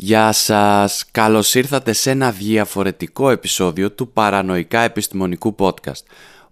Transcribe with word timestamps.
Γεια 0.00 0.32
σας! 0.32 1.04
Καλώς 1.10 1.54
ήρθατε 1.54 1.92
σε 1.92 2.10
ένα 2.10 2.30
διαφορετικό 2.30 3.30
επεισόδιο 3.30 3.90
του 3.92 4.08
Παρανοϊκά 4.12 4.80
Επιστημονικού 4.80 5.54
Podcast. 5.58 6.02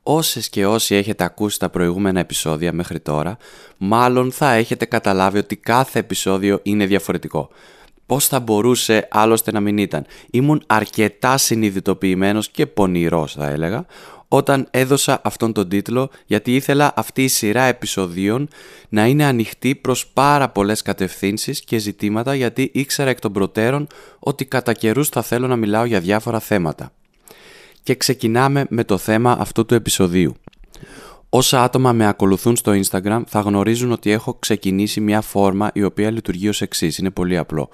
Όσες 0.02 0.48
και 0.48 0.66
όσοι 0.66 0.94
έχετε 0.94 1.24
ακούσει 1.24 1.58
τα 1.58 1.68
προηγούμενα 1.68 2.20
επεισόδια 2.20 2.72
μέχρι 2.72 3.00
τώρα, 3.00 3.36
μάλλον 3.76 4.32
θα 4.32 4.52
έχετε 4.52 4.84
καταλάβει 4.84 5.38
ότι 5.38 5.56
κάθε 5.56 5.98
επεισόδιο 5.98 6.60
είναι 6.62 6.86
διαφορετικό. 6.86 7.48
Πώς 8.06 8.26
θα 8.26 8.40
μπορούσε 8.40 9.08
άλλωστε 9.10 9.52
να 9.52 9.60
μην 9.60 9.78
ήταν. 9.78 10.06
Ήμουν 10.30 10.62
αρκετά 10.66 11.36
συνειδητοποιημένος 11.36 12.48
και 12.48 12.66
πονηρός 12.66 13.32
θα 13.32 13.48
έλεγα, 13.48 13.86
όταν 14.28 14.66
έδωσα 14.70 15.20
αυτόν 15.24 15.52
τον 15.52 15.68
τίτλο 15.68 16.10
γιατί 16.26 16.54
ήθελα 16.54 16.92
αυτή 16.96 17.24
η 17.24 17.28
σειρά 17.28 17.62
επεισοδίων 17.62 18.48
να 18.88 19.06
είναι 19.06 19.24
ανοιχτή 19.24 19.74
προς 19.74 20.06
πάρα 20.06 20.48
πολλές 20.48 20.82
κατευθύνσεις 20.82 21.60
και 21.60 21.78
ζητήματα 21.78 22.34
γιατί 22.34 22.70
ήξερα 22.74 23.10
εκ 23.10 23.20
των 23.20 23.32
προτέρων 23.32 23.86
ότι 24.18 24.44
κατά 24.44 24.72
καιρούς 24.72 25.08
θα 25.08 25.22
θέλω 25.22 25.46
να 25.46 25.56
μιλάω 25.56 25.84
για 25.84 26.00
διάφορα 26.00 26.40
θέματα. 26.40 26.92
Και 27.82 27.94
ξεκινάμε 27.94 28.66
με 28.68 28.84
το 28.84 28.98
θέμα 28.98 29.36
αυτού 29.40 29.66
του 29.66 29.74
επεισοδίου. 29.74 30.34
Όσα 31.28 31.62
άτομα 31.62 31.92
με 31.92 32.06
ακολουθούν 32.06 32.56
στο 32.56 32.72
Instagram 32.72 33.22
θα 33.26 33.40
γνωρίζουν 33.40 33.92
ότι 33.92 34.10
έχω 34.10 34.34
ξεκινήσει 34.34 35.00
μια 35.00 35.20
φόρμα 35.20 35.70
η 35.74 35.82
οποία 35.82 36.10
λειτουργεί 36.10 36.48
ως 36.48 36.60
εξής. 36.62 36.98
Είναι 36.98 37.10
πολύ 37.10 37.36
απλό. 37.36 37.68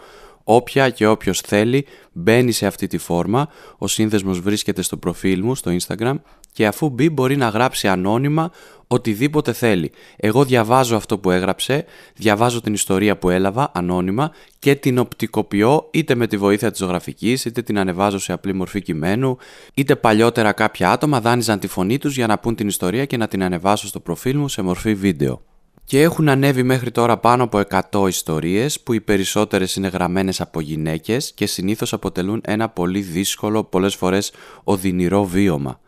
Όποια 0.44 0.90
και 0.90 1.06
όποιος 1.06 1.40
θέλει 1.40 1.86
μπαίνει 2.12 2.52
σε 2.52 2.66
αυτή 2.66 2.86
τη 2.86 2.98
φόρμα, 2.98 3.48
ο 3.78 3.86
σύνδεσμος 3.86 4.40
βρίσκεται 4.40 4.82
στο 4.82 4.96
προφίλ 4.96 5.44
μου 5.44 5.54
στο 5.54 5.76
Instagram 5.80 6.14
και 6.52 6.66
αφού 6.66 6.88
μπει 6.88 7.10
μπορεί 7.10 7.36
να 7.36 7.48
γράψει 7.48 7.88
ανώνυμα 7.88 8.50
οτιδήποτε 8.86 9.52
θέλει. 9.52 9.92
Εγώ 10.16 10.44
διαβάζω 10.44 10.96
αυτό 10.96 11.18
που 11.18 11.30
έγραψε, 11.30 11.84
διαβάζω 12.14 12.60
την 12.60 12.72
ιστορία 12.72 13.18
που 13.18 13.30
έλαβα 13.30 13.70
ανώνυμα 13.74 14.30
και 14.58 14.74
την 14.74 14.98
οπτικοποιώ 14.98 15.88
είτε 15.90 16.14
με 16.14 16.26
τη 16.26 16.36
βοήθεια 16.36 16.70
της 16.70 16.78
ζωγραφικής 16.78 17.44
είτε 17.44 17.62
την 17.62 17.78
ανεβάζω 17.78 18.18
σε 18.18 18.32
απλή 18.32 18.52
μορφή 18.52 18.82
κειμένου 18.82 19.36
είτε 19.74 19.96
παλιότερα 19.96 20.52
κάποια 20.52 20.90
άτομα 20.90 21.20
δάνειζαν 21.20 21.58
τη 21.58 21.66
φωνή 21.66 21.98
τους 21.98 22.16
για 22.16 22.26
να 22.26 22.38
πούν 22.38 22.54
την 22.54 22.68
ιστορία 22.68 23.04
και 23.04 23.16
να 23.16 23.28
την 23.28 23.42
ανεβάσω 23.42 23.86
στο 23.86 24.00
προφίλ 24.00 24.36
μου 24.36 24.48
σε 24.48 24.62
μορφή 24.62 24.94
βίντεο. 24.94 25.51
Και 25.84 26.00
έχουν 26.00 26.28
ανέβει 26.28 26.62
μέχρι 26.62 26.90
τώρα 26.90 27.18
πάνω 27.18 27.42
από 27.42 27.62
100 27.90 28.08
ιστορίες 28.08 28.80
που 28.80 28.92
οι 28.92 29.00
περισσότερες 29.00 29.76
είναι 29.76 29.88
γραμμένες 29.88 30.40
από 30.40 30.60
γυναίκες 30.60 31.32
και 31.32 31.46
συνήθως 31.46 31.92
αποτελούν 31.92 32.40
ένα 32.44 32.68
πολύ 32.68 33.00
δύσκολο, 33.00 33.64
πολλές 33.64 33.94
φορές 33.94 34.32
οδυνηρό 34.64 35.24
βίωμα. 35.24 35.80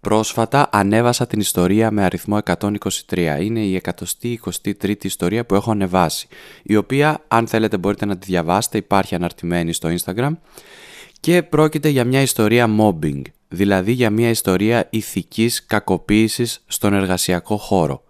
Πρόσφατα 0.00 0.68
ανέβασα 0.72 1.26
την 1.26 1.40
ιστορία 1.40 1.90
με 1.90 2.04
αριθμό 2.04 2.38
123. 2.44 3.38
Είναι 3.40 3.60
η 3.60 3.80
123η 3.84 5.04
ιστορία 5.04 5.46
που 5.46 5.54
έχω 5.54 5.70
ανεβάσει, 5.70 6.26
η 6.62 6.76
οποία 6.76 7.24
αν 7.28 7.46
θέλετε 7.46 7.78
μπορείτε 7.78 8.04
να 8.06 8.18
τη 8.18 8.26
διαβάσετε, 8.26 8.78
υπάρχει 8.78 9.14
αναρτημένη 9.14 9.72
στο 9.72 9.88
Instagram 9.98 10.32
και 11.20 11.42
πρόκειται 11.42 11.88
για 11.88 12.04
μια 12.04 12.20
ιστορία 12.22 12.68
mobbing, 12.78 13.22
δηλαδή 13.48 13.92
για 13.92 14.10
μια 14.10 14.28
ιστορία 14.28 14.88
ηθικής 14.90 15.66
κακοποίησης 15.66 16.64
στον 16.66 16.94
εργασιακό 16.94 17.56
χώρο. 17.56 18.02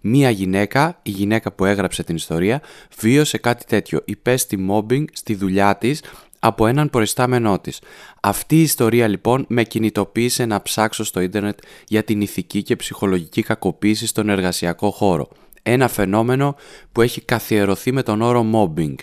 Μία 0.00 0.30
γυναίκα, 0.30 0.98
η 1.02 1.10
γυναίκα 1.10 1.52
που 1.52 1.64
έγραψε 1.64 2.02
την 2.02 2.16
ιστορία, 2.16 2.60
βίωσε 3.00 3.38
κάτι 3.38 3.64
τέτοιο. 3.64 4.00
Υπέστη 4.04 4.66
mobbing 4.70 5.04
στη 5.12 5.34
δουλειά 5.34 5.76
της 5.76 6.02
από 6.38 6.66
έναν 6.66 6.90
προϊστάμενό 6.90 7.58
της. 7.58 7.80
Αυτή 8.20 8.56
η 8.56 8.62
ιστορία 8.62 9.08
λοιπόν 9.08 9.44
με 9.48 9.62
κινητοποίησε 9.62 10.44
να 10.44 10.62
ψάξω 10.62 11.04
στο 11.04 11.20
ίντερνετ 11.20 11.58
για 11.88 12.04
την 12.04 12.20
ηθική 12.20 12.62
και 12.62 12.76
ψυχολογική 12.76 13.42
κακοποίηση 13.42 14.06
στον 14.06 14.28
εργασιακό 14.28 14.90
χώρο. 14.90 15.28
Ένα 15.62 15.88
φαινόμενο 15.88 16.56
που 16.92 17.02
έχει 17.02 17.20
καθιερωθεί 17.20 17.92
με 17.92 18.02
τον 18.02 18.22
όρο 18.22 18.46
mobbing. 18.54 18.94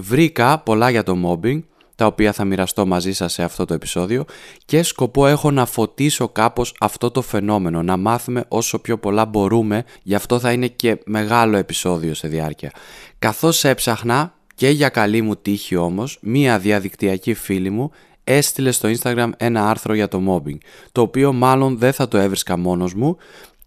Βρήκα 0.00 0.58
πολλά 0.58 0.90
για 0.90 1.02
το 1.02 1.16
mobbing, 1.26 1.60
τα 1.96 2.06
οποία 2.06 2.32
θα 2.32 2.44
μοιραστώ 2.44 2.86
μαζί 2.86 3.12
σας 3.12 3.32
σε 3.32 3.42
αυτό 3.42 3.64
το 3.64 3.74
επεισόδιο 3.74 4.24
και 4.64 4.82
σκοπό 4.82 5.26
έχω 5.26 5.50
να 5.50 5.66
φωτίσω 5.66 6.28
κάπως 6.28 6.74
αυτό 6.80 7.10
το 7.10 7.22
φαινόμενο, 7.22 7.82
να 7.82 7.96
μάθουμε 7.96 8.44
όσο 8.48 8.78
πιο 8.78 8.98
πολλά 8.98 9.24
μπορούμε, 9.24 9.84
γι' 10.02 10.14
αυτό 10.14 10.38
θα 10.38 10.52
είναι 10.52 10.66
και 10.66 10.98
μεγάλο 11.04 11.56
επεισόδιο 11.56 12.14
σε 12.14 12.28
διάρκεια. 12.28 12.70
Καθώς 13.18 13.64
έψαχνα, 13.64 14.34
και 14.54 14.68
για 14.68 14.88
καλή 14.88 15.22
μου 15.22 15.36
τύχη 15.36 15.76
όμως, 15.76 16.18
μία 16.22 16.58
διαδικτυακή 16.58 17.34
φίλη 17.34 17.70
μου 17.70 17.90
έστειλε 18.24 18.70
στο 18.70 18.90
Instagram 18.98 19.30
ένα 19.36 19.68
άρθρο 19.68 19.94
για 19.94 20.08
το 20.08 20.22
mobbing, 20.28 20.58
το 20.92 21.00
οποίο 21.00 21.32
μάλλον 21.32 21.78
δεν 21.78 21.92
θα 21.92 22.08
το 22.08 22.18
έβρισκα 22.18 22.56
μόνος 22.56 22.94
μου 22.94 23.16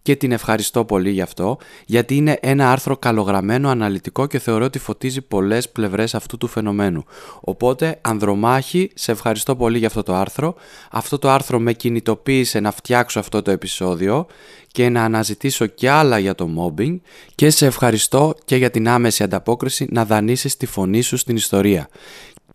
και 0.08 0.16
την 0.16 0.32
ευχαριστώ 0.32 0.86
πολύ 0.86 1.10
γι' 1.10 1.22
αυτό, 1.22 1.58
γιατί 1.86 2.16
είναι 2.16 2.38
ένα 2.42 2.72
άρθρο 2.72 2.98
καλογραμμένο, 2.98 3.70
αναλυτικό 3.70 4.28
και 4.28 4.40
θεωρώ 4.40 4.66
ότι 4.66 4.80
φωτίζει 4.80 5.22
πολλές 5.22 5.70
πλευρές 5.70 6.16
αυτού 6.16 6.38
του 6.38 6.48
φαινομένου. 6.48 7.04
Οπότε, 7.40 8.00
Ανδρομάχη, 8.02 8.92
σε 8.94 9.12
ευχαριστώ 9.12 9.56
πολύ 9.56 9.78
για 9.78 9.88
αυτό 9.88 10.04
το 10.04 10.14
άρθρο. 10.14 10.56
Αυτό 10.92 11.18
το 11.18 11.30
άρθρο 11.30 11.60
με 11.60 11.74
κινητοποίησε 11.74 12.60
να 12.60 12.72
φτιάξω 12.72 13.20
αυτό 13.20 13.42
το 13.42 13.52
επεισόδιο 13.52 14.28
και 14.68 14.90
να 14.90 15.04
αναζητήσω 15.04 15.66
κι 15.66 15.88
άλλα 15.88 16.20
για 16.20 16.36
το 16.36 16.50
mobbing 16.58 17.00
και 17.36 17.50
σε 17.50 17.66
ευχαριστώ 17.66 18.36
και 18.46 18.56
για 18.56 18.70
την 18.70 18.88
άμεση 18.88 19.24
ανταπόκριση 19.24 19.88
να 19.90 20.06
δανείσεις 20.06 20.58
τη 20.58 20.66
φωνή 20.66 21.02
σου 21.02 21.18
στην 21.18 21.36
ιστορία. 21.36 21.90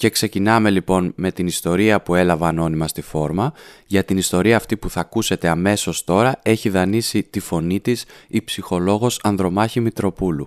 Και 0.02 0.10
ξεκινάμε 0.10 0.70
λοιπόν 0.70 1.12
με 1.16 1.32
την 1.32 1.46
ιστορία 1.46 2.02
που 2.02 2.14
έλαβα 2.14 2.48
ανώνυμα 2.48 2.88
στη 2.88 3.02
φόρμα. 3.02 3.52
Για 3.86 4.04
την 4.04 4.16
ιστορία 4.16 4.56
αυτή 4.56 4.76
που 4.76 4.90
θα 4.90 5.00
ακούσετε 5.00 5.48
αμέσως 5.48 6.04
τώρα 6.04 6.40
έχει 6.42 6.68
δανείσει 6.68 7.22
τη 7.22 7.40
φωνή 7.40 7.80
της 7.80 8.04
η 8.28 8.42
ψυχολόγος 8.42 9.20
Ανδρομάχη 9.22 9.80
Μητροπούλου. 9.80 10.46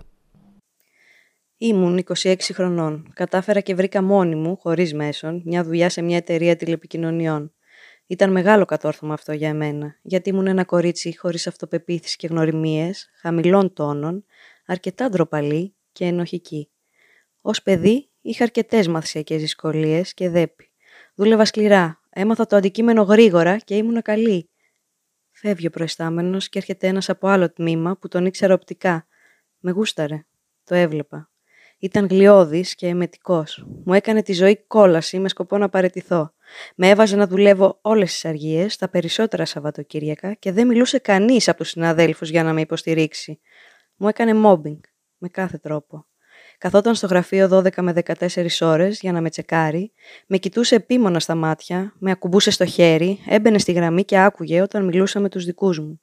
Ήμουν 1.57 2.03
26 2.23 2.35
χρονών. 2.53 3.11
Κατάφερα 3.13 3.59
και 3.59 3.75
βρήκα 3.75 4.01
μόνη 4.01 4.35
μου, 4.35 4.57
χωρίς 4.57 4.93
μέσον, 4.93 5.41
μια 5.45 5.63
δουλειά 5.63 5.89
σε 5.89 6.01
μια 6.01 6.17
εταιρεία 6.17 6.55
τηλεπικοινωνιών. 6.55 7.53
Ήταν 8.07 8.31
μεγάλο 8.31 8.65
κατόρθωμα 8.65 9.13
αυτό 9.13 9.33
για 9.33 9.49
εμένα, 9.49 9.95
γιατί 10.01 10.29
ήμουν 10.29 10.47
ένα 10.47 10.63
κορίτσι 10.63 11.17
χωρίς 11.17 11.47
αυτοπεποίθηση 11.47 12.15
και 12.17 12.27
γνωριμίες, 12.27 13.09
χαμηλών 13.21 13.73
τόνων, 13.73 14.25
αρκετά 14.65 15.09
ντροπαλή 15.09 15.75
και 15.91 16.05
ενοχική. 16.05 16.69
Ως 17.41 17.61
παιδί 17.61 18.09
Είχα 18.27 18.43
αρκετές 18.43 18.87
μαθησιακές 18.87 19.41
δυσκολίες 19.41 20.13
και 20.13 20.29
δέπη. 20.29 20.71
Δούλευα 21.15 21.45
σκληρά. 21.45 22.01
Έμαθα 22.09 22.45
το 22.45 22.55
αντικείμενο 22.55 23.01
γρήγορα 23.01 23.57
και 23.57 23.75
ήμουν 23.75 24.01
καλή. 24.01 24.49
Φεύγει 25.31 25.67
ο 25.67 25.69
προϊστάμενος 25.69 26.49
και 26.49 26.57
έρχεται 26.57 26.87
ένας 26.87 27.09
από 27.09 27.27
άλλο 27.27 27.51
τμήμα 27.51 27.97
που 27.97 28.07
τον 28.07 28.25
ήξερα 28.25 28.53
οπτικά. 28.53 29.07
Με 29.59 29.71
γούσταρε. 29.71 30.25
Το 30.63 30.75
έβλεπα. 30.75 31.29
Ήταν 31.79 32.07
γλιώδης 32.07 32.75
και 32.75 32.87
εμετικός. 32.87 33.65
Μου 33.85 33.93
έκανε 33.93 34.21
τη 34.21 34.33
ζωή 34.33 34.63
κόλαση 34.67 35.19
με 35.19 35.29
σκοπό 35.29 35.57
να 35.57 35.69
παρετηθώ. 35.69 36.33
Με 36.75 36.89
έβαζε 36.89 37.15
να 37.15 37.27
δουλεύω 37.27 37.77
όλες 37.81 38.11
τις 38.11 38.25
αργίες, 38.25 38.75
τα 38.75 38.89
περισσότερα 38.89 39.45
Σαββατοκύριακα 39.45 40.33
και 40.33 40.51
δεν 40.51 40.67
μιλούσε 40.67 40.99
κανείς 40.99 41.47
από 41.47 41.57
τους 41.57 41.69
συναδέλφους 41.69 42.29
για 42.29 42.43
να 42.43 42.53
με 42.53 42.61
υποστηρίξει. 42.61 43.39
Μου 43.95 44.07
έκανε 44.07 44.41
mobbing 44.45 44.79
με 45.17 45.29
κάθε 45.29 45.57
τρόπο. 45.57 46.05
Καθόταν 46.57 46.95
στο 46.95 47.07
γραφείο 47.07 47.49
12 47.51 47.81
με 47.81 47.93
14 48.05 48.47
ώρες 48.61 48.99
για 48.99 49.11
να 49.11 49.21
με 49.21 49.29
τσεκάρει, 49.29 49.91
με 50.27 50.37
κοιτούσε 50.37 50.75
επίμονα 50.75 51.19
στα 51.19 51.35
μάτια, 51.35 51.93
με 51.99 52.11
ακουμπούσε 52.11 52.51
στο 52.51 52.65
χέρι, 52.65 53.19
έμπαινε 53.27 53.57
στη 53.57 53.71
γραμμή 53.71 54.03
και 54.03 54.19
άκουγε 54.19 54.61
όταν 54.61 54.85
μιλούσα 54.85 55.19
με 55.19 55.29
τους 55.29 55.45
δικούς 55.45 55.79
μου. 55.79 56.01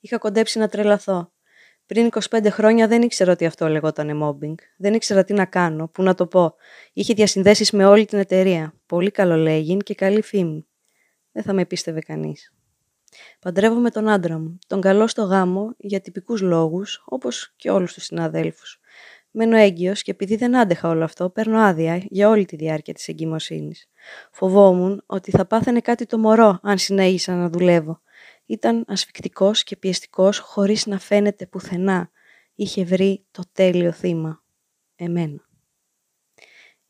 Είχα 0.00 0.18
κοντέψει 0.18 0.58
να 0.58 0.68
τρελαθώ. 0.68 1.32
Πριν 1.86 2.08
25 2.30 2.46
χρόνια 2.50 2.88
δεν 2.88 3.02
ήξερα 3.02 3.32
ότι 3.32 3.46
αυτό 3.46 3.68
λεγόταν 3.68 4.20
mobbing. 4.22 4.54
Δεν 4.76 4.94
ήξερα 4.94 5.24
τι 5.24 5.32
να 5.32 5.44
κάνω, 5.44 5.88
πού 5.88 6.02
να 6.02 6.14
το 6.14 6.26
πω. 6.26 6.54
Είχε 6.92 7.14
διασυνδέσεις 7.14 7.70
με 7.70 7.86
όλη 7.86 8.04
την 8.04 8.18
εταιρεία. 8.18 8.74
Πολύ 8.86 9.10
καλό 9.10 9.36
λέγειν 9.36 9.78
και 9.78 9.94
καλή 9.94 10.22
φήμη. 10.22 10.66
Δεν 11.32 11.42
θα 11.42 11.52
με 11.52 11.64
πίστευε 11.64 12.00
κανείς. 12.00 12.52
Παντρεύομαι 13.40 13.90
τον 13.90 14.08
άντρα 14.08 14.38
μου, 14.38 14.58
τον 14.66 14.80
καλό 14.80 15.06
στο 15.06 15.22
γάμο 15.22 15.74
για 15.76 16.00
τυπικούς 16.00 16.40
λόγους, 16.40 17.02
όπως 17.06 17.52
και 17.56 17.70
όλους 17.70 17.94
τους 17.94 18.04
συναδέλφους. 18.04 18.80
Μένω 19.36 19.56
έγκυος 19.56 20.02
και 20.02 20.10
επειδή 20.10 20.36
δεν 20.36 20.56
άντεχα 20.56 20.88
όλο 20.88 21.04
αυτό, 21.04 21.30
παίρνω 21.30 21.58
άδεια 21.58 22.02
για 22.08 22.28
όλη 22.28 22.44
τη 22.44 22.56
διάρκεια 22.56 22.94
της 22.94 23.08
εγκυμοσύνης. 23.08 23.88
Φοβόμουν 24.30 25.02
ότι 25.06 25.30
θα 25.30 25.46
πάθαινε 25.46 25.80
κάτι 25.80 26.06
το 26.06 26.18
μωρό 26.18 26.58
αν 26.62 26.78
συνέχισα 26.78 27.34
να 27.34 27.48
δουλεύω. 27.48 28.00
Ήταν 28.46 28.84
ασφικτικός 28.88 29.64
και 29.64 29.76
πιεστικός 29.76 30.38
χωρίς 30.38 30.86
να 30.86 30.98
φαίνεται 30.98 31.46
πουθενά. 31.46 32.10
Είχε 32.54 32.84
βρει 32.84 33.24
το 33.30 33.42
τέλειο 33.52 33.92
θύμα. 33.92 34.42
Εμένα. 34.96 35.40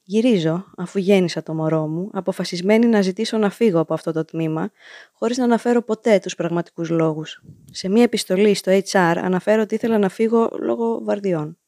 Γυρίζω, 0.02 0.64
αφού 0.76 0.98
γέννησα 0.98 1.42
το 1.42 1.54
μωρό 1.54 1.86
μου, 1.86 2.08
αποφασισμένη 2.12 2.86
να 2.86 3.00
ζητήσω 3.00 3.38
να 3.38 3.50
φύγω 3.50 3.80
από 3.80 3.94
αυτό 3.94 4.12
το 4.12 4.24
τμήμα, 4.24 4.70
χωρίς 5.12 5.36
να 5.36 5.44
αναφέρω 5.44 5.82
ποτέ 5.82 6.18
τους 6.18 6.34
πραγματικούς 6.34 6.90
λόγους. 6.90 7.42
Σε 7.70 7.88
μία 7.88 8.02
επιστολή 8.02 8.54
στο 8.54 8.72
HR 8.72 9.16
αναφέρω 9.22 9.62
ότι 9.62 9.74
ήθελα 9.74 9.98
να 9.98 10.08
φύγω 10.08 10.50
λόγω 10.60 11.00
βαρδιών. 11.04 11.58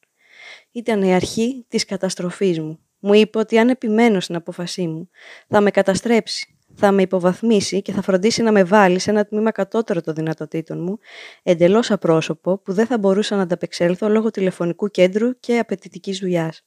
Ήταν 0.76 1.02
η 1.02 1.14
αρχή 1.14 1.64
της 1.68 1.84
καταστροφής 1.84 2.60
μου. 2.60 2.78
Μου 2.98 3.12
είπε 3.14 3.38
ότι 3.38 3.58
αν 3.58 3.68
επιμένω 3.68 4.20
στην 4.20 4.34
απόφασή 4.36 4.86
μου, 4.86 5.08
θα 5.48 5.60
με 5.60 5.70
καταστρέψει, 5.70 6.58
θα 6.74 6.92
με 6.92 7.02
υποβαθμίσει 7.02 7.82
και 7.82 7.92
θα 7.92 8.02
φροντίσει 8.02 8.42
να 8.42 8.52
με 8.52 8.64
βάλει 8.64 8.98
σε 8.98 9.10
ένα 9.10 9.24
τμήμα 9.24 9.50
κατώτερο 9.50 10.00
των 10.00 10.14
δυνατοτήτων 10.14 10.82
μου, 10.82 10.98
εντελώς 11.42 11.90
απρόσωπο 11.90 12.58
που 12.58 12.72
δεν 12.72 12.86
θα 12.86 12.98
μπορούσα 12.98 13.36
να 13.36 13.42
ανταπεξέλθω 13.42 14.08
λόγω 14.08 14.30
τηλεφωνικού 14.30 14.88
κέντρου 14.88 15.38
και 15.40 15.58
απαιτητικής 15.58 16.18
δουλειάς. 16.18 16.62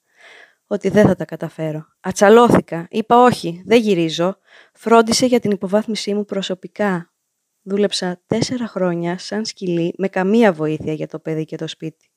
ότι 0.67 0.89
δεν 0.89 1.07
θα 1.07 1.15
τα 1.15 1.25
καταφέρω. 1.25 1.85
Ατσαλώθηκα. 1.99 2.87
Είπα 2.89 3.23
όχι, 3.23 3.63
δεν 3.65 3.81
γυρίζω. 3.81 4.37
Φρόντισε 4.73 5.25
για 5.25 5.39
την 5.39 5.51
υποβάθμισή 5.51 6.13
μου 6.13 6.25
προσωπικά. 6.25 7.13
Δούλεψα 7.61 8.21
τέσσερα 8.27 8.67
χρόνια 8.67 9.17
σαν 9.17 9.45
σκυλή 9.45 9.93
με 9.97 10.07
καμία 10.07 10.53
βοήθεια 10.53 10.93
για 10.93 11.07
το 11.07 11.19
παιδί 11.19 11.45
και 11.45 11.57
το 11.57 11.67
σπίτι. 11.67 12.09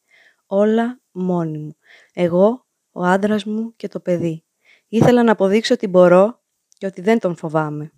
Όλα 0.46 1.00
μόνη 1.10 1.58
μου. 1.58 1.76
Εγώ, 2.12 2.66
ο 2.92 3.04
άντρας 3.04 3.44
μου 3.44 3.76
και 3.76 3.88
το 3.88 4.00
παιδί. 4.00 4.44
Ήθελα 4.88 5.22
να 5.22 5.32
αποδείξω 5.32 5.74
ότι 5.74 5.86
μπορώ 5.86 6.42
και 6.78 6.86
ότι 6.86 7.00
δεν 7.00 7.18
τον 7.18 7.36
φοβάμαι. 7.36 7.92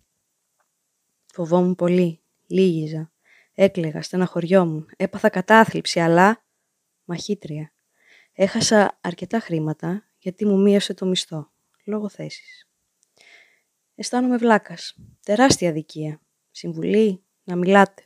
Φοβόμουν 1.33 1.75
πολύ. 1.75 2.23
Λίγιζα. 2.47 3.13
Έκλαιγα, 3.55 4.03
στεναχωριόμουν. 4.03 4.91
Έπαθα 4.97 5.29
κατάθλιψη, 5.29 6.01
αλλά 6.01 6.45
μαχήτρια. 7.05 7.73
Έχασα 8.33 8.99
αρκετά 9.01 9.41
χρήματα 9.41 10.09
γιατί 10.19 10.47
μου 10.47 10.61
μείωσε 10.61 10.95
το 10.95 11.07
μισθό, 11.07 11.53
λόγω 11.85 12.09
θέσης. 12.09 12.69
Αισθάνομαι 13.95 14.37
βλάκας. 14.37 14.97
Τεράστια 15.21 15.69
αδικία. 15.69 16.21
Συμβουλή, 16.51 17.25
να 17.45 17.57
μιλάτε. 17.57 18.03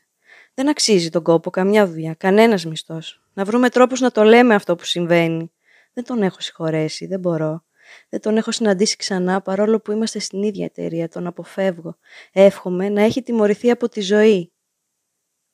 Δεν 0.58 0.68
αξίζει 0.68 1.10
τον 1.10 1.22
κόπο 1.22 1.50
καμιά 1.50 1.86
δουλειά, 1.86 2.14
κανένας 2.14 2.64
μισθός. 2.64 3.20
Να 3.32 3.44
βρούμε 3.44 3.68
τρόπους 3.68 4.00
να 4.00 4.10
το 4.10 4.22
λέμε 4.22 4.54
αυτό 4.54 4.76
που 4.76 4.84
συμβαίνει. 4.84 5.52
Δεν 5.92 6.04
τον 6.04 6.22
έχω 6.22 6.40
συγχωρέσει, 6.40 7.06
δεν 7.06 7.20
μπορώ. 7.20 7.64
Δεν 8.08 8.20
τον 8.20 8.36
έχω 8.36 8.52
συναντήσει 8.52 8.96
ξανά 8.96 9.40
παρόλο 9.40 9.80
που 9.80 9.92
είμαστε 9.92 10.18
στην 10.18 10.42
ίδια 10.42 10.64
εταιρεία, 10.64 11.08
τον 11.08 11.26
αποφεύγω. 11.26 11.96
Εύχομαι 12.32 12.88
να 12.88 13.02
έχει 13.02 13.22
τιμωρηθεί 13.22 13.70
από 13.70 13.88
τη 13.88 14.00
ζωή. 14.00 14.52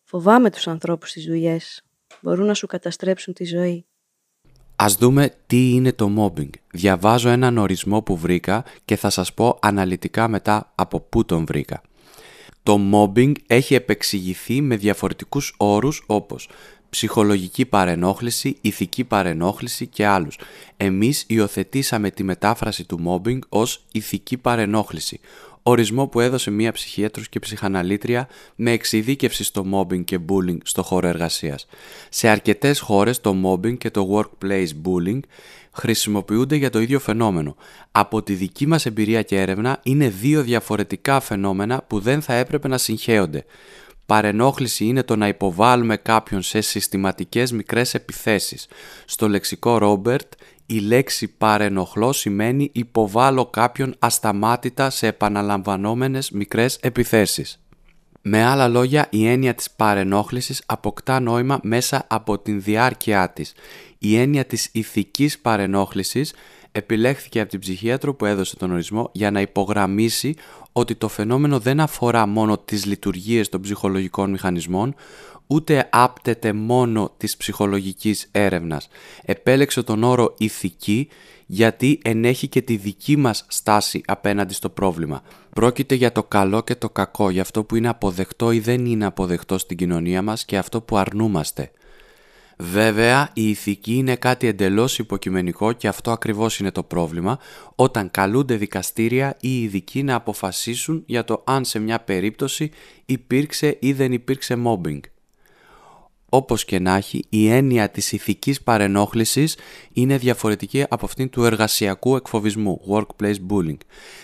Φοβάμαι 0.03 0.51
τους 0.51 0.69
ανθρώπους 0.69 1.11
στις 1.11 1.25
δουλειές. 1.25 1.83
Μπορούν 2.21 2.47
να 2.47 2.55
σου 2.55 2.67
καταστρέψουν 2.67 3.35
τη 3.35 3.45
ζωή. 3.45 3.87
Ας 4.77 4.95
δούμε 4.95 5.35
τι 5.47 5.71
είναι 5.71 5.93
το 5.93 6.11
mobbing. 6.19 6.51
Διαβάζω 6.73 7.29
έναν 7.29 7.59
ορισμό 7.59 8.03
που 8.03 8.17
βρήκα 8.17 8.65
και 8.85 8.97
θα 8.97 9.11
σας 9.11 9.35
πω 9.35 9.59
αναλυτικά 9.63 10.29
μετά 10.29 10.73
από 10.75 11.01
πού 11.01 11.25
τον 11.25 11.45
βρήκα. 11.45 11.83
Το 12.65 12.81
mobbing 12.93 13.33
έχει 13.47 13.75
επεξηγηθεί 13.75 14.61
με 14.61 14.77
διαφορετικούς 14.77 15.55
όρους 15.57 16.03
όπως 16.07 16.49
ψυχολογική 16.91 17.67
παρενόχληση, 17.67 18.57
ηθική 18.61 19.05
παρενόχληση 19.05 19.87
και 19.87 20.07
άλλους. 20.07 20.39
Εμείς 20.77 21.25
υιοθετήσαμε 21.27 22.11
τη 22.11 22.23
μετάφραση 22.23 22.85
του 22.85 23.01
mobbing 23.07 23.39
ως 23.49 23.85
ηθική 23.93 24.37
παρενόχληση, 24.37 25.21
ορισμό 25.63 26.07
που 26.07 26.21
έδωσε 26.21 26.51
μία 26.51 26.73
ψυχίατρος 26.73 27.29
και 27.29 27.39
ψυχαναλήτρια 27.39 28.29
με 28.55 28.71
εξειδίκευση 28.71 29.45
στο 29.45 29.65
mobbing 29.73 30.05
και 30.05 30.19
bullying 30.29 30.59
στο 30.65 30.83
χώρο 30.83 31.09
εργασίας. 31.09 31.67
Σε 32.09 32.29
αρκετές 32.29 32.81
χώρες 32.81 33.21
το 33.21 33.37
mobbing 33.45 33.79
και 33.79 33.91
το 33.91 34.09
workplace 34.15 34.69
bullying 34.85 35.21
χρησιμοποιούνται 35.75 36.57
για 36.57 36.71
το 36.71 36.81
ίδιο 36.81 36.99
φαινόμενο. 37.01 37.57
Από 37.93 38.23
τη 38.23 38.35
δική 38.35 38.67
μας 38.67 38.87
εμπειρία 38.87 39.23
και 39.23 39.41
έρευνα 39.41 39.81
είναι 39.83 40.09
δύο 40.09 40.43
διαφορετικά 40.43 41.21
φαινόμενα 41.21 41.83
που 41.87 42.01
δεν 42.01 42.23
θα 42.23 42.35
έπρεπε 42.35 42.69
να 42.69 42.79
συγχέονται. 42.79 43.45
Παρενόχληση 44.07 44.85
είναι 44.85 45.03
το 45.03 45.17
να 45.17 45.29
υποβάλουμε 45.29 45.97
κάποιον 45.97 46.43
σε 46.43 46.61
συστηματικές 46.61 47.53
μικρές 47.53 47.95
επιθέσεις. 47.95 48.67
Στο 49.05 49.29
λεξικό 49.29 49.79
Ρόμπερτ 49.79 50.33
η 50.67 50.79
λέξη 50.79 51.29
παρενοχλώ 51.29 52.13
σημαίνει 52.13 52.71
υποβάλλω 52.73 53.47
κάποιον 53.47 53.95
ασταμάτητα 53.99 54.91
σε 54.91 55.07
επαναλαμβανόμενες 55.07 56.31
μικρές 56.31 56.79
επιθέσεις. 56.81 57.64
Με 58.27 58.45
άλλα 58.45 58.69
λόγια, 58.69 59.07
η 59.11 59.27
έννοια 59.27 59.55
της 59.55 59.71
παρενόχλησης 59.71 60.63
αποκτά 60.67 61.21
νόημα 61.21 61.61
μέσα 61.63 62.07
από 62.09 62.39
την 62.39 62.63
διάρκεια 62.63 63.31
της. 63.31 63.53
Η 63.99 64.17
έννοια 64.17 64.45
της 64.45 64.69
ηθικής 64.73 65.39
παρενόχλησης 65.39 66.35
επιλέχθηκε 66.73 67.41
από 67.41 67.51
την 67.51 67.61
ψυχίατρο 67.61 68.15
που 68.15 68.25
έδωσε 68.25 68.57
τον 68.57 68.73
ορισμό 68.73 69.11
για 69.13 69.31
να 69.31 69.41
υπογραμμίσει 69.41 70.35
ότι 70.73 70.95
το 70.95 71.09
φαινόμενο 71.09 71.59
δεν 71.59 71.81
αφορά 71.81 72.27
μόνο 72.27 72.59
τις 72.59 72.85
λειτουργίες 72.85 73.49
των 73.49 73.61
ψυχολογικών 73.61 74.31
μηχανισμών, 74.31 74.95
ούτε 75.47 75.89
άπτεται 75.93 76.53
μόνο 76.53 77.13
της 77.17 77.37
ψυχολογικής 77.37 78.29
έρευνας. 78.31 78.89
Επέλεξε 79.25 79.83
τον 79.83 80.03
όρο 80.03 80.35
ηθική 80.39 81.09
γιατί 81.47 82.01
ενέχει 82.05 82.49
και 82.49 82.63
τη 82.63 82.77
δική 82.77 83.17
μας 83.17 83.45
στάση 83.49 84.01
απέναντι 84.07 84.55
στο 84.55 84.69
πρόβλημα. 84.69 85.23
Πρόκειται 85.55 85.95
για 85.95 86.13
το 86.13 86.23
καλό 86.25 86.63
και 86.63 86.75
το 86.75 86.91
κακό, 86.91 87.31
για 87.31 87.43
αυτό 87.43 87.65
που 87.65 87.77
είναι 87.77 87.89
αποδεκτό 87.89 88.53
ή 88.53 88.59
δεν 88.59 88.87
είναι 88.87 89.05
αποδεκτό 89.05 89.59
στην 89.59 89.77
κοινωνία 89.77 90.23
μας 90.23 90.45
και 90.45 90.59
αυτό 90.59 90.81
που 90.81 90.97
αρνούμαστε. 90.97 91.71
Βέβαια, 92.59 93.31
η 93.33 93.49
ηθική 93.49 93.95
είναι 93.95 94.17
κάτι 94.17 94.47
εντελώς 94.47 94.99
υποκειμενικό 94.99 95.73
και 95.73 95.89
αυτό 95.89 96.11
ακριβώς 96.11 96.59
είναι 96.59 96.71
το 96.71 96.83
πρόβλημα 96.83 97.39
όταν 97.75 98.11
καλούνται 98.11 98.57
δικαστήρια 98.57 99.37
ή 99.41 99.63
ειδικοί 99.63 100.03
να 100.03 100.15
αποφασίσουν 100.15 101.03
για 101.07 101.25
το 101.25 101.43
αν 101.47 101.65
σε 101.65 101.79
μια 101.79 102.01
περίπτωση 102.01 102.71
υπήρξε 103.07 103.77
ή 103.81 103.93
δεν 103.93 104.13
υπήρξε 104.13 104.57
mobbing. 104.67 105.01
Όπως 106.35 106.65
και 106.65 106.79
να 106.79 106.97
έχει, 106.97 107.25
η 107.29 107.49
έννοια 107.49 107.91
της 107.91 108.13
ηθικής 108.13 108.63
παρενόχλησης 108.63 109.57
είναι 109.93 110.19
διαφορετική 110.19 110.85
από 110.89 111.05
αυτήν 111.05 111.31
του 111.31 111.45
εργασιακού 111.45 112.17
εκφοβισμού, 112.17 112.81
workplace 112.91 113.37
bullying. 113.51 113.77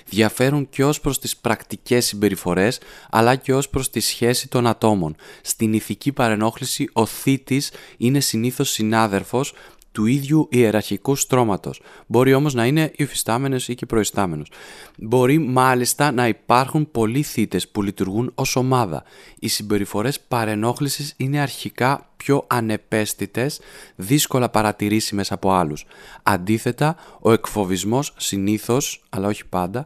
Διαφέρουν 0.09 0.69
και 0.69 0.85
ως 0.85 1.01
προς 1.01 1.19
τις 1.19 1.37
πρακτικές 1.37 2.07
συμπεριφορές, 2.07 2.81
αλλά 3.11 3.37
και 3.37 3.55
ως 3.55 3.69
προς 3.69 3.91
τη 3.91 4.01
σχέση 4.01 4.49
των 4.49 4.67
ατόμων. 4.67 5.17
Στην 5.43 5.73
ηθική 5.73 6.13
παρενόχληση, 6.13 6.89
ο 6.93 7.07
θήτης 7.07 7.73
είναι 7.97 8.21
συνήθως 8.21 8.71
συνάδελφος 8.71 9.55
του 9.93 10.07
ίδιου 10.07 10.49
ιεραρχικού 10.51 11.17
στρώματος. 11.17 11.81
Μπορεί 12.07 12.35
όμως 12.35 12.55
να 12.55 12.67
είναι 12.67 12.93
υφιστάμενος 12.97 13.69
ή 13.69 13.75
και 13.75 13.87
προϊστάμενος. 13.87 14.51
Μπορεί 14.99 15.39
μάλιστα 15.39 16.13
να 16.13 16.29
υπάρχουν 16.29 16.91
πολλοί 16.91 17.23
θύτες 17.23 17.69
που 17.69 17.83
λειτουργούν 17.83 18.33
ως 18.35 18.57
ομάδα. 18.57 19.03
Οι 19.39 19.49
συμπεριφορές 19.49 20.21
παρενόχλησης 20.21 21.15
είναι 21.17 21.41
αρχικά 21.41 22.11
πιο 22.17 22.45
ανεπαίσθητες, 22.47 23.61
δύσκολα 23.97 24.51
παρατηρήσιμες 24.51 25.33
από 25.33 25.53
άλλους. 25.53 25.85
Αντίθετα, 26.23 26.97
ο 27.21 27.33
εκφοβισμός 27.33 28.15
συνήθως, 28.17 29.03
αλλά 29.09 29.29
όχι 29.29 29.47
πάντα, 29.47 29.85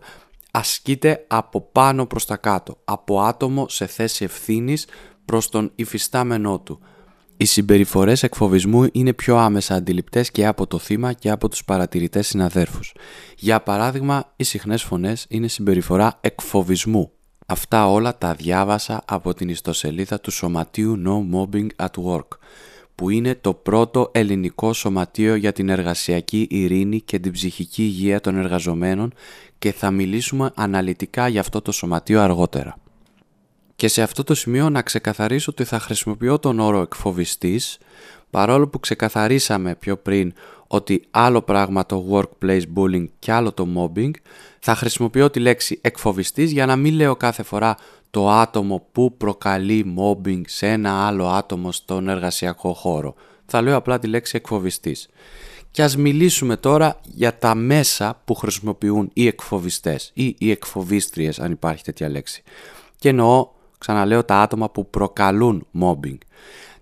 ασκείται 0.50 1.24
από 1.28 1.60
πάνω 1.60 2.06
προς 2.06 2.26
τα 2.26 2.36
κάτω, 2.36 2.78
από 2.84 3.20
άτομο 3.20 3.68
σε 3.68 3.86
θέση 3.86 4.24
ευθύνης 4.24 4.86
προς 5.24 5.48
τον 5.48 5.72
υφιστάμενό 5.74 6.60
του. 6.60 6.80
Οι 7.36 7.44
συμπεριφορές 7.44 8.22
εκφοβισμού 8.22 8.86
είναι 8.92 9.12
πιο 9.12 9.36
άμεσα 9.36 9.74
αντιληπτές 9.74 10.30
και 10.30 10.46
από 10.46 10.66
το 10.66 10.78
θύμα 10.78 11.12
και 11.12 11.30
από 11.30 11.48
τους 11.48 11.64
παρατηρητές 11.64 12.26
συναδέρφους. 12.26 12.94
Για 13.38 13.60
παράδειγμα, 13.60 14.32
οι 14.36 14.44
συχνές 14.44 14.82
φωνές 14.82 15.26
είναι 15.28 15.48
συμπεριφορά 15.48 16.18
εκφοβισμού. 16.20 17.10
Αυτά 17.46 17.90
όλα 17.90 18.18
τα 18.18 18.34
διάβασα 18.34 19.02
από 19.06 19.34
την 19.34 19.48
ιστοσελίδα 19.48 20.20
του 20.20 20.30
Σωματείου 20.30 21.02
No 21.06 21.36
Mobbing 21.36 21.66
at 21.76 22.04
Work, 22.06 22.28
που 22.94 23.10
είναι 23.10 23.34
το 23.34 23.54
πρώτο 23.54 24.10
ελληνικό 24.12 24.72
σωματείο 24.72 25.34
για 25.34 25.52
την 25.52 25.68
εργασιακή 25.68 26.46
ειρήνη 26.50 27.00
και 27.00 27.18
την 27.18 27.32
ψυχική 27.32 27.82
υγεία 27.82 28.20
των 28.20 28.36
εργαζομένων 28.36 29.12
και 29.58 29.72
θα 29.72 29.90
μιλήσουμε 29.90 30.50
αναλυτικά 30.54 31.28
για 31.28 31.40
αυτό 31.40 31.60
το 31.62 31.72
σωματείο 31.72 32.20
αργότερα. 32.20 32.76
Και 33.76 33.88
σε 33.88 34.02
αυτό 34.02 34.24
το 34.24 34.34
σημείο 34.34 34.70
να 34.70 34.82
ξεκαθαρίσω 34.82 35.50
ότι 35.50 35.64
θα 35.64 35.78
χρησιμοποιώ 35.78 36.38
τον 36.38 36.60
όρο 36.60 36.80
εκφοβιστής 36.80 37.78
παρόλο 38.30 38.68
που 38.68 38.80
ξεκαθαρίσαμε 38.80 39.74
πιο 39.74 39.96
πριν 39.96 40.32
ότι 40.66 41.04
άλλο 41.10 41.42
πράγμα 41.42 41.86
το 41.86 42.06
workplace 42.10 42.62
bullying 42.76 43.08
και 43.18 43.32
άλλο 43.32 43.52
το 43.52 43.66
mobbing 43.76 44.10
θα 44.58 44.74
χρησιμοποιώ 44.74 45.30
τη 45.30 45.40
λέξη 45.40 45.78
εκφοβιστής 45.82 46.52
για 46.52 46.66
να 46.66 46.76
μην 46.76 46.94
λέω 46.94 47.16
κάθε 47.16 47.42
φορά 47.42 47.76
το 48.10 48.30
άτομο 48.30 48.86
που 48.92 49.16
προκαλεί 49.16 49.94
mobbing 49.98 50.40
σε 50.46 50.66
ένα 50.68 51.06
άλλο 51.06 51.28
άτομο 51.28 51.72
στον 51.72 52.08
εργασιακό 52.08 52.72
χώρο. 52.72 53.14
Θα 53.46 53.62
λέω 53.62 53.76
απλά 53.76 53.98
τη 53.98 54.06
λέξη 54.06 54.36
εκφοβιστής. 54.36 55.08
Και 55.70 55.82
ας 55.82 55.96
μιλήσουμε 55.96 56.56
τώρα 56.56 57.00
για 57.02 57.38
τα 57.38 57.54
μέσα 57.54 58.20
που 58.24 58.34
χρησιμοποιούν 58.34 59.10
οι 59.12 59.26
εκφοβιστές 59.26 60.10
ή 60.14 60.36
οι 60.38 60.50
εκφοβίστριες 60.50 61.40
αν 61.40 61.52
υπάρχει 61.52 61.82
τέτοια 61.82 62.08
λέξη. 62.08 62.42
Και 62.98 63.08
εννοώ 63.08 63.48
Ξαναλέω 63.86 64.24
τα 64.24 64.40
άτομα 64.40 64.70
που 64.70 64.90
προκαλούν 64.90 65.66
mobbing. 65.80 66.18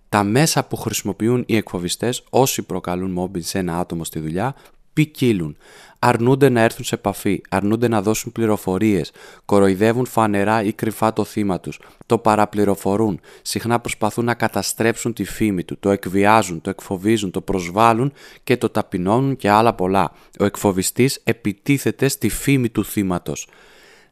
Τα 0.09 0.23
μέσα 0.25 0.64
που 0.64 0.76
χρησιμοποιούν 0.76 1.44
οι 1.47 1.56
εκφοβιστές 1.56 2.25
όσοι 2.30 2.62
προκαλούν 2.62 3.18
mobbing 3.18 3.42
σε 3.42 3.59
ένα 3.59 3.78
άτομο 3.78 4.04
στη 4.04 4.18
δουλειά 4.18 4.54
ποικίλουν. 4.92 5.56
Αρνούνται 5.99 6.49
να 6.49 6.61
έρθουν 6.61 6.85
σε 6.85 6.94
επαφή, 6.94 7.40
αρνούνται 7.49 7.88
να 7.88 8.02
δώσουν 8.02 8.32
πληροφορίες, 8.32 9.12
κοροϊδεύουν 9.44 10.06
φανερά 10.06 10.62
ή 10.62 10.73
κρυφά 10.73 11.12
το 11.12 11.25
θύμα 11.25 11.61
τους, 11.61 11.80
το 12.06 12.18
παραπληροφορούν, 12.18 13.21
συχνά 13.42 13.80
προσπαθούν 13.80 14.25
να 14.25 14.35
καταστρέψουν 14.35 15.12
τη 15.12 15.25
φήμη 15.25 15.64
του, 15.64 15.78
το 15.78 15.90
εκβιάζουν, 15.90 16.61
το 16.61 16.71
εκφοβίζουν, 16.71 17.30
το 17.30 17.40
προσβάλλουν 17.40 18.12
και 18.44 18.56
το 18.56 18.68
ταπεινώνουν 18.68 19.37
και 19.37 19.50
άλλα 19.50 19.75
πολλά. 19.75 20.12
Ο 20.38 20.44
εκφοβιστής 20.44 21.21
επιτίθεται 21.25 22.09
στη 22.09 22.28
φήμη 22.28 22.68
του 22.68 22.85
θύματος 22.85 23.49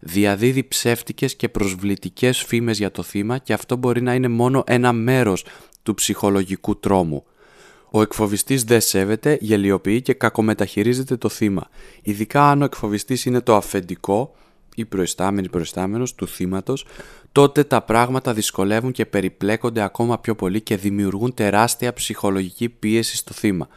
διαδίδει 0.00 0.64
ψεύτικες 0.64 1.36
και 1.36 1.48
προσβλητικές 1.48 2.42
φήμες 2.42 2.78
για 2.78 2.90
το 2.90 3.02
θύμα 3.02 3.38
και 3.38 3.52
αυτό 3.52 3.76
μπορεί 3.76 4.02
να 4.02 4.14
είναι 4.14 4.28
μόνο 4.28 4.64
ένα 4.66 4.92
μέρος 4.92 5.44
του 5.82 5.94
ψυχολογικού 5.94 6.78
τρόμου. 6.78 7.24
Ο 7.90 8.02
εκφοβιστής 8.02 8.64
δεν 8.64 8.80
σέβεται, 8.80 9.38
γελιοποιεί 9.40 10.02
και 10.02 10.12
κακομεταχειρίζεται 10.12 11.16
το 11.16 11.28
θύμα. 11.28 11.68
Ειδικά 12.02 12.50
αν 12.50 12.62
ο 12.62 12.64
εκφοβιστής 12.64 13.24
είναι 13.24 13.40
το 13.40 13.56
αφεντικό 13.56 14.34
ή 14.74 14.84
προϊστάμενη 14.84 15.48
προϊστάμενος 15.48 16.14
του 16.14 16.26
θύματος, 16.26 16.86
τότε 17.32 17.64
τα 17.64 17.82
πράγματα 17.82 18.34
δυσκολεύουν 18.34 18.92
και 18.92 19.06
περιπλέκονται 19.06 19.82
ακόμα 19.82 20.18
πιο 20.18 20.34
πολύ 20.34 20.60
και 20.60 20.76
δημιουργούν 20.76 21.34
τεράστια 21.34 21.92
ψυχολογική 21.92 22.68
πίεση 22.68 23.16
στο 23.16 23.32
θύμα. 23.32 23.68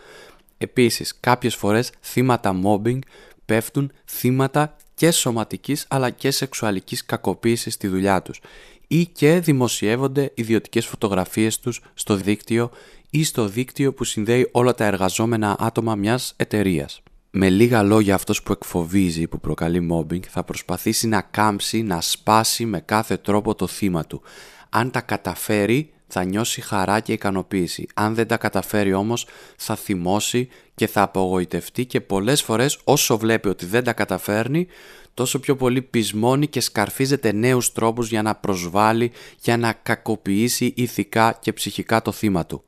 Επίσης, 0.57 1.17
κάποιες 1.19 1.55
φορές 1.55 1.91
θύματα 2.01 2.59
mobbing 2.63 2.99
πέφτουν 3.45 3.91
θύματα 4.05 4.75
και 4.93 5.11
σωματικής 5.11 5.85
αλλά 5.89 6.09
και 6.09 6.31
σεξουαλικής 6.31 7.05
κακοποίησης 7.05 7.73
στη 7.73 7.87
δουλειά 7.87 8.21
τους 8.21 8.39
ή 8.87 9.05
και 9.05 9.39
δημοσιεύονται 9.39 10.31
ιδιωτικές 10.33 10.85
φωτογραφίες 10.85 11.59
τους 11.59 11.81
στο 11.93 12.15
δίκτυο 12.15 12.71
ή 13.09 13.23
στο 13.23 13.47
δίκτυο 13.47 13.93
που 13.93 14.03
συνδέει 14.03 14.49
όλα 14.51 14.73
τα 14.73 14.85
εργαζόμενα 14.85 15.55
άτομα 15.59 15.95
μιας 15.95 16.33
εταιρείας. 16.35 17.01
Με 17.29 17.49
λίγα 17.49 17.83
λόγια 17.83 18.15
αυτός 18.15 18.43
που 18.43 18.51
εκφοβίζει, 18.51 19.27
που 19.27 19.39
προκαλεί 19.39 19.87
mobbing, 19.91 20.25
θα 20.29 20.43
προσπαθήσει 20.43 21.07
να 21.07 21.21
κάμψει, 21.21 21.81
να 21.81 22.01
σπάσει 22.01 22.65
με 22.65 22.79
κάθε 22.79 23.17
τρόπο 23.17 23.55
το 23.55 23.67
θύμα 23.67 24.05
του. 24.05 24.21
Αν 24.69 24.91
τα 24.91 25.01
καταφέρει, 25.01 25.91
θα 26.13 26.23
νιώσει 26.23 26.61
χαρά 26.61 26.99
και 26.99 27.13
ικανοποίηση. 27.13 27.87
Αν 27.93 28.15
δεν 28.15 28.27
τα 28.27 28.37
καταφέρει 28.37 28.93
όμως, 28.93 29.27
θα 29.57 29.75
θυμώσει 29.75 30.47
και 30.75 30.87
θα 30.87 31.01
απογοητευτεί 31.01 31.85
και 31.85 32.01
πολλές 32.01 32.41
φορές 32.41 32.79
όσο 32.83 33.17
βλέπει 33.17 33.47
ότι 33.47 33.65
δεν 33.65 33.83
τα 33.83 33.93
καταφέρνει, 33.93 34.67
τόσο 35.13 35.39
πιο 35.39 35.55
πολύ 35.55 35.81
πεισμώνει 35.81 36.47
και 36.47 36.59
σκαρφίζεται 36.59 37.31
νέους 37.31 37.71
τρόπους 37.71 38.09
για 38.09 38.21
να 38.21 38.35
προσβάλλει, 38.35 39.11
για 39.39 39.57
να 39.57 39.73
κακοποιήσει 39.73 40.73
ηθικά 40.75 41.37
και 41.41 41.53
ψυχικά 41.53 42.01
το 42.01 42.11
θύμα 42.11 42.45
του. 42.45 42.63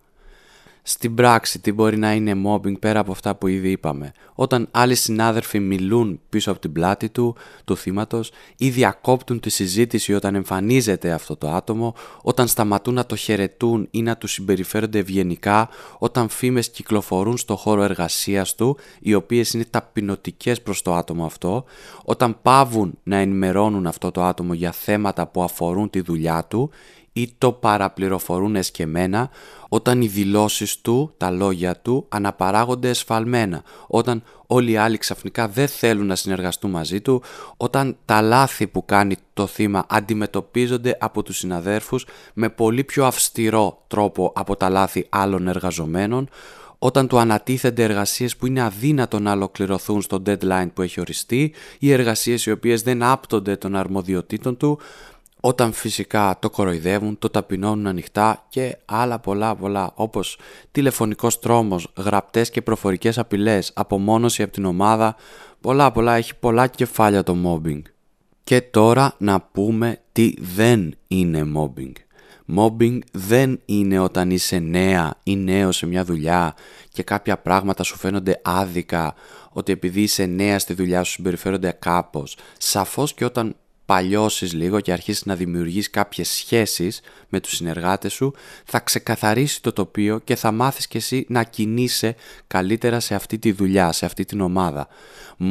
Στην 0.88 1.15
πράξη 1.15 1.60
τι 1.60 1.72
μπορεί 1.72 1.98
να 1.98 2.13
είναι 2.13 2.42
mobbing 2.46 2.80
πέρα 2.80 3.00
από 3.00 3.12
αυτά 3.12 3.36
που 3.36 3.48
ήδη 3.48 3.70
είπαμε; 3.72 4.12
Όταν 4.36 4.68
άλλοι 4.72 4.96
συνάδελφοι 4.96 5.60
μιλούν 5.60 6.20
πίσω 6.30 6.51
από 6.51 6.60
την 6.60 6.72
πλάτη 6.72 7.10
του, 7.10 7.36
του 7.65 7.77
θύματος 7.77 8.32
ή 8.58 8.70
διακόπτουν 8.70 9.39
τη 9.39 9.50
συζήτηση 9.50 10.13
όταν 10.13 10.36
εμφανίζεται 10.36 11.12
αυτό 11.12 11.36
το 11.36 11.50
άτομο, 11.50 11.96
όταν 12.22 12.48
σταματούν 12.48 12.94
να 12.94 13.06
το 13.06 13.15
χαιρετούν 13.15 13.88
ή 13.92 14.01
να 14.01 14.18
του 14.18 14.27
συμπεριφέρονται 14.27 15.00
ευγενικά, 15.00 15.70
όταν 15.98 16.30
φήμες 16.30 16.70
κυκλοφορούν 16.70 17.38
στο 17.38 17.56
χώρο 17.56 17.84
εργασίας 17.84 18.56
του, 18.56 18.77
οι 19.00 19.13
οποίες 19.13 19.54
είναι 19.54 19.65
ταπεινωτικές 19.70 20.62
προς 20.62 20.82
το 20.82 20.94
άτομο 20.94 21.25
αυτό, 21.25 21.63
όταν 22.04 22.42
πάβουν 22.42 22.98
να 23.04 23.18
ενημερώνουν 23.18 23.88
αυτό 23.88 24.12
το 24.12 24.24
άτομο 24.24 24.54
για 24.54 24.72
θέματα 24.72 25.27
που 25.27 25.44
αφορούν 25.44 25.89
τη 25.89 26.01
δουλειά 26.01 26.46
του 26.50 26.72
ή 27.17 27.34
το 27.38 27.51
παραπληροφορούν 27.51 28.55
εσκεμένα 28.55 29.29
όταν 29.69 30.01
οι 30.01 30.07
δηλώσεις 30.07 30.81
του, 30.81 31.13
τα 31.17 31.31
λόγια 31.31 31.75
του 31.75 32.05
αναπαράγονται 32.10 32.89
εσφαλμένα, 32.89 33.63
όταν 33.88 34.24
όλοι 34.48 34.72
οι 34.72 34.77
άλλοι 34.77 34.98
ξαφνικά 34.98 35.48
δεν 35.48 35.67
θέλουν 35.67 36.05
να 36.05 36.15
συνεργαστούν 36.15 36.72
μαζί 36.72 37.01
του, 37.01 37.22
όταν 37.57 37.98
τα 38.05 38.22
λάθη 38.22 38.67
που 38.67 38.86
κάνει 38.86 39.15
το 39.34 39.48
θύμα 39.48 39.86
αντιμετωπίζονται 39.89 40.98
από 41.00 41.24
τους 41.24 41.38
συναδέρφους 41.38 42.05
με 42.34 42.50
πολύ 42.50 42.84
πιο 42.84 43.05
αυστηρό 43.05 43.84
τρόπο 43.88 44.31
από 44.36 44.55
τα 44.55 44.69
λάθη 44.69 45.07
άλλων 45.10 45.48
εργαζομένων, 45.48 46.29
όταν 46.79 47.07
του 47.07 47.17
ανατίθενται 47.17 47.84
εργασίες 47.84 48.36
που 48.36 48.45
είναι 48.45 48.62
αδύνατο 48.62 49.19
να 49.19 49.31
ολοκληρωθούν 49.31 50.01
στο 50.01 50.22
deadline 50.25 50.67
που 50.74 50.81
έχει 50.81 51.00
οριστεί 51.00 51.53
ή 51.79 51.91
εργασίες 51.91 52.45
οι 52.45 52.51
οποίες 52.51 52.81
δεν 52.81 53.03
άπτονται 53.03 53.55
των 53.55 53.75
αρμοδιοτήτων 53.75 54.57
του, 54.57 54.79
όταν 55.47 55.73
φυσικά 55.73 56.37
το 56.39 56.49
κοροϊδεύουν, 56.49 57.19
το 57.19 57.29
ταπεινώνουν 57.29 57.87
ανοιχτά 57.87 58.45
και 58.49 58.77
άλλα 58.85 59.19
πολλά 59.19 59.55
πολλά 59.55 59.91
όπως 59.95 60.37
τηλεφωνικός 60.71 61.39
τρόμος, 61.39 61.93
γραπτές 61.97 62.49
και 62.49 62.61
προφορικές 62.61 63.17
απειλές, 63.17 63.71
απομόνωση 63.75 64.43
από 64.43 64.51
την 64.51 64.65
ομάδα, 64.65 65.15
πολλά 65.61 65.91
πολλά 65.91 66.15
έχει 66.15 66.35
πολλά 66.35 66.67
κεφάλια 66.67 67.23
το 67.23 67.35
mobbing. 67.45 67.81
Και 68.43 68.61
τώρα 68.61 69.15
να 69.17 69.41
πούμε 69.41 69.99
τι 70.11 70.33
δεν 70.39 70.95
είναι 71.07 71.51
mobbing. 71.55 71.91
Mobbing 72.55 72.99
δεν 73.11 73.61
είναι 73.65 73.99
όταν 73.99 74.31
είσαι 74.31 74.59
νέα 74.59 75.13
ή 75.23 75.35
νέο 75.35 75.71
σε 75.71 75.85
μια 75.85 76.03
δουλειά 76.03 76.55
και 76.89 77.03
κάποια 77.03 77.37
πράγματα 77.37 77.83
σου 77.83 77.97
φαίνονται 77.97 78.41
άδικα, 78.43 79.13
ότι 79.51 79.71
επειδή 79.71 80.01
είσαι 80.01 80.25
νέα 80.25 80.59
στη 80.59 80.73
δουλειά 80.73 81.03
σου 81.03 81.11
συμπεριφέρονται 81.11 81.71
κάπως. 81.71 82.37
Σαφώς 82.57 83.13
και 83.13 83.25
όταν 83.25 83.55
παλιώσεις 83.86 84.54
λίγο 84.54 84.80
και 84.80 84.92
αρχίσεις 84.92 85.25
να 85.25 85.36
δημιουργείς 85.36 85.89
κάποιες 85.89 86.30
σχέσεις 86.30 87.01
με 87.30 87.39
τους 87.39 87.56
συνεργάτες 87.56 88.13
σου, 88.13 88.34
θα 88.65 88.80
ξεκαθαρίσει 88.80 89.62
το 89.62 89.74
τοπίο 89.74 90.20
και 90.20 90.36
θα 90.36 90.51
μάθεις 90.51 90.88
και 90.88 90.98
εσύ 90.98 91.25
να 91.30 91.44
κινείσαι 91.44 92.15
καλύτερα 92.48 93.00
σε 93.00 93.15
αυτή 93.15 93.39
τη 93.39 93.51
δουλειά, 93.51 93.92
σε 93.92 94.06
αυτή 94.06 94.25
την 94.25 94.42
ομάδα. 94.42 94.88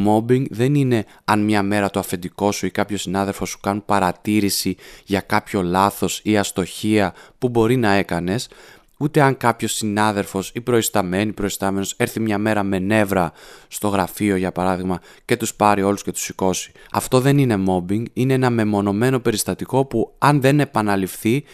Mobbing 0.06 0.44
δεν 0.50 0.74
είναι 0.74 1.04
αν 1.24 1.44
μια 1.44 1.62
μέρα 1.62 1.90
το 1.90 1.98
αφεντικό 1.98 2.52
σου 2.52 2.66
ή 2.66 2.70
κάποιος 2.70 3.00
συνάδελφος 3.00 3.48
σου 3.48 3.60
κάνουν 3.60 3.84
παρατήρηση 3.84 4.76
για 5.04 5.20
κάποιο 5.20 5.62
λάθος 5.62 6.20
ή 6.22 6.36
αστοχία 6.36 7.14
που 7.38 7.48
μπορεί 7.48 7.76
να 7.76 7.92
έκανες, 7.92 8.48
Ούτε 9.04 9.20
αν 9.20 9.36
κάποιος 9.36 9.72
συνάδελφος 9.72 10.50
ή 10.54 10.60
προϊσταμένη, 10.60 11.32
προϊστάμενος 11.32 11.94
έρθει 11.96 12.20
μια 12.20 12.38
μέρα 12.38 12.62
με 12.62 12.78
νεύρα 12.78 13.32
στο 13.68 13.88
γραφείο, 13.88 14.36
για 14.36 14.52
παράδειγμα, 14.52 15.00
και 15.24 15.36
τους 15.36 15.54
πάρει 15.54 15.82
όλους 15.82 16.02
και 16.02 16.12
τους 16.12 16.22
σηκώσει. 16.22 16.72
Αυτό 16.92 17.20
δεν 17.20 17.38
είναι 17.38 17.64
mobbing, 17.68 18.02
είναι 18.12 18.34
ένα 18.34 18.50
μεμονωμένο 18.50 19.20
περιστατικό 19.20 19.84
που 19.84 20.14
αν 20.18 20.40
δεν 20.40 20.60
επαναληφθεί, 20.60 21.44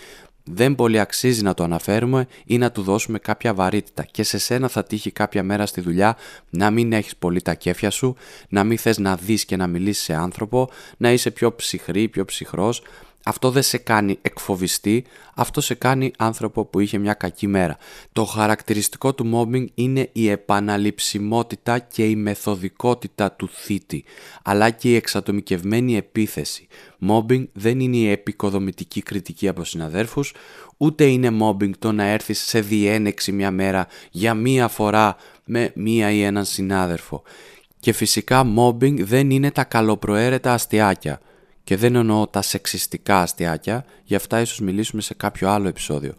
δεν 0.44 0.74
πολύ 0.74 1.00
αξίζει 1.00 1.42
να 1.42 1.54
το 1.54 1.64
αναφέρουμε 1.64 2.26
ή 2.44 2.58
να 2.58 2.70
του 2.70 2.82
δώσουμε 2.82 3.18
κάποια 3.18 3.54
βαρύτητα. 3.54 4.02
Και 4.02 4.22
σε 4.22 4.38
σένα 4.38 4.68
θα 4.68 4.84
τύχει 4.84 5.10
κάποια 5.10 5.42
μέρα 5.42 5.66
στη 5.66 5.80
δουλειά 5.80 6.16
να 6.50 6.70
μην 6.70 6.92
έχεις 6.92 7.16
πολύ 7.16 7.42
τα 7.42 7.54
κέφια 7.54 7.90
σου, 7.90 8.16
να 8.48 8.64
μην 8.64 8.78
θες 8.78 8.98
να 8.98 9.16
δεις 9.16 9.44
και 9.44 9.56
να 9.56 9.66
μιλήσεις 9.66 10.04
σε 10.04 10.14
άνθρωπο, 10.14 10.70
να 10.96 11.12
είσαι 11.12 11.30
πιο 11.30 11.54
ψυχρή, 11.54 12.08
πιο 12.08 12.24
ψυχρός, 12.24 12.82
αυτό 13.24 13.50
δεν 13.50 13.62
σε 13.62 13.78
κάνει 13.78 14.18
εκφοβιστή, 14.22 15.04
αυτό 15.34 15.60
σε 15.60 15.74
κάνει 15.74 16.12
άνθρωπο 16.18 16.64
που 16.64 16.80
είχε 16.80 16.98
μια 16.98 17.14
κακή 17.14 17.46
μέρα. 17.46 17.76
Το 18.12 18.24
χαρακτηριστικό 18.24 19.14
του 19.14 19.30
mobbing 19.34 19.66
είναι 19.74 20.08
η 20.12 20.28
επαναληψιμότητα 20.28 21.78
και 21.78 22.04
η 22.04 22.16
μεθοδικότητα 22.16 23.32
του 23.32 23.48
θήτη, 23.52 24.04
αλλά 24.42 24.70
και 24.70 24.90
η 24.90 24.94
εξατομικευμένη 24.94 25.96
επίθεση. 25.96 26.66
Mobbing 27.08 27.46
δεν 27.52 27.80
είναι 27.80 27.96
η 27.96 28.10
επικοδομητική 28.10 29.02
κριτική 29.02 29.48
από 29.48 29.64
συναδέρφους, 29.64 30.34
ούτε 30.76 31.04
είναι 31.04 31.36
mobbing 31.40 31.70
το 31.78 31.92
να 31.92 32.04
έρθεις 32.04 32.38
σε 32.38 32.60
διένεξη 32.60 33.32
μια 33.32 33.50
μέρα 33.50 33.86
για 34.10 34.34
μία 34.34 34.68
φορά 34.68 35.16
με 35.44 35.72
μία 35.74 36.10
ή 36.10 36.22
έναν 36.22 36.44
συνάδελφο. 36.44 37.22
Και 37.80 37.92
φυσικά 37.92 38.46
mobbing 38.56 39.00
δεν 39.00 39.30
είναι 39.30 39.50
τα 39.50 39.64
καλοπροαίρετα 39.64 40.52
αστιάκια. 40.52 41.20
Και 41.70 41.76
δεν 41.76 41.94
εννοώ 41.94 42.26
τα 42.26 42.42
σεξιστικά 42.42 43.20
αστιάκια, 43.20 43.84
γι' 44.04 44.14
αυτά 44.14 44.40
ίσως 44.40 44.60
μιλήσουμε 44.60 45.02
σε 45.02 45.14
κάποιο 45.14 45.48
άλλο 45.50 45.68
επεισόδιο. 45.68 46.14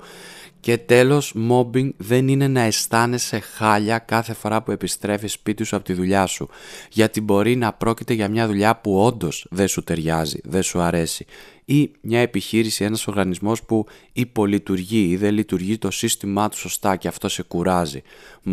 Και 0.62 0.78
τέλος, 0.78 1.36
mobbing 1.50 1.90
δεν 1.98 2.28
είναι 2.28 2.48
να 2.48 2.62
αισθάνεσαι 2.62 3.40
χάλια 3.40 4.00
κάθε 4.00 4.34
φορά 4.34 4.64
που 4.64 4.72
επιστρέφεις 4.72 5.32
σπίτι 5.32 5.64
σου 5.64 5.76
από 5.76 5.86
τη 5.86 5.94
δουλειά 5.94 6.26
σου. 6.26 6.50
Γιατί 6.92 7.22
μπορεί 7.22 7.56
να 7.56 7.74
πρόκειται 7.74 8.14
για 8.14 8.28
μια 8.28 8.48
δουλειά 8.48 8.76
που 8.76 9.00
όντως 9.04 9.46
δεν 9.50 9.68
σου 9.68 9.84
ταιριάζει, 9.84 10.40
δεν 10.44 10.64
σου 10.64 10.80
αρέσει. 10.80 11.26
Ή 11.66 11.92
μια 12.02 12.20
επιχείρηση, 12.20 12.84
ένας 12.84 13.08
οργανισμός 13.08 13.64
που 13.64 13.86
υπολειτουργεί 14.14 15.10
ή 15.10 15.18
δεν 15.18 15.34
λειτουργεί 15.34 15.78
το 15.78 15.92
σύστημά 15.92 16.50
του 16.50 16.58
σωστά 16.58 16.96
και 16.96 17.08
αυτό 17.08 17.30
σε 17.30 17.44
κουράζει. 17.44 18.02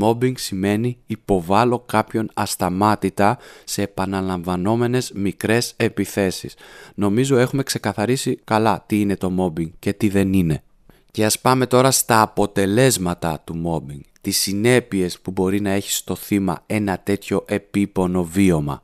Mobbing 0.00 0.38
σημαίνει 0.38 0.98
υποβάλλω 1.06 1.78
κάποιον 1.78 2.30
ασταμάτητα 2.34 3.38
σε 3.64 3.82
επαναλαμβανόμενες 3.82 5.12
μικρές 5.14 5.72
επιθέσεις. 5.76 6.54
Νομίζω 6.94 7.36
έχουμε 7.36 7.62
ξεκαθαρίσει 7.62 8.38
καλά 8.44 8.84
τι 8.86 9.00
είναι 9.00 9.16
το 9.16 9.32
mobbing 9.38 9.70
και 9.78 9.92
τι 9.92 10.08
δεν 10.08 10.32
είναι. 10.32 10.62
Και 11.10 11.24
ας 11.24 11.38
πάμε 11.38 11.66
τώρα 11.66 11.90
στα 11.90 12.20
αποτελέσματα 12.20 13.40
του 13.44 13.62
mobbing, 13.66 14.00
τις 14.20 14.38
συνέπειες 14.38 15.20
που 15.20 15.30
μπορεί 15.30 15.60
να 15.60 15.70
έχει 15.70 15.90
στο 15.90 16.14
θύμα 16.14 16.62
ένα 16.66 16.98
τέτοιο 16.98 17.44
επίπονο 17.46 18.24
βίωμα. 18.24 18.82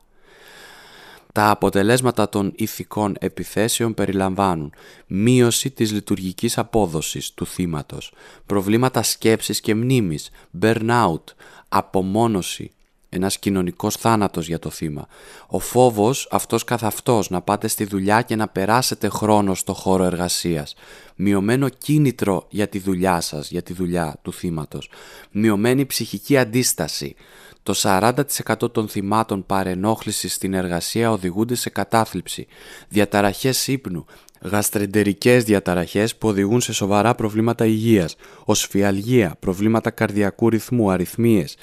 Τα 1.32 1.50
αποτελέσματα 1.50 2.28
των 2.28 2.52
ηθικών 2.56 3.16
επιθέσεων 3.20 3.94
περιλαμβάνουν 3.94 4.72
μείωση 5.06 5.70
της 5.70 5.92
λειτουργικής 5.92 6.58
απόδοσης 6.58 7.32
του 7.32 7.46
θύματος, 7.46 8.12
προβλήματα 8.46 9.02
σκέψης 9.02 9.60
και 9.60 9.74
μνήμης, 9.74 10.30
burnout, 10.60 11.22
απομόνωση, 11.68 12.72
ένας 13.14 13.38
κοινωνικός 13.38 13.96
θάνατος 13.96 14.46
για 14.46 14.58
το 14.58 14.70
θύμα. 14.70 15.06
Ο 15.46 15.58
φόβος 15.58 16.28
αυτός 16.30 16.64
καθ' 16.64 16.84
αυτός 16.84 17.30
να 17.30 17.40
πάτε 17.40 17.68
στη 17.68 17.84
δουλειά 17.84 18.22
και 18.22 18.36
να 18.36 18.48
περάσετε 18.48 19.08
χρόνο 19.08 19.54
στο 19.54 19.72
χώρο 19.72 20.04
εργασίας. 20.04 20.74
Μειωμένο 21.16 21.68
κίνητρο 21.68 22.46
για 22.48 22.68
τη 22.68 22.78
δουλειά 22.78 23.20
σας, 23.20 23.50
για 23.50 23.62
τη 23.62 23.72
δουλειά 23.72 24.18
του 24.22 24.32
θύματος. 24.32 24.90
Μειωμένη 25.30 25.86
ψυχική 25.86 26.36
αντίσταση. 26.36 27.14
Το 27.62 27.72
40% 27.74 28.72
των 28.72 28.88
θυμάτων 28.88 29.46
παρενόχλησης 29.46 30.34
στην 30.34 30.54
εργασία 30.54 31.10
οδηγούνται 31.10 31.54
σε 31.54 31.70
κατάθλιψη, 31.70 32.46
διαταραχές 32.88 33.66
ύπνου, 33.66 34.04
γαστρεντερικές 34.40 35.44
διαταραχές 35.44 36.16
που 36.16 36.28
οδηγούν 36.28 36.60
σε 36.60 36.72
σοβαρά 36.72 37.14
προβλήματα 37.14 37.64
υγείας, 37.66 38.16
οσφιαλγία, 38.44 39.36
προβλήματα 39.40 39.90
καρδιακού 39.90 40.48
ρυθμού, 40.48 40.90
αριθμίες, 40.90 41.56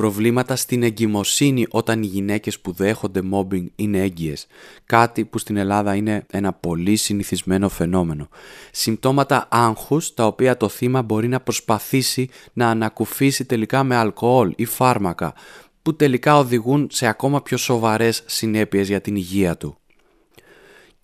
προβλήματα 0.00 0.56
στην 0.56 0.82
εγκυμοσύνη 0.82 1.66
όταν 1.70 2.02
οι 2.02 2.06
γυναίκες 2.06 2.60
που 2.60 2.72
δέχονται 2.72 3.20
mobbing 3.32 3.64
είναι 3.76 3.98
έγκυες, 3.98 4.46
κάτι 4.86 5.24
που 5.24 5.38
στην 5.38 5.56
Ελλάδα 5.56 5.94
είναι 5.94 6.26
ένα 6.30 6.52
πολύ 6.52 6.96
συνηθισμένο 6.96 7.68
φαινόμενο. 7.68 8.28
Συμπτώματα 8.72 9.48
άγχους 9.50 10.14
τα 10.14 10.26
οποία 10.26 10.56
το 10.56 10.68
θύμα 10.68 11.02
μπορεί 11.02 11.28
να 11.28 11.40
προσπαθήσει 11.40 12.28
να 12.52 12.68
ανακουφίσει 12.68 13.44
τελικά 13.44 13.84
με 13.84 13.96
αλκοόλ 13.96 14.52
ή 14.56 14.64
φάρμακα, 14.64 15.34
που 15.82 15.96
τελικά 15.96 16.38
οδηγούν 16.38 16.88
σε 16.90 17.06
ακόμα 17.06 17.42
πιο 17.42 17.56
σοβαρές 17.56 18.22
συνέπειες 18.26 18.88
για 18.88 19.00
την 19.00 19.16
υγεία 19.16 19.56
του. 19.56 19.76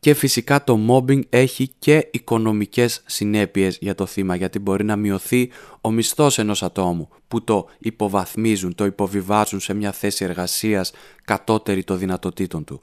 Και 0.00 0.14
φυσικά 0.14 0.64
το 0.64 0.78
mobbing 0.88 1.20
έχει 1.28 1.70
και 1.78 2.08
οικονομικές 2.12 3.02
συνέπειες 3.06 3.78
για 3.80 3.94
το 3.94 4.06
θύμα 4.06 4.36
γιατί 4.36 4.58
μπορεί 4.58 4.84
να 4.84 4.96
μειωθεί 4.96 5.50
ο 5.80 5.90
μισθός 5.90 6.38
ενός 6.38 6.62
ατόμου 6.62 7.08
που 7.28 7.44
το 7.44 7.68
υποβαθμίζουν, 7.78 8.74
το 8.74 8.84
υποβιβάζουν 8.84 9.60
σε 9.60 9.74
μια 9.74 9.92
θέση 9.92 10.24
εργασίας 10.24 10.92
κατώτερη 11.24 11.84
των 11.84 11.98
δυνατοτήτων 11.98 12.64
του. 12.64 12.80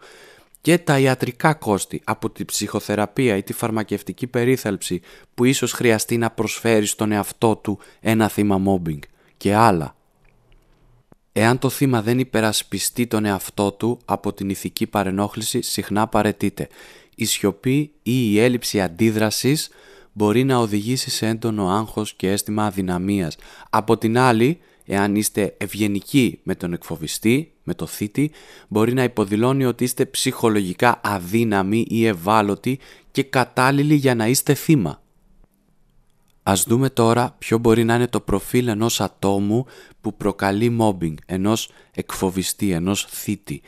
Και 0.62 0.78
τα 0.78 1.00
ιατρικά 1.00 1.54
κόστη 1.54 2.02
από 2.04 2.30
τη 2.30 2.46
ψυχοθεραπεία 2.46 3.38
ή 3.38 3.44
τη 3.44 3.54
φαρμακευτική 3.54 4.28
περίθαλψη 4.28 5.02
που 5.34 5.44
ίσως 5.44 5.72
χρειαστεί 5.72 6.18
να 6.18 6.30
προσφέρει 6.30 6.86
στον 6.86 7.12
εαυτό 7.12 7.56
του 7.56 7.80
ένα 8.00 8.28
θύμα 8.28 8.62
mobbing 8.66 9.00
και 9.38 9.54
άλλα. 9.54 9.96
Εάν 11.32 11.60
το 11.60 11.70
θύμα 11.70 12.02
δεν 12.02 12.20
υπερασπιστεί 12.20 13.08
τον 13.08 13.26
εαυτό 13.26 13.72
του 13.72 14.00
από 14.06 14.34
την 14.34 14.50
ηθική 14.50 14.88
παρενόχληση 14.88 15.62
συχνά 15.62 16.08
παρετείται 16.08 16.68
η 17.16 17.26
σιωπή 17.26 17.92
ή 18.04 18.32
η 18.32 18.40
έλλειψη 18.40 18.82
αντίδρασης 18.82 19.70
μπορεί 20.14 20.44
να 20.44 20.58
οδηγήσει 20.58 21.10
σε 21.10 21.28
έντονο 21.28 21.70
άγχος 21.70 22.14
και 22.14 22.32
αίσθημα 22.32 22.66
αδυναμίας. 22.66 23.38
Από 23.70 23.98
την 23.98 24.18
άλλη, 24.18 24.60
εάν 24.86 25.16
είστε 25.16 25.56
ευγενικοί 25.58 26.40
με 26.44 26.56
τον 26.56 26.74
εκφοβιστή, 26.74 27.54
με 27.64 27.74
το 27.74 27.86
θήτη, 27.86 28.32
μπορεί 28.68 28.94
να 28.94 29.04
υποδηλώνει 29.04 29.66
ότι 29.66 29.84
είστε 29.84 30.06
ψυχολογικά 30.06 31.02
αδύναμοι 31.04 31.86
ή 31.90 32.06
ευάλωτοι 32.06 32.80
και 33.12 33.24
κατάλληλοι 33.24 33.96
για 33.96 34.16
να 34.16 34.28
είστε 34.28 34.54
θύμα. 34.54 35.02
Ας 36.44 36.64
δούμε 36.64 36.90
τώρα 36.90 37.36
ποιο 37.40 37.58
μπορεί 37.58 37.84
να 37.84 37.96
είναι 37.96 38.08
το 38.08 38.20
προφίλ 38.20 38.68
ενός 38.68 39.02
ατόμου 39.02 39.66
που 40.02 40.16
προκαλεί 40.16 40.78
mobbing, 40.80 41.14
ενός 41.26 41.72
εκφοβιστή, 41.92 42.72
ενός 42.72 43.06
θήτη. 43.10 43.62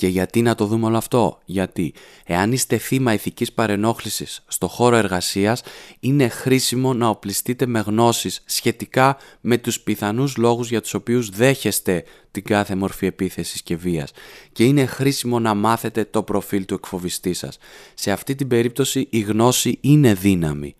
Και 0.00 0.08
γιατί 0.08 0.42
να 0.42 0.54
το 0.54 0.66
δούμε 0.66 0.86
όλο 0.86 0.96
αυτό; 0.96 1.38
Γιατί 1.44 1.94
εάν 2.24 2.52
είστε 2.52 2.76
θύμα 2.78 3.12
ηθικής 3.12 3.52
παρενόχλησης 3.52 4.44
στο 4.46 4.68
χώρο 4.68 4.96
εργασίας, 4.96 5.62
είναι 6.00 6.28
χρήσιμο 6.28 6.94
να 6.94 7.08
οπλιστείτε 7.08 7.66
με 7.66 7.80
γνώσεις 7.80 8.42
σχετικά 8.44 9.16
με 9.40 9.58
τους 9.58 9.80
πιθανούς 9.80 10.36
λόγους 10.36 10.68
για 10.68 10.80
τους 10.80 10.94
οποίους 10.94 11.28
δέχεστε 11.28 12.04
την 12.30 12.44
κάθε 12.44 12.74
μορφή 12.74 13.06
επίθεσης 13.06 13.62
και 13.62 13.76
βίας. 13.76 14.12
Και 14.52 14.64
είναι 14.64 14.86
χρήσιμο 14.86 15.38
να 15.38 15.54
μάθετε 15.54 16.04
το 16.04 16.22
προφίλ 16.22 16.64
του 16.64 16.74
εκφοβιστή 16.74 17.32
σας. 17.32 17.58
Σε 17.94 18.10
αυτή 18.10 18.34
την 18.34 18.48
περίπτωση 18.48 19.06
η 19.10 19.20
γνώση 19.20 19.78
είναι 19.80 20.14
δύναμη 20.14 20.74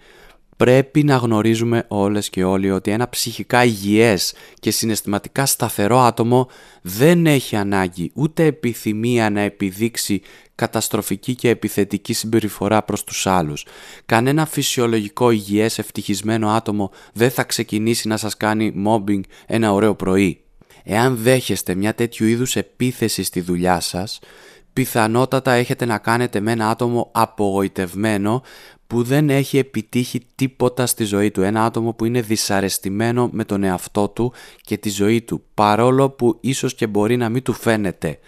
πρέπει 0.64 1.04
να 1.04 1.16
γνωρίζουμε 1.16 1.84
όλες 1.88 2.30
και 2.30 2.44
όλοι 2.44 2.70
ότι 2.70 2.90
ένα 2.90 3.08
ψυχικά 3.08 3.64
υγιές 3.64 4.34
και 4.60 4.70
συναισθηματικά 4.70 5.46
σταθερό 5.46 5.98
άτομο 5.98 6.48
δεν 6.82 7.26
έχει 7.26 7.56
ανάγκη 7.56 8.10
ούτε 8.14 8.44
επιθυμία 8.44 9.30
να 9.30 9.40
επιδείξει 9.40 10.20
καταστροφική 10.54 11.34
και 11.34 11.48
επιθετική 11.48 12.12
συμπεριφορά 12.12 12.82
προς 12.82 13.04
τους 13.04 13.26
άλλους. 13.26 13.66
Κανένα 14.06 14.46
φυσιολογικό 14.46 15.30
υγιές 15.30 15.78
ευτυχισμένο 15.78 16.48
άτομο 16.48 16.90
δεν 17.12 17.30
θα 17.30 17.44
ξεκινήσει 17.44 18.08
να 18.08 18.16
σας 18.16 18.36
κάνει 18.36 18.74
mobbing 18.86 19.20
ένα 19.46 19.72
ωραίο 19.72 19.94
πρωί. 19.94 20.40
Εάν 20.84 21.16
δέχεστε 21.16 21.74
μια 21.74 21.94
τέτοιου 21.94 22.26
είδους 22.26 22.56
επίθεση 22.56 23.22
στη 23.22 23.40
δουλειά 23.40 23.80
σας, 23.80 24.18
πιθανότατα 24.72 25.52
έχετε 25.52 25.84
να 25.84 25.98
κάνετε 25.98 26.40
με 26.40 26.52
ένα 26.52 26.68
άτομο 26.68 27.08
απογοητευμένο 27.12 28.42
που 28.86 29.02
δεν 29.02 29.30
έχει 29.30 29.58
επιτύχει 29.58 30.26
τίποτα 30.34 30.86
στη 30.86 31.04
ζωή 31.04 31.30
του. 31.30 31.42
Ένα 31.42 31.64
άτομο 31.64 31.92
που 31.92 32.04
είναι 32.04 32.20
δυσαρεστημένο 32.20 33.28
με 33.32 33.44
τον 33.44 33.62
εαυτό 33.62 34.08
του 34.08 34.32
και 34.60 34.76
τη 34.76 34.90
ζωή 34.90 35.22
του, 35.22 35.42
παρόλο 35.54 36.10
που 36.10 36.38
ίσως 36.40 36.74
και 36.74 36.86
μπορεί 36.86 37.16
να 37.16 37.28
μην 37.28 37.42
του 37.42 37.52
φαίνεται. 37.52 38.18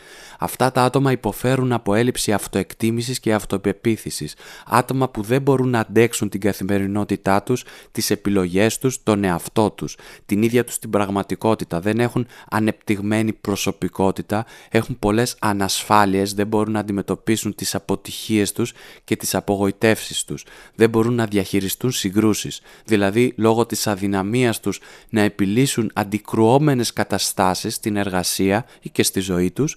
Αυτά 0.43 0.73
τα 0.73 0.83
άτομα 0.83 1.13
υποφέρουν 1.13 1.73
από 1.73 1.95
έλλειψη 1.95 2.33
αυτοεκτίμησης 2.33 3.21
και 3.21 3.35
αυτοπεποίθησης. 3.35 4.35
Άτομα 4.67 5.09
που 5.09 5.23
δεν 5.23 5.43
μπορούν 5.43 5.69
να 5.69 5.79
αντέξουν 5.79 6.29
την 6.29 6.41
καθημερινότητά 6.41 7.43
τους, 7.43 7.65
τις 7.93 8.11
επιλογές 8.11 8.79
τους, 8.79 9.03
τον 9.03 9.25
εαυτό 9.25 9.71
τους, 9.71 9.97
την 10.27 10.43
ίδια 10.43 10.65
τους 10.65 10.79
την 10.79 10.91
πραγματικότητα. 10.91 11.81
Δεν 11.81 12.01
έχουν 12.01 12.27
ανεπτυγμένη 12.51 13.33
προσωπικότητα, 13.33 14.47
έχουν 14.69 14.99
πολλές 14.99 15.37
ανασφάλειες, 15.39 16.35
δεν 16.35 16.47
μπορούν 16.47 16.73
να 16.73 16.81
αντιμετωπίσουν 16.81 17.55
τις 17.55 17.75
αποτυχίες 17.75 18.53
τους 18.53 18.73
και 19.05 19.17
τις 19.17 19.35
απογοητεύσεις 19.35 20.25
τους. 20.25 20.45
Δεν 20.75 20.91
μπορούν 20.91 21.15
να 21.15 21.27
διαχειριστούν 21.27 21.91
συγκρούσεις, 21.91 22.61
δηλαδή 22.85 23.35
λόγω 23.37 23.67
της 23.67 23.87
αδυναμίας 23.87 24.61
τους 24.61 24.81
να 25.09 25.21
επιλύσουν 25.21 25.91
αντικρουόμενες 25.95 26.93
καταστάσεις 26.93 27.75
στην 27.75 27.97
εργασία 27.97 28.65
ή 28.81 28.91
και 28.91 29.03
στη 29.03 29.21
ζωή 29.21 29.51
τους, 29.51 29.77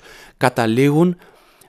καταλήγουν 0.55 1.17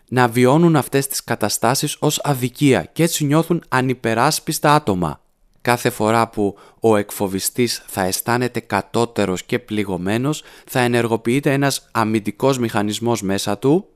να 0.09 0.29
βιώνουν 0.29 0.77
αυτές 0.77 1.07
τις 1.07 1.25
καταστάσεις 1.25 1.97
ως 1.99 2.21
αδικία 2.23 2.83
και 2.93 3.03
έτσι 3.03 3.25
νιώθουν 3.25 3.63
ανυπεράσπιστα 3.69 4.75
άτομα. 4.75 5.21
Κάθε 5.61 5.91
φορά 5.91 6.29
που 6.29 6.59
ο 6.81 6.97
εκφοβιστής 6.97 7.83
θα 7.87 8.03
αισθάνεται 8.03 8.61
κατώτερος 8.61 9.43
και 9.43 9.59
πληγωμένος 9.59 10.43
θα 10.67 10.81
ενεργοποιείται 10.81 11.53
ένας 11.53 11.89
αμυντικός 11.93 12.59
μηχανισμός 12.59 13.23
μέσα 13.23 13.59
του 13.59 13.87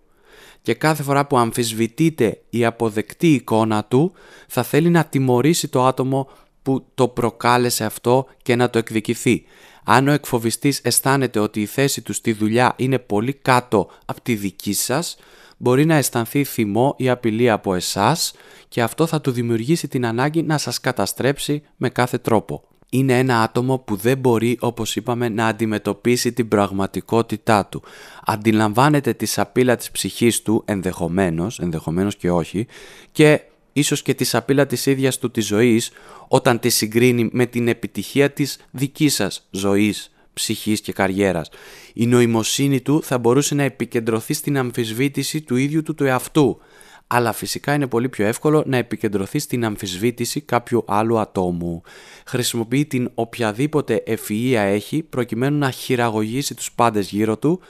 και 0.62 0.74
κάθε 0.74 1.02
φορά 1.02 1.26
που 1.26 1.38
αμφισβητείται 1.38 2.40
η 2.50 2.64
αποδεκτή 2.64 3.32
εικόνα 3.34 3.84
του 3.84 4.12
θα 4.48 4.62
θέλει 4.62 4.90
να 4.90 5.04
τιμωρήσει 5.04 5.68
το 5.68 5.84
άτομο 5.86 6.28
που 6.62 6.86
το 6.94 7.08
προκάλεσε 7.08 7.84
αυτό 7.84 8.26
και 8.42 8.56
να 8.56 8.70
το 8.70 8.78
εκδικηθεί. 8.78 9.44
Αν 9.84 10.08
ο 10.08 10.12
εκφοβιστής 10.12 10.80
αισθάνεται 10.82 11.38
ότι 11.38 11.60
η 11.60 11.66
θέση 11.66 12.02
του 12.02 12.12
στη 12.12 12.32
δουλειά 12.32 12.72
είναι 12.76 12.98
πολύ 12.98 13.32
κάτω 13.32 13.90
από 14.04 14.20
τη 14.20 14.34
δική 14.34 14.72
σας, 14.72 15.16
μπορεί 15.56 15.84
να 15.84 15.94
αισθανθεί 15.94 16.44
θυμό 16.44 16.94
ή 16.98 17.08
απειλή 17.08 17.50
από 17.50 17.74
εσάς 17.74 18.32
και 18.68 18.82
αυτό 18.82 19.06
θα 19.06 19.20
του 19.20 19.30
δημιουργήσει 19.30 19.88
την 19.88 20.06
ανάγκη 20.06 20.42
να 20.42 20.58
σας 20.58 20.80
καταστρέψει 20.80 21.62
με 21.76 21.88
κάθε 21.88 22.18
τρόπο. 22.18 22.64
Είναι 22.92 23.18
ένα 23.18 23.42
άτομο 23.42 23.78
που 23.78 23.96
δεν 23.96 24.18
μπορεί, 24.18 24.56
όπως 24.60 24.96
είπαμε, 24.96 25.28
να 25.28 25.46
αντιμετωπίσει 25.46 26.32
την 26.32 26.48
πραγματικότητά 26.48 27.66
του. 27.66 27.82
Αντιλαμβάνεται 28.24 29.12
τη 29.12 29.26
σαπίλα 29.26 29.76
της 29.76 29.90
ψυχής 29.90 30.42
του, 30.42 30.62
ενδεχομένως, 30.64 31.58
ενδεχομένως 31.58 32.16
και 32.16 32.30
όχι, 32.30 32.66
και 33.12 33.40
ίσως 33.72 34.02
και 34.02 34.14
της 34.14 34.28
σαπίλα 34.28 34.66
της 34.66 34.86
ίδιας 34.86 35.18
του 35.18 35.30
της 35.30 35.46
ζωής 35.46 35.90
όταν 36.28 36.58
τη 36.58 36.68
συγκρίνει 36.68 37.28
με 37.32 37.46
την 37.46 37.68
επιτυχία 37.68 38.30
της 38.30 38.58
δικής 38.70 39.14
σας 39.14 39.46
ζωής, 39.50 40.12
ψυχής 40.32 40.80
και 40.80 40.92
καριέρας. 40.92 41.48
Η 41.94 42.06
νοημοσύνη 42.06 42.80
του 42.80 43.02
θα 43.02 43.18
μπορούσε 43.18 43.54
να 43.54 43.62
επικεντρωθεί 43.62 44.34
στην 44.34 44.58
αμφισβήτηση 44.58 45.40
του 45.40 45.56
ίδιου 45.56 45.82
του 45.82 45.94
του 45.94 46.04
εαυτού, 46.04 46.60
αλλά 47.06 47.32
φυσικά 47.32 47.74
είναι 47.74 47.86
πολύ 47.86 48.08
πιο 48.08 48.26
εύκολο 48.26 48.62
να 48.66 48.76
επικεντρωθεί 48.76 49.38
στην 49.38 49.64
αμφισβήτηση 49.64 50.40
κάποιου 50.40 50.84
άλλου 50.86 51.18
ατόμου. 51.18 51.82
Χρησιμοποιεί 52.26 52.86
την 52.86 53.10
οποιαδήποτε 53.14 54.02
ευφυΐα 54.06 54.54
έχει 54.54 55.02
προκειμένου 55.02 55.58
να 55.58 55.70
χειραγωγήσει 55.70 56.54
τους 56.54 56.72
πάντες 56.72 57.10
γύρω 57.10 57.38
του 57.38 57.60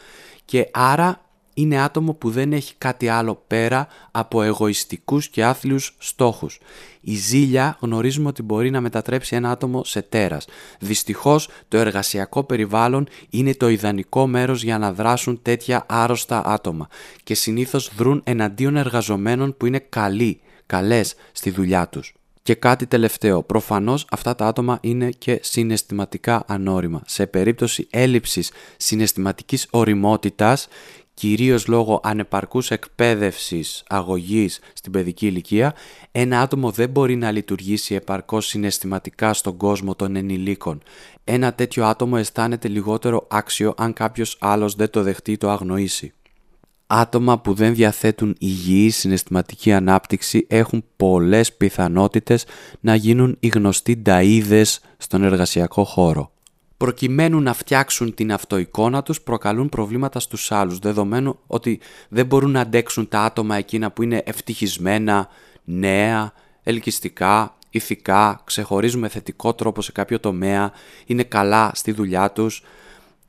και 0.45 0.69
άρα 0.73 1.25
είναι 1.55 1.83
άτομο 1.83 2.13
που 2.13 2.31
δεν 2.31 2.53
έχει 2.53 2.75
κάτι 2.79 3.09
άλλο 3.09 3.43
πέρα 3.47 3.89
από 4.11 4.43
εγωιστικούς 4.43 5.29
και 5.29 5.45
άθλιους 5.45 5.95
στόχους. 5.99 6.59
Η 7.01 7.15
ζήλια 7.15 7.77
γνωρίζουμε 7.81 8.29
ότι 8.29 8.43
μπορεί 8.43 8.71
να 8.71 8.81
μετατρέψει 8.81 9.37
ένα 9.37 9.51
άτομο 9.51 9.85
σε 9.85 10.03
τέρας. 10.03 10.47
Δυστυχώς 10.81 11.49
το 11.69 11.77
εργασιακό 11.77 12.45
περιβάλλον 12.45 13.09
είναι 13.31 13.55
το 13.55 13.69
ιδανικό 13.69 14.27
μέρος 14.27 14.63
για 14.63 14.79
να 14.79 14.93
δράσουν 14.93 15.43
τέτοια 15.43 15.85
άρρωστα 15.89 16.45
άτομα 16.45 16.89
και 17.23 17.35
συνήθως 17.35 17.91
δρούν 17.97 18.21
εναντίον 18.25 18.77
εργαζομένων 18.77 19.57
που 19.57 19.67
είναι 19.67 19.79
καλοί, 19.79 20.41
καλές 20.67 21.15
στη 21.33 21.51
δουλειά 21.51 21.89
τους. 21.89 22.15
Και 22.43 22.55
κάτι 22.55 22.87
τελευταίο, 22.87 23.43
προφανώς 23.43 24.07
αυτά 24.11 24.35
τα 24.35 24.47
άτομα 24.47 24.79
είναι 24.81 25.11
και 25.11 25.39
συναισθηματικά 25.43 26.45
ανώριμα. 26.47 27.03
Σε 27.07 27.27
περίπτωση 27.27 27.87
έλλειψης 27.91 28.51
συναισθηματικής 28.77 29.67
οριμότητας 29.71 30.69
κυρίως 31.21 31.67
λόγω 31.67 32.01
ανεπαρκούς 32.03 32.71
εκπαίδευσης 32.71 33.83
αγωγής 33.89 34.61
στην 34.73 34.93
παιδική 34.93 35.27
ηλικία, 35.27 35.75
ένα 36.13 36.41
άτομο 36.41 36.71
δεν 36.71 36.91
μπορεί 36.91 37.17
να 37.17 37.31
λειτουργήσει 37.31 37.95
επαρκώς 37.95 38.47
συναισθηματικά 38.47 39.33
στον 39.33 39.57
κόσμο 39.57 39.95
των 39.95 40.17
ενηλίκων. 40.17 40.83
Ένα 41.25 41.53
τέτοιο 41.53 41.85
άτομο 41.85 42.17
αισθάνεται 42.19 42.69
λιγότερο 42.69 43.27
άξιο 43.31 43.75
αν 43.77 43.93
κάποιος 43.93 44.37
άλλος 44.41 44.75
δεν 44.75 44.91
το 44.91 45.03
δεχτεί 45.03 45.33
ή 45.33 45.37
το 45.37 45.51
αγνοήσει. 45.51 46.13
άτομα 46.87 47.39
που 47.39 47.55
δεν 47.55 47.75
διαθέτουν 47.75 48.37
υγιή 48.39 48.91
συναισθηματική 48.91 49.73
ανάπτυξη 49.73 50.47
έχουν 50.49 50.85
πολλές 50.97 51.53
πιθανότητες 51.53 52.45
να 52.81 52.95
γίνουν 52.95 53.37
οι 53.41 53.49
γνωστοί 53.49 54.03
νταΐδες 54.07 54.79
στον 54.97 55.23
εργασιακό 55.23 55.85
χώρο. 55.85 56.31
Προκειμένου 56.81 57.41
να 57.41 57.53
φτιάξουν 57.53 58.15
την 58.15 58.33
αυτοεικόνα 58.33 59.03
τους 59.03 59.21
προκαλούν 59.21 59.69
προβλήματα 59.69 60.21
στους 60.21 60.53
άλλους, 60.53 60.79
δεδομένου 60.79 61.39
ότι 61.47 61.81
δεν 62.09 62.27
μπορούν 62.27 62.51
να 62.51 62.61
αντέξουν 62.61 63.09
τα 63.09 63.21
άτομα 63.21 63.57
εκείνα 63.57 63.91
που 63.91 64.03
είναι 64.03 64.23
ευτυχισμένα, 64.25 65.29
νέα, 65.65 66.33
ελκυστικά, 66.63 67.57
ηθικά, 67.71 68.41
ξεχωρίζουν 68.45 69.01
με 69.01 69.09
θετικό 69.09 69.55
τρόπο 69.55 69.83
σε 69.83 69.93
κάποιο 69.93 70.21
τομέα, 70.21 70.73
είναι 71.07 71.23
καλά 71.23 71.71
στη 71.75 71.93
δουλειά 71.93 72.31
τους, 72.31 72.63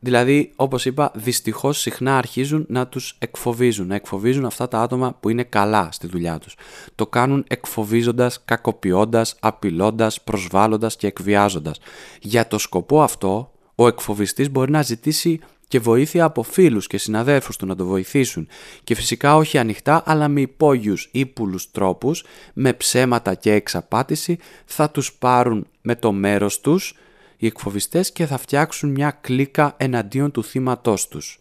Δηλαδή, 0.03 0.51
όπως 0.55 0.85
είπα, 0.85 1.11
δυστυχώς 1.15 1.79
συχνά 1.79 2.17
αρχίζουν 2.17 2.65
να 2.69 2.87
τους 2.87 3.15
εκφοβίζουν, 3.19 3.87
να 3.87 3.95
εκφοβίζουν 3.95 4.45
αυτά 4.45 4.67
τα 4.67 4.81
άτομα 4.81 5.17
που 5.19 5.29
είναι 5.29 5.43
καλά 5.43 5.89
στη 5.91 6.07
δουλειά 6.07 6.37
τους. 6.37 6.55
Το 6.95 7.07
κάνουν 7.07 7.45
εκφοβίζοντας, 7.47 8.41
κακοποιώντας, 8.45 9.35
απειλώντας, 9.39 10.21
προσβάλλοντας 10.21 10.95
και 10.95 11.07
εκβιάζοντας. 11.07 11.79
Για 12.21 12.47
το 12.47 12.57
σκοπό 12.57 13.01
αυτό, 13.01 13.51
ο 13.75 13.87
εκφοβιστής 13.87 14.51
μπορεί 14.51 14.71
να 14.71 14.81
ζητήσει 14.81 15.39
και 15.67 15.79
βοήθεια 15.79 16.23
από 16.23 16.43
φίλους 16.43 16.87
και 16.87 16.97
συναδέλφους 16.97 17.57
του 17.57 17.65
να 17.65 17.75
το 17.75 17.85
βοηθήσουν 17.85 18.47
και 18.83 18.95
φυσικά 18.95 19.35
όχι 19.35 19.57
ανοιχτά 19.57 20.03
αλλά 20.05 20.27
με 20.27 20.41
υπόγειους 20.41 21.09
ύπουλους 21.11 21.71
τρόπους, 21.71 22.23
με 22.53 22.73
ψέματα 22.73 23.33
και 23.33 23.53
εξαπάτηση 23.53 24.37
θα 24.65 24.89
τους 24.89 25.13
πάρουν 25.13 25.67
με 25.81 25.95
το 25.95 26.11
μέρος 26.11 26.59
τους 26.59 26.95
οι 27.41 27.45
εκφοβιστές 27.45 28.11
και 28.11 28.25
θα 28.25 28.37
φτιάξουν 28.37 28.89
μια 28.89 29.11
κλίκα 29.21 29.73
εναντίον 29.77 30.31
του 30.31 30.43
θύματός 30.43 31.07
τους. 31.07 31.39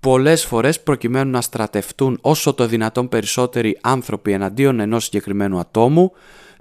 Πολλές 0.00 0.44
φορές 0.44 0.80
προκειμένου 0.80 1.30
να 1.30 1.40
στρατευτούν 1.40 2.18
όσο 2.20 2.54
το 2.54 2.66
δυνατόν 2.66 3.08
περισσότεροι 3.08 3.78
άνθρωποι 3.80 4.32
εναντίον 4.32 4.80
ενός 4.80 5.04
συγκεκριμένου 5.04 5.58
ατόμου, 5.58 6.12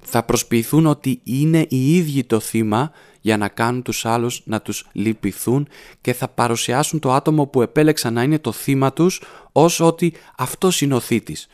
θα 0.01 0.23
προσποιηθούν 0.23 0.85
ότι 0.85 1.21
είναι 1.23 1.65
οι 1.69 1.95
ίδιοι 1.95 2.23
το 2.23 2.39
θύμα 2.39 2.91
για 3.21 3.37
να 3.37 3.47
κάνουν 3.47 3.81
τους 3.81 4.05
άλλους 4.05 4.41
να 4.45 4.61
τους 4.61 4.87
λυπηθούν 4.91 5.67
και 6.01 6.13
θα 6.13 6.27
παρουσιάσουν 6.27 6.99
το 6.99 7.13
άτομο 7.13 7.45
που 7.45 7.61
επέλεξαν 7.61 8.13
να 8.13 8.23
είναι 8.23 8.39
το 8.39 8.51
θύμα 8.51 8.93
τους 8.93 9.21
ως 9.51 9.79
ότι 9.79 10.13
αυτός 10.37 10.81
είναι 10.81 10.93
ο 10.93 10.99
θήτης. 10.99 11.47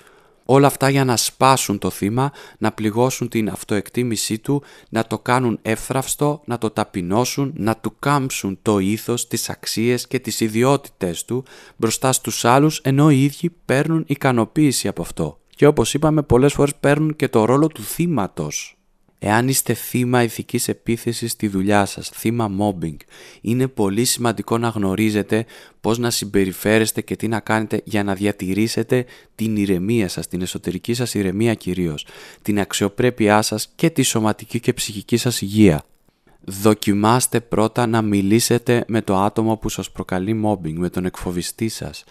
Όλα 0.50 0.68
αυτά 0.68 0.90
για 0.90 1.06
να 1.06 1.18
σπάσουν 1.18 1.78
το 1.78 1.90
θύμα, 1.90 2.32
να 2.58 2.72
πληγώσουν 2.72 3.30
την 3.30 3.50
αυτοεκτίμησή 3.50 4.40
του, 4.40 4.64
να 4.90 5.08
το 5.08 5.20
κάνουν 5.20 5.60
εύθραυστο, 5.62 6.42
να 6.46 6.58
το 6.58 6.70
ταπεινώσουν, 6.70 7.54
να 7.56 7.76
του 7.76 7.96
κάμψουν 8.00 8.60
το 8.62 8.80
ήθος, 8.80 9.28
τις 9.28 9.50
αξίες 9.50 10.08
και 10.08 10.20
τις 10.20 10.40
ιδιότητες 10.40 11.26
του 11.26 11.44
μπροστά 11.76 12.12
στους 12.12 12.46
άλλους 12.46 12.80
ενώ 12.84 13.12
οι 13.12 13.24
ίδιοι 13.24 13.50
παίρνουν 13.66 14.04
ικανοποίηση 14.08 14.88
από 14.88 15.02
αυτό. 15.02 15.40
Και 15.50 15.68
όπως 15.68 15.94
είπαμε 15.94 16.22
πολλές 16.22 16.54
φορές 16.54 16.76
παίρνουν 16.76 17.16
και 17.16 17.28
το 17.28 17.46
ρόλο 17.46 17.68
του 17.68 17.82
θύματος. 17.82 18.77
Εάν 19.20 19.48
είστε 19.48 19.74
θύμα 19.74 20.24
ηθικής 20.24 20.68
επίθεσης 20.68 21.32
στη 21.32 21.48
δουλειά 21.48 21.86
σας, 21.86 22.10
θύμα 22.10 22.52
mobbing, 22.60 22.96
είναι 23.42 23.68
πολύ 23.68 24.06
σημαντικό 24.06 24.58
να 24.58 24.68
γνωρίζετε 24.68 25.46
πώς 25.82 25.98
να 25.98 26.10
συμπεριφέρεστε 26.10 27.02
και 27.02 27.16
τι 27.16 27.28
να 27.28 27.40
κάνετε 27.40 27.82
για 27.84 28.04
να 28.04 28.14
διατηρήσετε 28.14 29.06
την 29.36 29.56
ηρεμία 29.56 30.08
σας, 30.08 30.28
την 30.28 30.42
εσωτερική 30.42 30.94
σας 30.94 31.14
ηρεμία 31.14 31.54
κυρίως, 31.54 32.06
την 32.42 32.60
αξιοπρέπειά 32.60 33.42
σας 33.42 33.70
και 33.76 33.90
τη 33.90 34.02
σωματική 34.02 34.60
και 34.60 34.74
ψυχική 34.74 35.18
σας 35.18 35.42
υγεία. 35.42 35.84
Δοκιμάστε 36.50 37.40
πρώτα 37.40 37.88
να 37.88 38.02
μιλήσετε 38.02 38.84
με 38.88 39.02
το 39.02 39.18
άτομο 39.18 39.58
που 39.58 39.70
σας 39.70 39.92
προκαλεί 39.92 40.42
mobbing, 40.46 40.74
με 40.74 40.90
τον 40.90 41.06
εκφοβιστή 41.06 41.70
σας. 41.70 42.04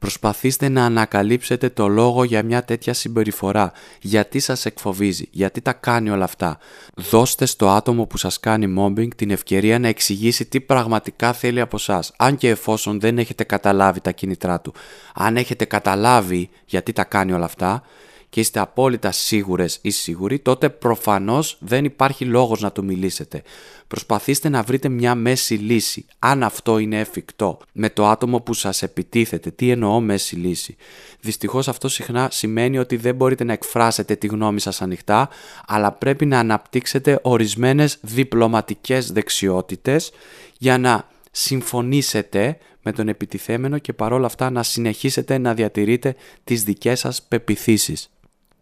Προσπαθήστε 0.00 0.68
να 0.68 0.84
ανακαλύψετε 0.84 1.68
το 1.68 1.88
λόγο 1.88 2.24
για 2.24 2.42
μια 2.42 2.64
τέτοια 2.64 2.92
συμπεριφορά. 2.92 3.72
Γιατί 4.00 4.40
σας 4.40 4.66
εκφοβίζει, 4.66 5.28
γιατί 5.30 5.60
τα 5.60 5.72
κάνει 5.72 6.10
όλα 6.10 6.24
αυτά. 6.24 6.58
Δώστε 6.94 7.46
στο 7.46 7.68
άτομο 7.68 8.06
που 8.06 8.16
σας 8.16 8.40
κάνει 8.40 8.74
mobbing 8.78 9.08
την 9.16 9.30
ευκαιρία 9.30 9.78
να 9.78 9.88
εξηγήσει 9.88 10.46
τι 10.46 10.60
πραγματικά 10.60 11.32
θέλει 11.32 11.60
από 11.60 11.76
εσά. 11.76 12.04
Αν 12.16 12.36
και 12.36 12.48
εφόσον 12.48 13.00
δεν 13.00 13.18
έχετε 13.18 13.44
καταλάβει 13.44 14.00
τα 14.00 14.10
κίνητρά 14.10 14.60
του. 14.60 14.74
Αν 15.14 15.36
έχετε 15.36 15.64
καταλάβει 15.64 16.50
γιατί 16.66 16.92
τα 16.92 17.04
κάνει 17.04 17.32
όλα 17.32 17.44
αυτά, 17.44 17.82
και 18.30 18.40
είστε 18.40 18.60
απόλυτα 18.60 19.12
σίγουρες 19.12 19.78
ή 19.82 19.90
σίγουροι, 19.90 20.38
τότε 20.38 20.68
προφανώς 20.68 21.56
δεν 21.60 21.84
υπάρχει 21.84 22.24
λόγος 22.24 22.60
να 22.60 22.72
του 22.72 22.84
μιλήσετε. 22.84 23.42
Προσπαθήστε 23.86 24.48
να 24.48 24.62
βρείτε 24.62 24.88
μια 24.88 25.14
μέση 25.14 25.54
λύση, 25.54 26.04
αν 26.18 26.42
αυτό 26.42 26.78
είναι 26.78 26.98
εφικτό, 26.98 27.58
με 27.72 27.90
το 27.90 28.06
άτομο 28.06 28.40
που 28.40 28.54
σας 28.54 28.82
επιτίθεται. 28.82 29.50
Τι 29.50 29.70
εννοώ 29.70 30.00
μέση 30.00 30.36
λύση; 30.36 30.76
Δυστυχώς 31.20 31.68
αυτό 31.68 31.88
συχνά 31.88 32.28
σημαίνει 32.32 32.78
ότι 32.78 32.96
δεν 32.96 33.14
μπορείτε 33.14 33.44
να 33.44 33.52
εκφράσετε 33.52 34.16
τη 34.16 34.26
γνώμη 34.26 34.60
σας 34.60 34.82
ανοιχτά, 34.82 35.28
αλλά 35.66 35.92
πρέπει 35.92 36.26
να 36.26 36.38
αναπτύξετε 36.38 37.18
ορισμένες 37.22 37.98
διπλωματικές 38.00 39.12
δεξιότητες 39.12 40.10
για 40.58 40.78
να 40.78 41.08
συμφωνήσετε 41.30 42.58
με 42.82 42.92
τον 42.92 43.08
επιτιθέμενο 43.08 43.78
και 43.78 43.92
παρόλα 43.92 44.26
αυτά 44.26 44.50
να 44.50 44.62
συνεχίσετε 44.62 45.38
να 45.38 45.54
διατηρείτε 45.54 46.16
τις 46.44 46.62
δικές 46.64 46.98
σας 46.98 47.22
πεπιθήσεις. 47.22 48.10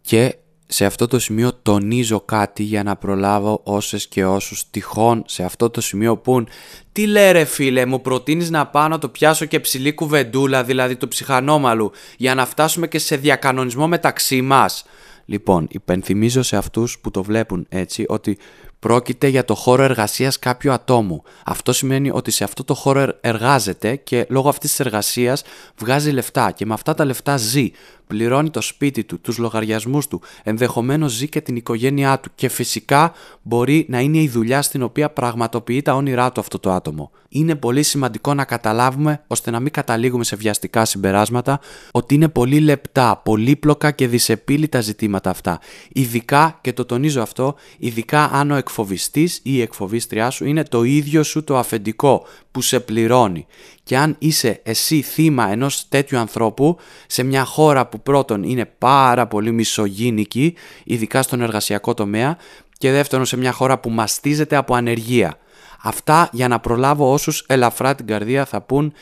Και 0.09 0.35
σε 0.67 0.85
αυτό 0.85 1.07
το 1.07 1.19
σημείο 1.19 1.53
τονίζω 1.53 2.21
κάτι 2.21 2.63
για 2.63 2.83
να 2.83 2.95
προλάβω 2.95 3.61
όσες 3.63 4.07
και 4.07 4.25
όσους 4.25 4.69
τυχόν 4.69 5.23
σε 5.27 5.43
αυτό 5.43 5.69
το 5.69 5.81
σημείο 5.81 6.17
πούν 6.17 6.47
«Τι 6.91 7.05
λέει 7.05 7.45
φίλε, 7.45 7.85
μου 7.85 8.01
προτείνεις 8.01 8.49
να 8.49 8.67
πάω 8.67 8.87
να 8.87 8.97
το 8.97 9.09
πιάσω 9.09 9.45
και 9.45 9.59
ψηλή 9.59 9.93
κουβεντούλα, 9.93 10.63
δηλαδή 10.63 10.95
το 10.95 11.07
ψυχανόμαλου, 11.07 11.91
για 12.17 12.35
να 12.35 12.45
φτάσουμε 12.45 12.87
και 12.87 12.99
σε 12.99 13.15
διακανονισμό 13.15 13.87
μεταξύ 13.87 14.41
μας». 14.41 14.85
Λοιπόν, 15.25 15.67
υπενθυμίζω 15.69 16.43
σε 16.43 16.57
αυτούς 16.57 16.99
που 16.99 17.11
το 17.11 17.23
βλέπουν 17.23 17.65
έτσι 17.69 18.05
ότι 18.07 18.37
πρόκειται 18.79 19.27
για 19.27 19.45
το 19.45 19.55
χώρο 19.55 19.83
εργασίας 19.83 20.39
κάποιου 20.39 20.71
ατόμου. 20.71 21.23
Αυτό 21.45 21.73
σημαίνει 21.73 22.09
ότι 22.13 22.31
σε 22.31 22.43
αυτό 22.43 22.63
το 22.63 22.73
χώρο 22.73 23.07
εργάζεται 23.21 23.95
και 23.95 24.25
λόγω 24.29 24.49
αυτής 24.49 24.69
της 24.69 24.79
εργασίας 24.79 25.43
βγάζει 25.77 26.11
λεφτά 26.11 26.51
και 26.51 26.65
με 26.65 26.73
αυτά 26.73 26.93
τα 26.93 27.05
λεφτά 27.05 27.37
ζει 27.37 27.71
πληρώνει 28.09 28.49
το 28.49 28.61
σπίτι 28.61 29.03
του, 29.03 29.21
τους 29.21 29.37
λογαριασμούς 29.37 30.07
του, 30.07 30.21
ενδεχομένως 30.43 31.11
ζει 31.11 31.29
και 31.29 31.41
την 31.41 31.55
οικογένειά 31.55 32.19
του 32.19 32.29
και 32.35 32.49
φυσικά 32.49 33.13
μπορεί 33.41 33.85
να 33.89 33.99
είναι 33.99 34.17
η 34.17 34.27
δουλειά 34.27 34.61
στην 34.61 34.83
οποία 34.83 35.09
πραγματοποιεί 35.09 35.81
τα 35.81 35.93
όνειρά 35.95 36.31
του 36.31 36.39
αυτό 36.39 36.59
το 36.59 36.71
άτομο. 36.71 37.11
Είναι 37.29 37.55
πολύ 37.55 37.83
σημαντικό 37.83 38.33
να 38.33 38.45
καταλάβουμε, 38.45 39.23
ώστε 39.27 39.51
να 39.51 39.59
μην 39.59 39.71
καταλήγουμε 39.71 40.23
σε 40.23 40.35
βιαστικά 40.35 40.85
συμπεράσματα, 40.85 41.59
ότι 41.91 42.15
είναι 42.15 42.27
πολύ 42.27 42.59
λεπτά, 42.59 43.21
πολύπλοκα 43.23 43.91
και 43.91 44.07
δυσεπίλητα 44.07 44.81
ζητήματα 44.81 45.29
αυτά. 45.29 45.59
Ειδικά, 45.89 46.57
και 46.61 46.73
το 46.73 46.85
τονίζω 46.85 47.21
αυτό, 47.21 47.55
ειδικά 47.77 48.23
αν 48.23 48.51
ο 48.51 48.55
εκφοβιστής 48.55 49.35
ή 49.35 49.41
η 49.43 49.61
εκφοβίστριά 49.61 50.29
σου 50.29 50.45
είναι 50.45 50.63
το 50.63 50.83
ίδιο 50.83 51.23
σου 51.23 51.43
το 51.43 51.57
αφεντικό 51.57 52.25
που 52.51 52.61
σε 52.61 52.79
πληρώνει. 52.79 53.45
Και 53.83 53.97
αν 53.97 54.15
είσαι 54.19 54.59
εσύ 54.63 55.01
θύμα 55.01 55.51
ενός 55.51 55.85
τέτοιου 55.89 56.17
ανθρώπου 56.17 56.77
σε 57.07 57.23
μια 57.23 57.43
χώρα 57.43 57.87
που 57.87 58.01
πρώτον 58.01 58.43
είναι 58.43 58.65
πάρα 58.77 59.27
πολύ 59.27 59.51
μισογίνικη, 59.51 60.55
ειδικά 60.83 61.21
στον 61.21 61.41
εργασιακό 61.41 61.93
τομέα, 61.93 62.37
και 62.77 62.91
δεύτερον 62.91 63.25
σε 63.25 63.37
μια 63.37 63.51
χώρα 63.51 63.79
που 63.79 63.89
μαστίζεται 63.89 64.55
από 64.55 64.75
ανεργία. 64.75 65.37
Αυτά 65.81 66.29
για 66.31 66.47
να 66.47 66.59
προλάβω 66.59 67.11
όσους 67.11 67.43
ελαφρά 67.47 67.95
την 67.95 68.07
καρδία 68.07 68.45
θα 68.45 68.61
πούν 68.61 68.93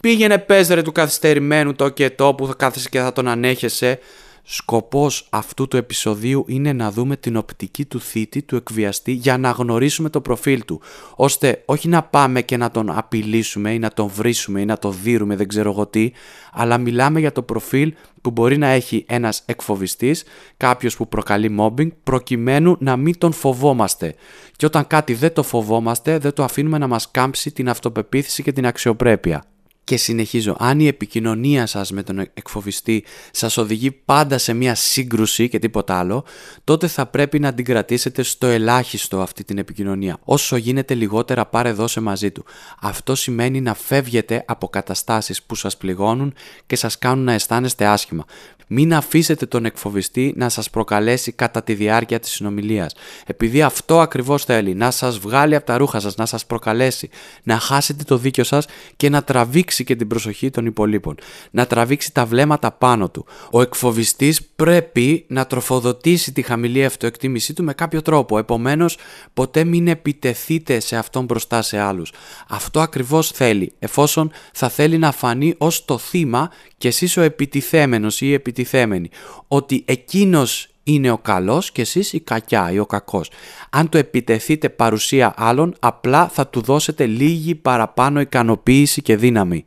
πήγαινε 0.00 0.38
πες 0.38 0.68
του 0.84 0.92
καθυστερημένου 0.92 1.74
το 1.74 1.88
και 1.88 2.10
το 2.10 2.34
που 2.34 2.46
θα 2.46 2.54
κάθεσαι 2.54 2.88
και 2.88 3.00
θα 3.00 3.12
τον 3.12 3.28
ανέχεσαι 3.28 3.98
Σκοπός 4.42 5.26
αυτού 5.30 5.68
του 5.68 5.76
επεισοδίου 5.76 6.44
είναι 6.48 6.72
να 6.72 6.90
δούμε 6.90 7.16
την 7.16 7.36
οπτική 7.36 7.84
του 7.84 8.00
θήτη, 8.00 8.42
του 8.42 8.56
εκβιαστή, 8.56 9.12
για 9.12 9.38
να 9.38 9.50
γνωρίσουμε 9.50 10.10
το 10.10 10.20
προφίλ 10.20 10.64
του, 10.64 10.80
ώστε 11.16 11.62
όχι 11.64 11.88
να 11.88 12.02
πάμε 12.02 12.42
και 12.42 12.56
να 12.56 12.70
τον 12.70 12.90
απειλήσουμε 12.90 13.72
ή 13.72 13.78
να 13.78 13.90
τον 13.90 14.08
βρίσουμε 14.08 14.60
ή 14.60 14.64
να 14.64 14.78
τον 14.78 14.94
δίρουμε, 15.02 15.36
δεν 15.36 15.48
ξέρω 15.48 15.70
εγώ 15.70 15.86
τι, 15.86 16.10
αλλά 16.52 16.78
μιλάμε 16.78 17.20
για 17.20 17.32
το 17.32 17.42
προφίλ 17.42 17.94
που 18.20 18.30
μπορεί 18.30 18.58
να 18.58 18.66
έχει 18.66 19.04
ένας 19.08 19.42
εκφοβιστής, 19.46 20.24
κάποιος 20.56 20.96
που 20.96 21.08
προκαλεί 21.08 21.56
mobbing, 21.58 21.88
προκειμένου 22.02 22.76
να 22.78 22.96
μην 22.96 23.18
τον 23.18 23.32
φοβόμαστε. 23.32 24.14
Και 24.56 24.66
όταν 24.66 24.86
κάτι 24.86 25.14
δεν 25.14 25.32
το 25.32 25.42
φοβόμαστε, 25.42 26.18
δεν 26.18 26.32
το 26.32 26.44
αφήνουμε 26.44 26.78
να 26.78 26.86
μας 26.86 27.10
κάμψει 27.10 27.52
την 27.52 27.68
αυτοπεποίθηση 27.68 28.42
και 28.42 28.52
την 28.52 28.66
αξιοπρέπεια. 28.66 29.44
Και 29.90 29.96
συνεχίζω, 29.96 30.56
αν 30.58 30.80
η 30.80 30.86
επικοινωνία 30.86 31.66
σας 31.66 31.90
με 31.90 32.02
τον 32.02 32.18
εκφοβιστή 32.18 33.04
σας 33.30 33.56
οδηγεί 33.56 33.90
πάντα 33.90 34.38
σε 34.38 34.52
μια 34.52 34.74
σύγκρουση 34.74 35.48
και 35.48 35.58
τίποτα 35.58 35.98
άλλο, 35.98 36.24
τότε 36.64 36.86
θα 36.86 37.06
πρέπει 37.06 37.38
να 37.38 37.54
την 37.54 37.64
κρατήσετε 37.64 38.22
στο 38.22 38.46
ελάχιστο 38.46 39.20
αυτή 39.20 39.44
την 39.44 39.58
επικοινωνία. 39.58 40.18
Όσο 40.24 40.56
γίνεται 40.56 40.94
λιγότερα 40.94 41.46
πάρε 41.46 41.72
δώσε 41.72 42.00
μαζί 42.00 42.30
του. 42.30 42.44
Αυτό 42.80 43.14
σημαίνει 43.14 43.60
να 43.60 43.74
φεύγετε 43.74 44.44
από 44.46 44.68
καταστάσεις 44.68 45.42
που 45.42 45.54
σας 45.54 45.76
πληγώνουν 45.76 46.34
και 46.66 46.76
σας 46.76 46.98
κάνουν 46.98 47.24
να 47.24 47.32
αισθάνεστε 47.32 47.86
άσχημα. 47.86 48.24
Μην 48.72 48.94
αφήσετε 48.94 49.46
τον 49.46 49.64
εκφοβιστή 49.64 50.32
να 50.36 50.48
σας 50.48 50.70
προκαλέσει 50.70 51.32
κατά 51.32 51.62
τη 51.62 51.74
διάρκεια 51.74 52.20
της 52.20 52.30
συνομιλίας. 52.30 52.94
Επειδή 53.26 53.62
αυτό 53.62 54.00
ακριβώς 54.00 54.44
θέλει, 54.44 54.74
να 54.74 54.90
σας 54.90 55.18
βγάλει 55.18 55.54
από 55.54 55.66
τα 55.66 55.76
ρούχα 55.76 56.00
σας, 56.00 56.16
να 56.16 56.26
σας 56.26 56.46
προκαλέσει, 56.46 57.08
να 57.42 57.58
χάσετε 57.58 58.04
το 58.04 58.16
δίκιο 58.16 58.44
σας 58.44 58.66
και 58.96 59.08
να 59.08 59.22
τραβήξει 59.22 59.84
και 59.84 59.96
την 59.96 60.06
προσοχή 60.06 60.50
των 60.50 60.66
υπολείπων. 60.66 61.14
Να 61.50 61.66
τραβήξει 61.66 62.12
τα 62.12 62.26
βλέμματα 62.26 62.72
πάνω 62.72 63.10
του. 63.10 63.26
Ο 63.50 63.60
εκφοβιστής 63.62 64.42
πρέπει 64.56 65.24
να 65.28 65.46
τροφοδοτήσει 65.46 66.32
τη 66.32 66.42
χαμηλή 66.42 66.84
αυτοεκτίμησή 66.84 67.52
του 67.52 67.64
με 67.64 67.72
κάποιο 67.72 68.02
τρόπο. 68.02 68.38
Επομένως, 68.38 68.98
ποτέ 69.34 69.64
μην 69.64 69.88
επιτεθείτε 69.88 70.80
σε 70.80 70.96
αυτόν 70.96 71.24
μπροστά 71.24 71.62
σε 71.62 71.78
άλλους. 71.78 72.12
Αυτό 72.48 72.80
ακριβώς 72.80 73.30
θέλει, 73.30 73.72
εφόσον 73.78 74.30
θα 74.52 74.68
θέλει 74.68 74.98
να 74.98 75.12
φανεί 75.12 75.54
ως 75.58 75.84
το 75.84 75.98
θύμα 75.98 76.50
και 76.80 76.88
εσείς 76.88 77.16
ο 77.16 77.20
επιτιθέμενος 77.20 78.20
ή 78.20 78.26
η 78.26 78.32
επιτιθέμενη. 78.32 79.10
Ότι 79.48 79.82
εκείνος 79.86 80.68
είναι 80.82 81.10
ο 81.10 81.18
καλός 81.18 81.72
και 81.72 81.80
εσείς 81.80 82.12
η 82.12 82.20
κακιά 82.20 82.72
ή 82.72 82.78
ο 82.78 82.86
κακός. 82.86 83.30
Αν 83.70 83.88
το 83.88 83.98
επιτεθείτε 83.98 84.68
παρουσία 84.68 85.34
άλλων, 85.36 85.74
απλά 85.80 86.28
θα 86.28 86.46
του 86.46 86.60
δώσετε 86.60 87.06
λίγη 87.06 87.54
παραπάνω 87.54 88.20
ικανοποίηση 88.20 89.02
και 89.02 89.16
δύναμη. 89.16 89.66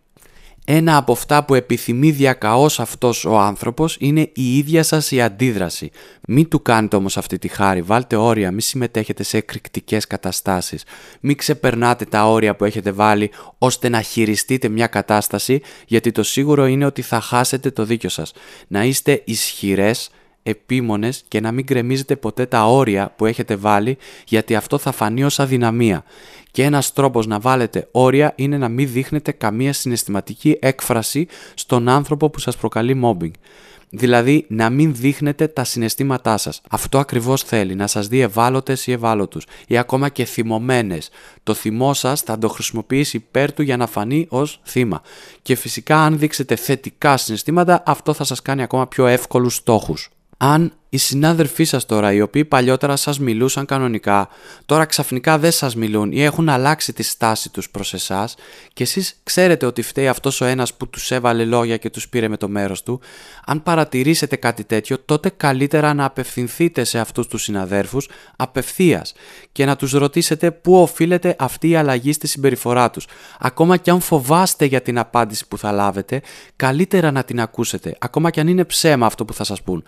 Ένα 0.65 0.97
από 0.97 1.11
αυτά 1.11 1.45
που 1.45 1.55
επιθυμεί 1.55 2.11
διακαώς 2.11 2.79
αυτός 2.79 3.25
ο 3.25 3.39
άνθρωπος 3.39 3.97
είναι 3.99 4.29
η 4.33 4.57
ίδια 4.57 4.83
σας 4.83 5.11
η 5.11 5.21
αντίδραση. 5.21 5.91
Μην 6.27 6.49
του 6.49 6.61
κάνετε 6.61 6.95
όμως 6.95 7.17
αυτή 7.17 7.37
τη 7.37 7.47
χάρη, 7.47 7.81
βάλτε 7.81 8.15
όρια, 8.15 8.51
μην 8.51 8.59
συμμετέχετε 8.59 9.23
σε 9.23 9.37
εκρηκτικές 9.37 10.07
καταστάσεις. 10.07 10.83
Μην 11.19 11.37
ξεπερνάτε 11.37 12.05
τα 12.05 12.29
όρια 12.29 12.55
που 12.55 12.65
έχετε 12.65 12.91
βάλει 12.91 13.31
ώστε 13.57 13.89
να 13.89 14.01
χειριστείτε 14.01 14.69
μια 14.69 14.87
κατάσταση 14.87 15.61
γιατί 15.87 16.11
το 16.11 16.23
σίγουρο 16.23 16.65
είναι 16.65 16.85
ότι 16.85 17.01
θα 17.01 17.21
χάσετε 17.21 17.71
το 17.71 17.85
δίκιο 17.85 18.09
σας. 18.09 18.33
Να 18.67 18.83
είστε 18.83 19.21
ισχυρές, 19.25 20.09
επίμονες 20.43 21.23
και 21.27 21.39
να 21.39 21.51
μην 21.51 21.63
γκρεμίζετε 21.63 22.15
ποτέ 22.15 22.45
τα 22.45 22.65
όρια 22.65 23.13
που 23.15 23.25
έχετε 23.25 23.55
βάλει 23.55 23.97
γιατί 24.27 24.55
αυτό 24.55 24.77
θα 24.77 24.91
φανεί 24.91 25.23
ως 25.23 25.39
αδυναμία. 25.39 26.03
Και 26.51 26.63
ένας 26.63 26.93
τρόπος 26.93 27.27
να 27.27 27.39
βάλετε 27.39 27.87
όρια 27.91 28.33
είναι 28.35 28.57
να 28.57 28.69
μην 28.69 28.89
δείχνετε 28.91 29.31
καμία 29.31 29.73
συναισθηματική 29.73 30.57
έκφραση 30.61 31.27
στον 31.53 31.89
άνθρωπο 31.89 32.29
που 32.29 32.39
σας 32.39 32.57
προκαλεί 32.57 33.01
mobbing. 33.03 33.31
Δηλαδή 33.95 34.45
να 34.47 34.69
μην 34.69 34.95
δείχνετε 34.95 35.47
τα 35.47 35.63
συναισθήματά 35.63 36.37
σας. 36.37 36.61
Αυτό 36.69 36.97
ακριβώς 36.97 37.41
θέλει, 37.43 37.75
να 37.75 37.87
σας 37.87 38.07
δει 38.07 38.19
ευάλωτες 38.19 38.87
ή 38.87 38.91
ευάλωτους 38.91 39.45
ή 39.67 39.77
ακόμα 39.77 40.09
και 40.09 40.25
θυμωμένες. 40.25 41.09
Το 41.43 41.53
θυμό 41.53 41.93
σας 41.93 42.21
θα 42.21 42.37
το 42.37 42.47
χρησιμοποιήσει 42.47 43.17
υπέρ 43.17 43.53
του 43.53 43.61
για 43.61 43.77
να 43.77 43.87
φανεί 43.87 44.25
ως 44.29 44.59
θύμα. 44.63 45.01
Και 45.41 45.55
φυσικά 45.55 45.97
αν 45.97 46.19
δείξετε 46.19 46.55
θετικά 46.55 47.17
συναισθήματα 47.17 47.83
αυτό 47.85 48.13
θα 48.13 48.23
σας 48.23 48.41
κάνει 48.41 48.61
ακόμα 48.61 48.87
πιο 48.87 49.07
εύκολους 49.07 49.55
στόχους 49.55 50.09
αν 50.45 50.73
οι 50.89 50.97
συνάδελφοί 50.97 51.63
σας 51.63 51.85
τώρα, 51.85 52.13
οι 52.13 52.21
οποίοι 52.21 52.45
παλιότερα 52.45 52.95
σας 52.95 53.19
μιλούσαν 53.19 53.65
κανονικά, 53.65 54.27
τώρα 54.65 54.85
ξαφνικά 54.85 55.37
δεν 55.37 55.51
σας 55.51 55.75
μιλούν 55.75 56.11
ή 56.11 56.23
έχουν 56.23 56.49
αλλάξει 56.49 56.93
τη 56.93 57.03
στάση 57.03 57.49
τους 57.49 57.69
προς 57.69 57.93
εσάς 57.93 58.35
και 58.73 58.83
εσείς 58.83 59.19
ξέρετε 59.23 59.65
ότι 59.65 59.81
φταίει 59.81 60.07
αυτός 60.07 60.41
ο 60.41 60.45
ένας 60.45 60.73
που 60.73 60.87
τους 60.87 61.11
έβαλε 61.11 61.45
λόγια 61.45 61.77
και 61.77 61.89
τους 61.89 62.09
πήρε 62.09 62.27
με 62.27 62.37
το 62.37 62.47
μέρος 62.47 62.83
του, 62.83 63.01
αν 63.45 63.63
παρατηρήσετε 63.63 64.35
κάτι 64.35 64.63
τέτοιο, 64.63 64.99
τότε 64.99 65.29
καλύτερα 65.29 65.93
να 65.93 66.05
απευθυνθείτε 66.05 66.83
σε 66.83 66.99
αυτούς 66.99 67.27
τους 67.27 67.43
συναδέρφους 67.43 68.09
απευθείας 68.35 69.13
και 69.51 69.65
να 69.65 69.75
τους 69.75 69.91
ρωτήσετε 69.91 70.51
πού 70.51 70.81
οφείλεται 70.81 71.35
αυτή 71.39 71.69
η 71.69 71.75
αλλαγή 71.75 72.13
στη 72.13 72.27
συμπεριφορά 72.27 72.89
τους. 72.89 73.07
Ακόμα 73.39 73.77
και 73.77 73.91
αν 73.91 73.99
φοβάστε 73.99 74.65
για 74.65 74.81
την 74.81 74.97
απάντηση 74.97 75.47
που 75.47 75.57
θα 75.57 75.71
λάβετε, 75.71 76.21
καλύτερα 76.55 77.11
να 77.11 77.23
την 77.23 77.41
ακούσετε, 77.41 77.95
ακόμα 77.99 78.29
και 78.29 78.39
αν 78.39 78.47
είναι 78.47 78.63
ψέμα 78.63 79.05
αυτό 79.05 79.25
που 79.25 79.33
θα 79.33 79.43
σας 79.43 79.61
πούν 79.61 79.83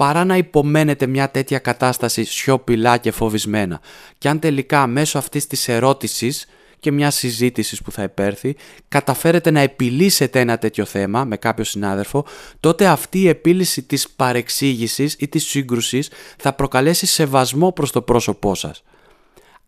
παρά 0.00 0.24
να 0.24 0.36
υπομένετε 0.36 1.06
μια 1.06 1.30
τέτοια 1.30 1.58
κατάσταση 1.58 2.24
σιωπηλά 2.24 2.96
και 2.96 3.10
φοβισμένα. 3.10 3.80
Και 4.18 4.28
αν 4.28 4.38
τελικά 4.38 4.86
μέσω 4.86 5.18
αυτής 5.18 5.46
της 5.46 5.68
ερώτησης 5.68 6.46
και 6.80 6.90
μιας 6.90 7.14
συζήτησης 7.14 7.82
που 7.82 7.92
θα 7.92 8.02
υπέρθει, 8.02 8.56
καταφέρετε 8.88 9.50
να 9.50 9.60
επιλύσετε 9.60 10.40
ένα 10.40 10.58
τέτοιο 10.58 10.84
θέμα 10.84 11.24
με 11.24 11.36
κάποιο 11.36 11.64
συνάδελφο, 11.64 12.24
τότε 12.60 12.86
αυτή 12.86 13.18
η 13.18 13.28
επίλυση 13.28 13.82
της 13.82 14.10
παρεξήγησης 14.10 15.16
ή 15.18 15.28
της 15.28 15.44
σύγκρουσης 15.44 16.10
θα 16.38 16.52
προκαλέσει 16.52 17.06
σεβασμό 17.06 17.72
προς 17.72 17.90
το 17.90 18.02
πρόσωπό 18.02 18.54
σας. 18.54 18.82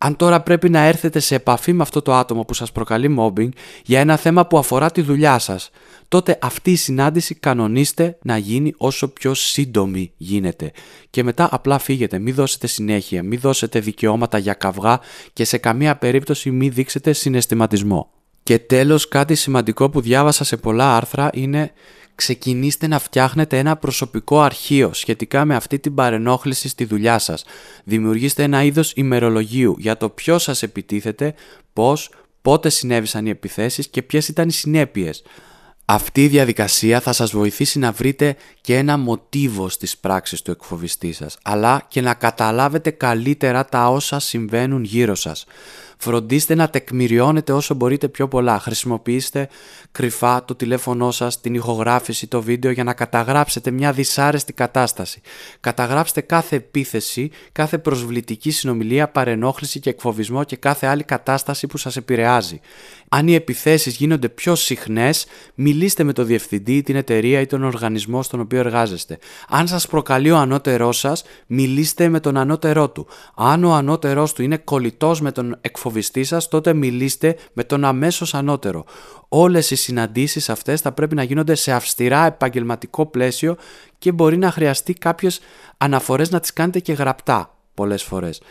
Αν 0.05 0.15
τώρα 0.15 0.41
πρέπει 0.41 0.69
να 0.69 0.79
έρθετε 0.79 1.19
σε 1.19 1.35
επαφή 1.35 1.73
με 1.73 1.81
αυτό 1.81 2.01
το 2.01 2.13
άτομο 2.13 2.43
που 2.45 2.53
σας 2.53 2.71
προκαλεί 2.71 3.15
mobbing 3.19 3.49
για 3.85 3.99
ένα 3.99 4.17
θέμα 4.17 4.47
που 4.47 4.57
αφορά 4.57 4.91
τη 4.91 5.01
δουλειά 5.01 5.39
σας, 5.39 5.69
τότε 6.07 6.39
αυτή 6.41 6.71
η 6.71 6.75
συνάντηση 6.75 7.35
κανονίστε 7.35 8.17
να 8.21 8.37
γίνει 8.37 8.73
όσο 8.77 9.07
πιο 9.07 9.33
σύντομη 9.33 10.11
γίνεται. 10.17 10.71
Και 11.09 11.23
μετά 11.23 11.47
απλά 11.51 11.79
φύγετε, 11.79 12.19
μην 12.19 12.33
δώσετε 12.35 12.67
συνέχεια, 12.67 13.23
μην 13.23 13.39
δώσετε 13.39 13.79
δικαιώματα 13.79 14.37
για 14.37 14.53
καυγά 14.53 14.99
και 15.33 15.45
σε 15.45 15.57
καμία 15.57 15.95
περίπτωση 15.95 16.51
μην 16.51 16.71
δείξετε 16.73 17.13
συναισθηματισμό. 17.13 18.09
Και 18.43 18.59
τέλος 18.59 19.07
κάτι 19.07 19.35
σημαντικό 19.35 19.89
που 19.89 20.01
διάβασα 20.01 20.43
σε 20.43 20.57
πολλά 20.57 20.95
άρθρα 20.95 21.29
είναι 21.33 21.71
ξεκινήστε 22.15 22.87
να 22.87 22.99
φτιάχνετε 22.99 23.57
ένα 23.57 23.75
προσωπικό 23.75 24.41
αρχείο 24.41 24.93
σχετικά 24.93 25.45
με 25.45 25.55
αυτή 25.55 25.79
την 25.79 25.95
παρενόχληση 25.95 26.67
στη 26.67 26.85
δουλειά 26.85 27.19
σας. 27.19 27.43
Δημιουργήστε 27.83 28.43
ένα 28.43 28.63
είδος 28.63 28.91
ημερολογίου 28.95 29.75
για 29.79 29.97
το 29.97 30.09
ποιος 30.09 30.43
σας 30.43 30.63
επιτίθεται, 30.63 31.33
πώς, 31.73 32.09
πότε 32.41 32.69
συνέβησαν 32.69 33.25
οι 33.25 33.29
επιθέσεις 33.29 33.87
και 33.87 34.01
ποιες 34.01 34.27
ήταν 34.27 34.47
οι 34.47 34.51
συνέπειες. 34.51 35.23
Αυτή 35.85 36.23
η 36.23 36.27
διαδικασία 36.27 36.99
θα 36.99 37.13
σας 37.13 37.31
βοηθήσει 37.31 37.79
να 37.79 37.91
βρείτε 37.91 38.35
και 38.61 38.77
ένα 38.77 38.97
μοτίβο 38.97 39.69
στις 39.69 39.97
πράξεις 39.97 40.41
του 40.41 40.51
εκφοβιστή 40.51 41.13
σας, 41.13 41.37
αλλά 41.41 41.85
και 41.87 42.01
να 42.01 42.13
καταλάβετε 42.13 42.89
καλύτερα 42.89 43.65
τα 43.65 43.89
όσα 43.89 44.19
συμβαίνουν 44.19 44.83
γύρω 44.83 45.15
σας. 45.15 45.45
Φροντίστε 45.97 46.55
να 46.55 46.69
τεκμηριώνετε 46.69 47.51
όσο 47.51 47.73
μπορείτε 47.73 48.07
πιο 48.07 48.27
πολλά. 48.27 48.59
Χρησιμοποιήστε 48.59 49.49
κρυφά 49.91 50.45
το 50.45 50.55
τηλέφωνό 50.55 51.11
σας, 51.11 51.41
την 51.41 51.53
ηχογράφηση, 51.53 52.27
το 52.27 52.41
βίντεο 52.41 52.71
για 52.71 52.83
να 52.83 52.93
καταγράψετε 52.93 53.71
μια 53.71 53.91
δυσάρεστη 53.91 54.53
κατάσταση. 54.53 55.21
Καταγράψτε 55.59 56.21
κάθε 56.21 56.55
επίθεση, 56.55 57.31
κάθε 57.51 57.77
προσβλητική 57.77 58.51
συνομιλία, 58.51 59.07
παρενόχληση 59.07 59.79
και 59.79 59.89
εκφοβισμό 59.89 60.43
και 60.43 60.55
κάθε 60.55 60.87
άλλη 60.87 61.03
κατάσταση 61.03 61.67
που 61.67 61.77
σας 61.77 61.95
επηρεάζει. 61.95 62.59
Αν 63.09 63.27
οι 63.27 63.33
επιθέσεις 63.33 63.95
γίνονται 63.95 64.29
πιο 64.29 64.55
συχνές, 64.55 65.25
μιλήστε 65.55 66.03
με 66.03 66.13
το 66.13 66.23
διευθυντή, 66.23 66.81
την 66.81 66.95
εταιρεία 66.95 67.39
ή 67.39 67.45
τον 67.45 67.63
οργανισμό 67.63 68.23
στον 68.23 68.39
οποίο 68.39 68.59
εργάζεστε. 68.59 69.17
Αν 69.49 69.67
σας 69.67 69.87
προκαλεί 69.87 70.31
ο 70.31 70.37
ανώτερός 70.37 70.97
σας, 70.97 71.23
μιλήστε 71.47 72.09
με 72.09 72.19
τον 72.19 72.37
ανώτερό 72.37 72.89
του. 72.89 73.07
Αν 73.35 73.63
ο 73.63 73.73
ανώτερός 73.73 74.33
του 74.33 74.43
είναι 74.43 74.57
κολλητός 74.57 75.21
με 75.21 75.31
τον 75.31 75.57
εκφοβιστή 75.83 76.23
σας, 76.23 76.47
τότε 76.47 76.73
μιλήστε 76.73 77.35
με 77.53 77.63
τον 77.63 77.83
αμέσως 77.85 78.33
ανώτερο. 78.33 78.85
Όλες 79.27 79.71
οι 79.71 79.75
συναντήσεις 79.75 80.49
αυτές 80.49 80.81
θα 80.81 80.91
πρέπει 80.91 81.15
να 81.15 81.23
γίνονται 81.23 81.55
σε 81.55 81.71
αυστηρά 81.71 82.25
επαγγελματικό 82.25 83.05
πλαίσιο 83.05 83.55
και 83.97 84.11
μπορεί 84.11 84.37
να 84.37 84.51
χρειαστεί 84.51 84.93
κάποιες 84.93 85.39
αναφορές 85.77 86.29
να 86.29 86.39
τις 86.39 86.53
κάνετε 86.53 86.79
και 86.79 86.93
γραπτά 86.93 87.57
πολλές 87.73 88.03
φορές. 88.03 88.41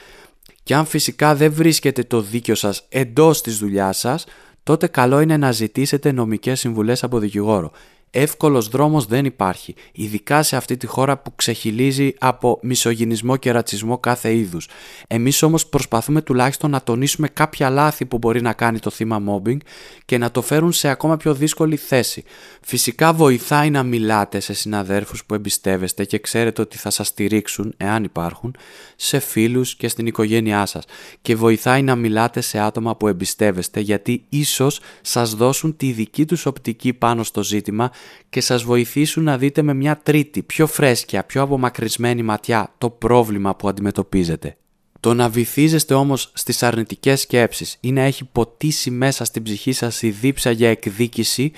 Και 0.62 0.74
αν 0.74 0.84
φυσικά 0.86 1.34
δεν 1.34 1.52
βρίσκετε 1.52 2.02
το 2.02 2.20
δίκιο 2.20 2.54
σας 2.54 2.84
εντός 2.88 3.40
της 3.40 3.58
δουλειάς 3.58 3.98
σας, 3.98 4.24
τότε 4.62 4.86
καλό 4.86 5.20
είναι 5.20 5.36
να 5.36 5.52
ζητήσετε 5.52 6.12
νομικές 6.12 6.60
συμβουλές 6.60 7.04
από 7.04 7.18
δικηγόρο. 7.18 7.70
Εύκολος 8.14 8.68
δρόμος 8.68 9.06
δεν 9.06 9.24
υπάρχει, 9.24 9.74
ειδικά 9.92 10.42
σε 10.42 10.56
αυτή 10.56 10.76
τη 10.76 10.86
χώρα 10.86 11.18
που 11.18 11.34
ξεχυλίζει 11.34 12.14
από 12.18 12.58
μισογυνισμό 12.62 13.36
και 13.36 13.52
ρατσισμό 13.52 13.98
κάθε 13.98 14.34
είδους. 14.34 14.68
Εμείς 15.06 15.42
όμως 15.42 15.66
προσπαθούμε 15.66 16.22
τουλάχιστον 16.22 16.70
να 16.70 16.82
τονίσουμε 16.82 17.28
κάποια 17.28 17.70
λάθη 17.70 18.06
που 18.06 18.18
μπορεί 18.18 18.40
να 18.42 18.52
κάνει 18.52 18.78
το 18.78 18.90
θύμα 18.90 19.22
mobbing 19.28 19.56
και 20.04 20.18
να 20.18 20.30
το 20.30 20.42
φέρουν 20.42 20.72
σε 20.72 20.88
ακόμα 20.88 21.16
πιο 21.16 21.34
δύσκολη 21.34 21.76
θέση. 21.76 22.24
Φυσικά 22.62 23.12
βοηθάει 23.12 23.70
να 23.70 23.82
μιλάτε 23.82 24.40
σε 24.40 24.52
συναδέρφους 24.52 25.24
που 25.24 25.34
εμπιστεύεστε 25.34 26.04
και 26.04 26.18
ξέρετε 26.18 26.62
ότι 26.62 26.78
θα 26.78 26.90
σας 26.90 27.06
στηρίξουν, 27.06 27.74
εάν 27.76 28.04
υπάρχουν, 28.04 28.54
σε 28.96 29.18
φίλους 29.18 29.76
και 29.76 29.88
στην 29.88 30.06
οικογένειά 30.06 30.66
σας. 30.66 30.84
Και 31.22 31.36
βοηθάει 31.36 31.82
να 31.82 31.94
μιλάτε 31.96 32.40
σε 32.40 32.58
άτομα 32.58 32.96
που 32.96 33.08
εμπιστεύεστε 33.08 33.80
γιατί 33.80 34.24
ίσως 34.28 34.80
σας 35.00 35.34
δώσουν 35.34 35.76
τη 35.76 35.92
δική 35.92 36.24
τους 36.24 36.46
οπτική 36.46 36.92
πάνω 36.92 37.22
στο 37.22 37.42
ζήτημα 37.42 37.90
και 38.30 38.40
σας 38.40 38.62
βοηθήσουν 38.62 39.22
να 39.24 39.38
δείτε 39.38 39.62
με 39.62 39.74
μια 39.74 39.96
τρίτη, 40.02 40.42
πιο 40.42 40.66
φρέσκια, 40.66 41.24
πιο 41.24 41.42
απομακρυσμένη 41.42 42.22
ματιά 42.22 42.72
το 42.78 42.90
πρόβλημα 42.90 43.56
που 43.56 43.68
αντιμετωπίζετε. 43.68 44.56
Το 45.02 45.14
να 45.14 45.28
βυθίζεστε 45.28 45.94
όμως 45.94 46.30
στις 46.34 46.62
αρνητικές 46.62 47.20
σκέψεις 47.20 47.76
ή 47.80 47.92
να 47.92 48.00
έχει 48.00 48.24
ποτίσει 48.24 48.90
μέσα 48.90 49.24
στην 49.24 49.42
ψυχή 49.42 49.72
σας 49.72 50.02
η 50.02 50.10
δίψα 50.10 50.50
για 50.50 50.70
εκδίκηση, 50.70 51.52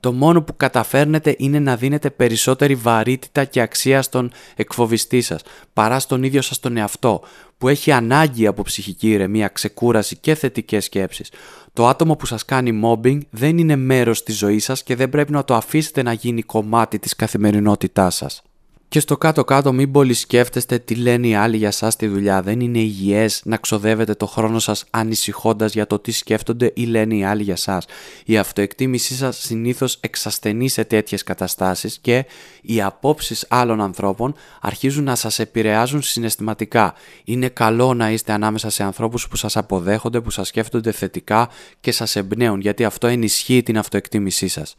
το 0.00 0.12
μόνο 0.12 0.42
που 0.42 0.56
καταφέρνετε 0.56 1.34
είναι 1.38 1.58
να 1.58 1.76
δίνετε 1.76 2.10
περισσότερη 2.10 2.74
βαρύτητα 2.74 3.44
και 3.44 3.60
αξία 3.60 4.02
στον 4.02 4.32
εκφοβιστή 4.56 5.20
σας, 5.20 5.42
παρά 5.72 5.98
στον 5.98 6.22
ίδιο 6.22 6.42
σας 6.42 6.60
τον 6.60 6.76
εαυτό, 6.76 7.22
που 7.60 7.68
έχει 7.68 7.92
ανάγκη 7.92 8.46
από 8.46 8.62
ψυχική 8.62 9.10
ηρεμία, 9.10 9.48
ξεκούραση 9.48 10.16
και 10.16 10.34
θετικές 10.34 10.84
σκέψεις. 10.84 11.30
Το 11.72 11.88
άτομο 11.88 12.16
που 12.16 12.26
σας 12.26 12.44
κάνει 12.44 12.80
mobbing 12.84 13.18
δεν 13.30 13.58
είναι 13.58 13.76
μέρος 13.76 14.22
της 14.22 14.36
ζωής 14.36 14.64
σας 14.64 14.82
και 14.82 14.96
δεν 14.96 15.08
πρέπει 15.08 15.32
να 15.32 15.44
το 15.44 15.54
αφήσετε 15.54 16.02
να 16.02 16.12
γίνει 16.12 16.42
κομμάτι 16.42 16.98
της 16.98 17.16
καθημερινότητάς 17.16 18.14
σας. 18.14 18.42
Και 18.90 19.00
στο 19.00 19.16
κάτω-κάτω 19.18 19.72
μην 19.72 19.90
πολύ 19.92 20.14
σκέφτεστε 20.14 20.78
τι 20.78 20.94
λένε 20.94 21.26
οι 21.26 21.34
άλλοι 21.34 21.56
για 21.56 21.70
σας 21.70 21.92
στη 21.92 22.06
δουλειά. 22.06 22.42
Δεν 22.42 22.60
είναι 22.60 22.78
υγιές 22.78 23.40
να 23.44 23.56
ξοδεύετε 23.56 24.14
το 24.14 24.26
χρόνο 24.26 24.58
σας 24.58 24.84
ανησυχώντας 24.90 25.72
για 25.72 25.86
το 25.86 25.98
τι 25.98 26.12
σκέφτονται 26.12 26.72
ή 26.74 26.84
λένε 26.84 27.14
οι 27.14 27.24
άλλοι 27.24 27.42
για 27.42 27.56
σας. 27.56 27.84
Η 28.24 28.38
αυτοεκτίμησή 28.38 29.14
σας 29.14 29.38
συνήθως 29.38 29.98
εξασθενεί 30.00 30.68
σε 30.68 30.84
τέτοιες 30.84 31.22
καταστάσεις 31.22 31.98
και 31.98 32.26
οι 32.62 32.82
απόψεις 32.82 33.46
άλλων 33.48 33.80
ανθρώπων 33.80 34.34
αρχίζουν 34.60 35.04
να 35.04 35.14
σας 35.14 35.38
επηρεάζουν 35.38 36.02
συναισθηματικά. 36.02 36.94
Είναι 37.24 37.48
καλό 37.48 37.94
να 37.94 38.10
είστε 38.10 38.32
ανάμεσα 38.32 38.70
σε 38.70 38.82
ανθρώπους 38.82 39.28
που 39.28 39.36
σας 39.36 39.56
αποδέχονται, 39.56 40.20
που 40.20 40.30
σας 40.30 40.48
σκέφτονται 40.48 40.92
θετικά 40.92 41.48
και 41.80 41.92
σας 41.92 42.16
εμπνέουν 42.16 42.60
γιατί 42.60 42.84
αυτό 42.84 43.06
ενισχύει 43.06 43.62
την 43.62 43.78
αυτοεκτίμησή 43.78 44.48
σας. 44.48 44.76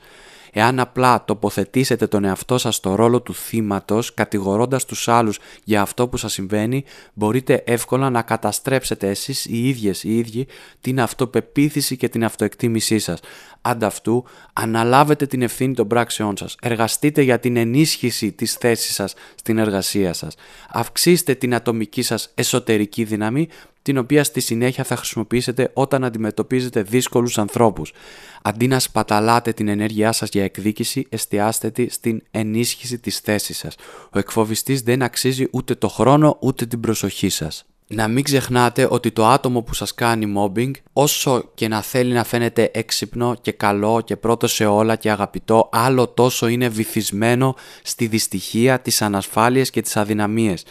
Εάν 0.51 0.79
απλά 0.79 1.25
τοποθετήσετε 1.25 2.07
τον 2.07 2.23
εαυτό 2.23 2.57
σας 2.57 2.75
στο 2.75 2.95
ρόλο 2.95 3.21
του 3.21 3.33
θύματος, 3.33 4.13
κατηγορώντας 4.13 4.85
τους 4.85 5.07
άλλους 5.07 5.39
για 5.63 5.81
αυτό 5.81 6.07
που 6.07 6.17
σας 6.17 6.33
συμβαίνει, 6.33 6.83
μπορείτε 7.13 7.63
εύκολα 7.65 8.09
να 8.09 8.21
καταστρέψετε 8.21 9.09
εσείς 9.09 9.45
οι 9.45 9.67
ίδιες 9.67 10.03
οι 10.03 10.17
ίδιοι 10.17 10.47
την 10.81 11.01
αυτοπεποίθηση 11.01 11.97
και 11.97 12.09
την 12.09 12.23
αυτοεκτίμησή 12.23 12.99
σας. 12.99 13.19
Ανταυτού, 13.61 14.25
αναλάβετε 14.53 15.25
την 15.25 15.41
ευθύνη 15.41 15.73
των 15.73 15.87
πράξεών 15.87 16.37
σας. 16.37 16.55
Εργαστείτε 16.61 17.21
για 17.21 17.39
την 17.39 17.57
ενίσχυση 17.57 18.31
της 18.31 18.53
θέσης 18.53 18.93
σας 18.93 19.13
στην 19.35 19.57
εργασία 19.57 20.13
σας. 20.13 20.35
Αυξήστε 20.69 21.35
την 21.35 21.55
ατομική 21.55 22.01
σας 22.01 22.31
εσωτερική 22.35 23.03
δύναμη 23.03 23.47
την 23.81 23.97
οποία 23.97 24.23
στη 24.23 24.39
συνέχεια 24.39 24.83
θα 24.83 24.95
χρησιμοποιήσετε 24.95 25.71
όταν 25.73 26.03
αντιμετωπίζετε 26.03 26.81
δύσκολους 26.81 27.37
ανθρώπους. 27.37 27.93
Αντί 28.41 28.67
να 28.67 28.79
σπαταλάτε 28.79 29.53
την 29.53 29.67
ενέργειά 29.67 30.11
σας 30.11 30.29
για 30.29 30.43
εκδίκηση, 30.43 31.05
εστιάστε 31.09 31.69
τη 31.69 31.89
στην 31.89 32.23
ενίσχυση 32.31 32.99
της 32.99 33.19
θέσης 33.19 33.57
σας. 33.57 33.75
Ο 34.11 34.19
εκφοβιστής 34.19 34.81
δεν 34.81 35.01
αξίζει 35.01 35.47
ούτε 35.51 35.75
το 35.75 35.87
χρόνο 35.87 36.37
ούτε 36.39 36.65
την 36.65 36.79
προσοχή 36.79 37.29
σας. 37.29 37.65
Να 37.93 38.07
μην 38.07 38.23
ξεχνάτε 38.23 38.87
ότι 38.89 39.11
το 39.11 39.25
άτομο 39.27 39.61
που 39.61 39.73
σας 39.73 39.95
κάνει 39.95 40.33
mobbing, 40.37 40.71
όσο 40.93 41.51
και 41.53 41.67
να 41.67 41.81
θέλει 41.81 42.13
να 42.13 42.23
φαίνεται 42.23 42.71
έξυπνο 42.73 43.35
και 43.41 43.51
καλό 43.51 44.01
και 44.05 44.15
πρώτο 44.15 44.47
σε 44.47 44.65
όλα 44.65 44.95
και 44.95 45.11
αγαπητό, 45.11 45.69
άλλο 45.71 46.07
τόσο 46.07 46.47
είναι 46.47 46.67
βυθισμένο 46.67 47.55
στη 47.83 48.07
δυστυχία, 48.07 48.79
τις 48.79 49.01
ανασφάλειες 49.01 49.69
και 49.69 49.81
τις 49.81 49.97
αδυναμίες 49.97 50.63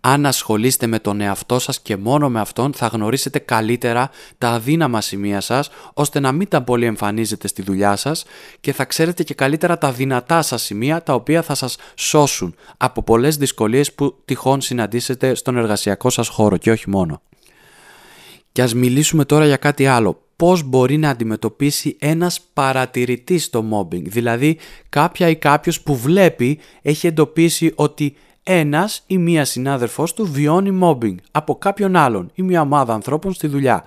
αν 0.00 0.26
ασχολείστε 0.26 0.86
με 0.86 0.98
τον 0.98 1.20
εαυτό 1.20 1.58
σας 1.58 1.80
και 1.80 1.96
μόνο 1.96 2.28
με 2.28 2.40
αυτόν 2.40 2.72
θα 2.72 2.86
γνωρίσετε 2.86 3.38
καλύτερα 3.38 4.10
τα 4.38 4.48
αδύναμα 4.48 5.00
σημεία 5.00 5.40
σας 5.40 5.70
ώστε 5.94 6.20
να 6.20 6.32
μην 6.32 6.48
τα 6.48 6.62
πολύ 6.62 6.84
εμφανίζετε 6.84 7.48
στη 7.48 7.62
δουλειά 7.62 7.96
σας 7.96 8.24
και 8.60 8.72
θα 8.72 8.84
ξέρετε 8.84 9.22
και 9.22 9.34
καλύτερα 9.34 9.78
τα 9.78 9.92
δυνατά 9.92 10.42
σας 10.42 10.62
σημεία 10.62 11.02
τα 11.02 11.14
οποία 11.14 11.42
θα 11.42 11.54
σας 11.54 11.76
σώσουν 11.94 12.54
από 12.76 13.02
πολλές 13.02 13.36
δυσκολίες 13.36 13.92
που 13.92 14.16
τυχόν 14.24 14.60
συναντήσετε 14.60 15.34
στον 15.34 15.56
εργασιακό 15.56 16.10
σας 16.10 16.28
χώρο 16.28 16.56
και 16.56 16.70
όχι 16.70 16.90
μόνο. 16.90 17.20
Και 18.52 18.62
ας 18.62 18.74
μιλήσουμε 18.74 19.24
τώρα 19.24 19.46
για 19.46 19.56
κάτι 19.56 19.86
άλλο. 19.86 20.22
Πώς 20.36 20.62
μπορεί 20.62 20.96
να 20.96 21.10
αντιμετωπίσει 21.10 21.96
ένας 21.98 22.40
παρατηρητής 22.52 23.50
το 23.50 23.64
mobbing, 23.72 24.02
δηλαδή 24.02 24.58
κάποια 24.88 25.28
ή 25.28 25.36
κάποιος 25.36 25.80
που 25.80 25.96
βλέπει 25.96 26.58
έχει 26.82 27.06
εντοπίσει 27.06 27.72
ότι 27.74 28.16
ένας 28.50 29.02
ή 29.06 29.18
μία 29.18 29.44
συνάδελφός 29.44 30.14
του 30.14 30.26
βιώνει 30.32 30.78
mobbing 30.82 31.14
από 31.30 31.56
κάποιον 31.56 31.96
άλλον 31.96 32.30
ή 32.34 32.42
μία 32.42 32.60
ομάδα 32.60 32.94
ανθρώπων 32.94 33.32
στη 33.32 33.46
δουλειά. 33.46 33.84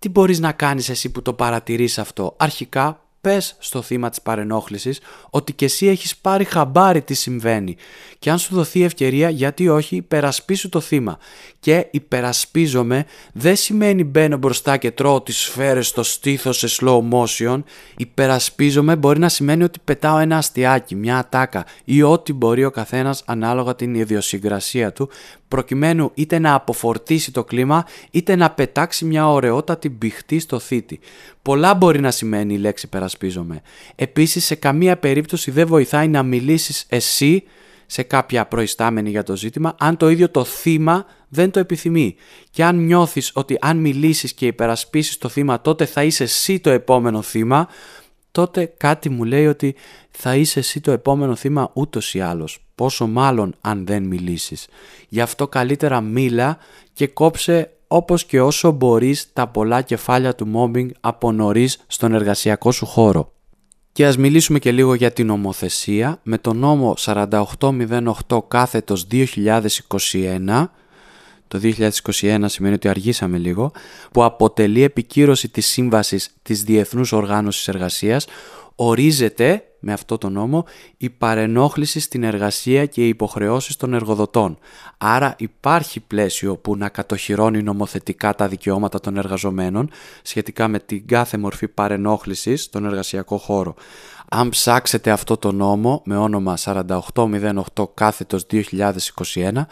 Τι 0.00 0.08
μπορείς 0.08 0.38
να 0.40 0.52
κάνεις 0.52 0.88
εσύ 0.88 1.10
που 1.10 1.22
το 1.22 1.32
παρατηρείς 1.32 1.98
αυτό; 1.98 2.34
Αρχικά 2.36 3.00
πες 3.20 3.56
στο 3.58 3.82
θύμα 3.82 4.08
της 4.08 4.22
παρενόχλησης 4.22 5.00
ότι 5.30 5.52
και 5.52 5.64
εσύ 5.64 5.86
έχεις 5.86 6.16
πάρει 6.16 6.44
χαμπάρι 6.44 7.02
τι 7.02 7.14
συμβαίνει 7.14 7.76
και 8.18 8.30
αν 8.30 8.38
σου 8.38 8.54
δοθεί 8.54 8.82
ευκαιρία 8.82 9.30
γιατί 9.30 9.68
όχι 9.68 9.96
υπερασπίσου 9.96 10.68
το 10.68 10.80
θύμα. 10.80 11.18
Και 11.60 11.86
υπερασπίζομαι 11.90 13.04
δεν 13.32 13.56
σημαίνει 13.56 14.04
μπαίνω 14.04 14.36
μπροστά 14.36 14.76
και 14.76 14.90
τρώω 14.90 15.22
τις 15.22 15.36
σφαίρες 15.36 15.86
στο 15.86 16.02
στήθος 16.02 16.58
σε 16.58 16.68
slow 16.80 17.00
motion. 17.10 17.62
Υπερασπίζομαι 17.96 18.96
μπορεί 18.96 19.18
να 19.18 19.28
σημαίνει 19.28 19.62
ότι 19.62 19.78
πετάω 19.84 20.18
ένα 20.18 20.36
αστιάκι, 20.36 20.94
μια 20.94 21.18
ατάκα 21.18 21.64
ή 21.84 22.02
ό,τι 22.02 22.32
μπορεί 22.32 22.64
ο 22.64 22.70
καθένας 22.70 23.22
ανάλογα 23.26 23.74
την 23.74 23.94
ιδιοσυγκρασία 23.94 24.92
του 24.92 25.10
προκειμένου 25.48 26.10
είτε 26.14 26.38
να 26.38 26.54
αποφορτήσει 26.54 27.32
το 27.32 27.44
κλίμα 27.44 27.86
είτε 28.10 28.36
να 28.36 28.50
πετάξει 28.50 29.04
μια 29.04 29.28
ωραιότατη 29.28 29.88
μπιχτή 29.88 30.38
στο 30.38 30.58
θήτη. 30.58 31.00
Πολλά 31.42 31.74
μπορεί 31.74 32.00
να 32.00 32.10
σημαίνει 32.10 32.54
η 32.54 32.58
λέξη 32.58 32.88
περασπίζομαι. 32.88 33.62
Επίσης 33.94 34.44
σε 34.44 34.54
καμία 34.54 34.96
περίπτωση 34.96 35.50
δεν 35.50 35.66
βοηθάει 35.66 36.08
να 36.08 36.22
μιλήσεις 36.22 36.84
εσύ 36.88 37.42
σε 37.86 38.02
κάποια 38.02 38.46
προϊστάμενη 38.46 39.10
για 39.10 39.22
το 39.22 39.36
ζήτημα 39.36 39.74
αν 39.78 39.96
το 39.96 40.08
ίδιο 40.08 40.30
το 40.30 40.44
θύμα 40.44 41.06
δεν 41.28 41.50
το 41.50 41.58
επιθυμεί. 41.58 42.14
Και 42.50 42.64
αν 42.64 42.84
νιώθεις 42.84 43.30
ότι 43.34 43.56
αν 43.60 43.76
μιλήσεις 43.76 44.32
και 44.32 44.46
υπερασπίσεις 44.46 45.18
το 45.18 45.28
θύμα 45.28 45.60
τότε 45.60 45.84
θα 45.84 46.02
είσαι 46.02 46.22
εσύ 46.22 46.60
το 46.60 46.70
επόμενο 46.70 47.22
θύμα 47.22 47.68
τότε 48.38 48.72
κάτι 48.76 49.08
μου 49.08 49.24
λέει 49.24 49.46
ότι 49.46 49.74
θα 50.10 50.36
είσαι 50.36 50.58
εσύ 50.58 50.80
το 50.80 50.90
επόμενο 50.90 51.34
θύμα 51.34 51.70
ούτως 51.72 52.14
ή 52.14 52.20
άλλως. 52.20 52.64
Πόσο 52.74 53.06
μάλλον 53.06 53.54
αν 53.60 53.86
δεν 53.86 54.02
μιλήσεις. 54.02 54.66
Γι' 55.08 55.20
αυτό 55.20 55.48
καλύτερα 55.48 56.00
μίλα 56.00 56.58
και 56.92 57.06
κόψε 57.06 57.70
όπως 57.86 58.24
και 58.24 58.40
όσο 58.40 58.70
μπορείς 58.70 59.32
τα 59.32 59.46
πολλά 59.48 59.82
κεφάλια 59.82 60.34
του 60.34 60.50
mobbing 60.54 60.88
από 61.00 61.32
νωρίς 61.32 61.78
στον 61.86 62.14
εργασιακό 62.14 62.72
σου 62.72 62.86
χώρο. 62.86 63.32
Και 63.92 64.06
ας 64.06 64.16
μιλήσουμε 64.16 64.58
και 64.58 64.72
λίγο 64.72 64.94
για 64.94 65.12
την 65.12 65.26
νομοθεσία. 65.26 66.20
Με 66.22 66.38
το 66.38 66.52
νόμο 66.52 66.94
4808 66.98 68.48
κάθετος 68.48 69.06
2021 69.10 70.64
το 71.48 71.60
2021 71.62 72.44
σημαίνει 72.44 72.74
ότι 72.74 72.88
αργήσαμε 72.88 73.38
λίγο, 73.38 73.72
που 74.12 74.24
αποτελεί 74.24 74.82
επικύρωση 74.82 75.48
της 75.48 75.66
σύμβασης 75.66 76.30
της 76.42 76.62
Διεθνούς 76.62 77.12
Οργάνωσης 77.12 77.68
Εργασίας, 77.68 78.26
ορίζεται 78.74 79.62
με 79.80 79.92
αυτό 79.92 80.18
το 80.18 80.28
νόμο 80.28 80.64
η 80.96 81.10
παρενόχληση 81.10 82.00
στην 82.00 82.22
εργασία 82.22 82.86
και 82.86 83.04
οι 83.04 83.08
υποχρεώσεις 83.08 83.76
των 83.76 83.94
εργοδοτών. 83.94 84.58
Άρα 84.98 85.34
υπάρχει 85.38 86.00
πλαίσιο 86.00 86.56
που 86.56 86.76
να 86.76 86.88
κατοχυρώνει 86.88 87.62
νομοθετικά 87.62 88.34
τα 88.34 88.48
δικαιώματα 88.48 89.00
των 89.00 89.16
εργαζομένων 89.16 89.90
σχετικά 90.22 90.68
με 90.68 90.78
την 90.78 91.06
κάθε 91.06 91.38
μορφή 91.38 91.68
παρενόχλησης 91.68 92.62
στον 92.62 92.84
εργασιακό 92.84 93.36
χώρο. 93.36 93.74
Αν 94.28 94.48
ψάξετε 94.48 95.10
αυτό 95.10 95.36
το 95.36 95.52
νόμο 95.52 96.02
με 96.04 96.16
όνομα 96.16 96.56
4808 96.64 97.84
κάθετος 97.94 98.46
2021 98.50 99.66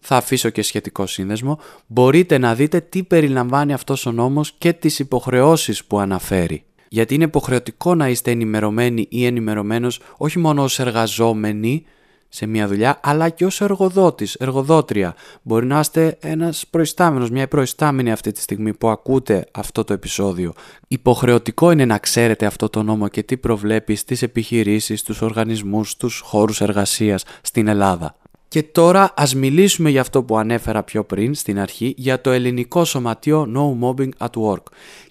θα 0.00 0.16
αφήσω 0.16 0.50
και 0.50 0.62
σχετικό 0.62 1.06
σύνδεσμο, 1.06 1.58
μπορείτε 1.86 2.38
να 2.38 2.54
δείτε 2.54 2.80
τι 2.80 3.02
περιλαμβάνει 3.02 3.72
αυτός 3.72 4.06
ο 4.06 4.12
νόμος 4.12 4.52
και 4.58 4.72
τις 4.72 4.98
υποχρεώσεις 4.98 5.84
που 5.84 5.98
αναφέρει. 5.98 6.64
Γιατί 6.88 7.14
είναι 7.14 7.24
υποχρεωτικό 7.24 7.94
να 7.94 8.08
είστε 8.08 8.30
ενημερωμένοι 8.30 9.06
ή 9.10 9.24
ενημερωμένος 9.24 10.00
όχι 10.16 10.38
μόνο 10.38 10.62
ως 10.62 10.78
εργαζόμενοι 10.78 11.84
σε 12.32 12.46
μια 12.46 12.68
δουλειά, 12.68 13.00
αλλά 13.02 13.28
και 13.28 13.44
ως 13.44 13.60
εργοδότης, 13.60 14.34
εργοδότρια. 14.34 15.14
Μπορεί 15.42 15.66
να 15.66 15.78
είστε 15.78 16.16
ένας 16.20 16.64
προϊστάμενος, 16.70 17.30
μια 17.30 17.48
προϊστάμενη 17.48 18.12
αυτή 18.12 18.32
τη 18.32 18.40
στιγμή 18.40 18.74
που 18.74 18.88
ακούτε 18.88 19.46
αυτό 19.50 19.84
το 19.84 19.92
επεισόδιο. 19.92 20.52
Υποχρεωτικό 20.88 21.70
είναι 21.70 21.84
να 21.84 21.98
ξέρετε 21.98 22.46
αυτό 22.46 22.68
το 22.68 22.82
νόμο 22.82 23.08
και 23.08 23.22
τι 23.22 23.36
προβλέπει 23.36 23.94
στις 23.94 24.22
επιχειρήσεις, 24.22 25.00
στους 25.00 25.22
οργανισμούς, 25.22 25.90
στους 25.90 26.20
χώρους 26.24 26.60
εργασίας 26.60 27.24
στην 27.42 27.68
Ελλάδα. 27.68 28.19
Και 28.50 28.62
τώρα 28.62 29.12
ας 29.16 29.34
μιλήσουμε 29.34 29.90
για 29.90 30.00
αυτό 30.00 30.22
που 30.22 30.38
ανέφερα 30.38 30.82
πιο 30.82 31.04
πριν 31.04 31.34
στην 31.34 31.58
αρχή 31.58 31.94
για 31.96 32.20
το 32.20 32.30
ελληνικό 32.30 32.84
σωματείο 32.84 33.48
No 33.54 33.84
Mobbing 33.84 34.08
at 34.18 34.42
Work 34.42 34.62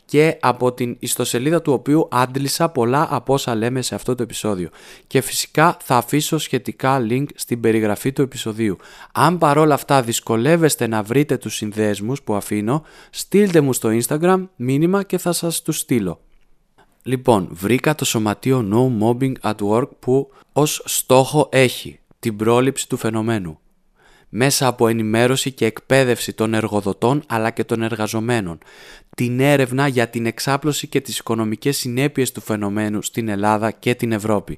και 0.06 0.38
από 0.40 0.74
την 0.74 0.96
ιστοσελίδα 1.00 1.62
του 1.62 1.74
οποίου 1.74 2.08
άντλησα 2.12 2.70
πολλά 2.70 3.08
από 3.10 3.34
όσα 3.34 3.56
λέμε 3.56 3.82
σε 3.82 3.96
αυτό 3.96 4.16
το 4.16 4.24
επεισόδιο. 4.24 4.70
Και 5.08 5.22
φυσικά 5.22 5.78
θα 5.82 5.98
αφήσω 5.98 6.38
σχετικά 6.38 7.06
link 7.10 7.26
στην 7.36 7.60
περιγραφή 7.60 8.12
του 8.12 8.22
επεισοδίου. 8.22 8.78
Αν 9.12 9.38
παρόλα 9.38 9.74
αυτά 9.74 10.02
δυσκολεύεστε 10.02 10.88
να 10.88 11.04
βρείτε 11.04 11.38
τους 11.38 11.56
συνδέσμους 11.56 12.22
που 12.22 12.34
αφήνω, 12.34 12.84
στείλτε 13.10 13.62
μου 13.62 13.74
στο 13.74 13.90
Instagram 14.02 14.48
μήνυμα 14.56 15.04
και 15.04 15.18
θα 15.18 15.32
σας 15.32 15.62
τους 15.62 15.78
στείλω. 15.78 16.20
Λοιπόν, 17.04 17.48
βρήκα 17.52 17.96
το 17.96 18.06
σωματείο 18.06 18.68
No 18.72 19.04
Mobbing 19.04 19.34
at 19.42 19.56
Work 19.70 19.90
που 20.00 20.32
ως 20.54 20.82
στόχο 20.86 21.50
έχει 21.52 21.99
την 22.20 22.36
πρόληψη 22.36 22.90
του 22.90 22.98
φαινομένου. 22.98 23.60
μέσα 24.30 24.68
από 24.68 24.88
ενημέρωση 24.88 25.52
και 25.52 25.66
εκπαίδευση 25.66 26.34
των 26.34 26.54
εργοδοτών 26.54 27.24
αλλά 27.28 27.50
και 27.50 27.64
των 27.64 27.82
εργαζομένων, 27.82 28.58
την 29.16 29.40
έρευνα 29.40 29.88
για 29.88 30.08
την 30.08 30.26
εξάπλωση 30.26 30.88
και 30.88 31.02
τις 31.02 31.18
οικονομικές 31.18 31.78
συνέπειες 31.78 32.32
του 32.32 32.42
φαινομένου 32.42 33.02
στην 33.02 33.28
Ελλάδα 33.28 33.72
και 33.72 33.96
την 33.96 34.12
Ευρώπη, 34.12 34.58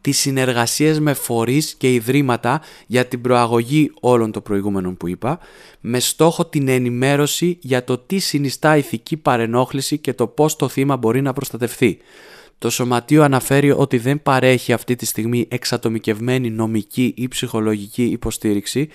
τις 0.00 0.18
συνεργασίες 0.18 1.00
με 1.00 1.14
φορείς 1.14 1.74
και 1.74 1.92
ιδρύματα 1.92 2.60
για 2.86 3.06
την 3.06 3.20
προαγωγή 3.20 3.92
όλων 4.00 4.32
των 4.32 4.42
προηγούμενων 4.42 4.96
που 4.96 5.08
είπα, 5.08 5.38
με 5.80 6.00
στόχο 6.00 6.46
την 6.46 6.68
ενημέρωση 6.68 7.58
για 7.60 7.84
το 7.84 7.98
τι 7.98 8.18
συνιστά 8.18 8.76
ηθική 8.76 9.16
παρενόχληση 9.16 9.98
και 9.98 10.12
το 10.12 10.26
πώς 10.26 10.56
το 10.56 10.68
θύμα 10.68 10.96
μπορεί 10.96 11.22
να 11.22 11.32
προστατευθεί. 11.32 11.98
Το 12.58 12.70
Σωματείο 12.70 13.22
αναφέρει 13.22 13.70
ότι 13.70 13.98
δεν 13.98 14.22
παρέχει 14.22 14.72
αυτή 14.72 14.96
τη 14.96 15.06
στιγμή 15.06 15.46
εξατομικευμένη 15.50 16.50
νομική 16.50 17.14
ή 17.16 17.28
ψυχολογική 17.28 18.04
υποστήριξη. 18.04 18.88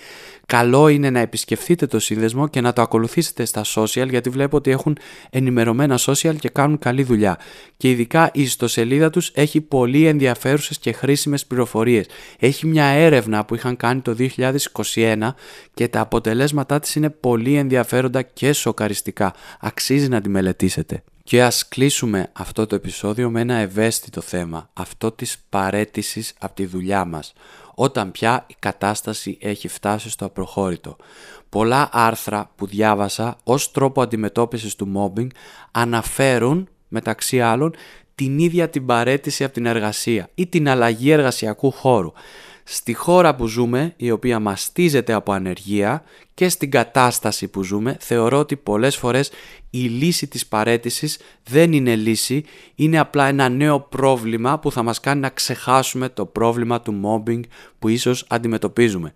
Καλό 0.45 0.87
είναι 0.87 1.09
να 1.09 1.19
επισκεφθείτε 1.19 1.87
το 1.87 1.99
σύνδεσμο 1.99 2.47
και 2.47 2.61
να 2.61 2.73
το 2.73 2.81
ακολουθήσετε 2.81 3.45
στα 3.45 3.61
social 3.75 4.09
γιατί 4.09 4.29
βλέπω 4.29 4.57
ότι 4.57 4.71
έχουν 4.71 4.97
ενημερωμένα 5.29 5.99
social 6.05 6.35
και 6.39 6.49
κάνουν 6.49 6.79
καλή 6.79 7.03
δουλειά. 7.03 7.39
Και 7.77 7.89
ειδικά 7.89 8.29
η 8.33 8.41
ιστοσελίδα 8.41 9.09
τους 9.09 9.31
έχει 9.33 9.61
πολύ 9.61 10.05
ενδιαφέρουσες 10.05 10.79
και 10.79 10.91
χρήσιμες 10.91 11.45
πληροφορίες. 11.45 12.05
Έχει 12.39 12.67
μια 12.67 12.85
έρευνα 12.85 13.45
που 13.45 13.55
είχαν 13.55 13.77
κάνει 13.77 14.01
το 14.01 14.15
2021 14.93 15.35
και 15.73 15.87
τα 15.87 15.99
αποτελέσματά 15.99 16.79
της 16.79 16.95
είναι 16.95 17.09
πολύ 17.09 17.55
ενδιαφέροντα 17.55 18.21
και 18.21 18.53
σοκαριστικά. 18.53 19.33
Αξίζει 19.59 20.07
να 20.07 20.21
τη 20.21 20.29
μελετήσετε. 20.29 21.03
Και 21.23 21.43
ας 21.43 21.67
κλείσουμε 21.67 22.29
αυτό 22.33 22.65
το 22.65 22.75
επεισόδιο 22.75 23.29
με 23.29 23.41
ένα 23.41 23.55
ευαίσθητο 23.55 24.21
θέμα, 24.21 24.69
αυτό 24.73 25.11
της 25.11 25.37
παρέτησης 25.49 26.33
από 26.39 26.55
τη 26.55 26.65
δουλειά 26.65 27.05
μας, 27.05 27.33
όταν 27.75 28.11
πια 28.11 28.45
η 28.47 28.55
κατάσταση 28.59 29.37
έχει 29.41 29.67
φτάσει 29.67 30.09
στο 30.09 30.25
απροχώρητο. 30.25 30.95
Πολλά 31.49 31.89
άρθρα 31.91 32.51
που 32.55 32.65
διάβασα 32.67 33.37
ως 33.43 33.71
τρόπο 33.71 34.01
αντιμετώπισης 34.01 34.75
του 34.75 34.91
mobbing 34.95 35.27
αναφέρουν, 35.71 36.67
μεταξύ 36.87 37.41
άλλων, 37.41 37.75
την 38.15 38.39
ίδια 38.39 38.69
την 38.69 38.85
παρέτηση 38.85 39.43
από 39.43 39.53
την 39.53 39.65
εργασία 39.65 40.29
ή 40.35 40.47
την 40.47 40.69
αλλαγή 40.69 41.11
εργασιακού 41.11 41.71
χώρου 41.71 42.11
στη 42.63 42.93
χώρα 42.93 43.35
που 43.35 43.47
ζούμε, 43.47 43.93
η 43.97 44.11
οποία 44.11 44.39
μαστίζεται 44.39 45.13
από 45.13 45.31
ανεργία 45.31 46.03
και 46.33 46.49
στην 46.49 46.71
κατάσταση 46.71 47.47
που 47.47 47.63
ζούμε, 47.63 47.97
θεωρώ 47.99 48.39
ότι 48.39 48.55
πολλές 48.55 48.97
φορές 48.97 49.31
η 49.69 49.79
λύση 49.79 50.27
της 50.27 50.45
παρέτησης 50.47 51.19
δεν 51.43 51.73
είναι 51.73 51.95
λύση, 51.95 52.43
είναι 52.75 52.99
απλά 52.99 53.27
ένα 53.27 53.49
νέο 53.49 53.79
πρόβλημα 53.79 54.59
που 54.59 54.71
θα 54.71 54.83
μας 54.83 54.99
κάνει 54.99 55.19
να 55.19 55.29
ξεχάσουμε 55.29 56.09
το 56.09 56.25
πρόβλημα 56.25 56.81
του 56.81 57.01
mobbing 57.05 57.41
που 57.79 57.87
ίσως 57.87 58.25
αντιμετωπίζουμε 58.29 59.13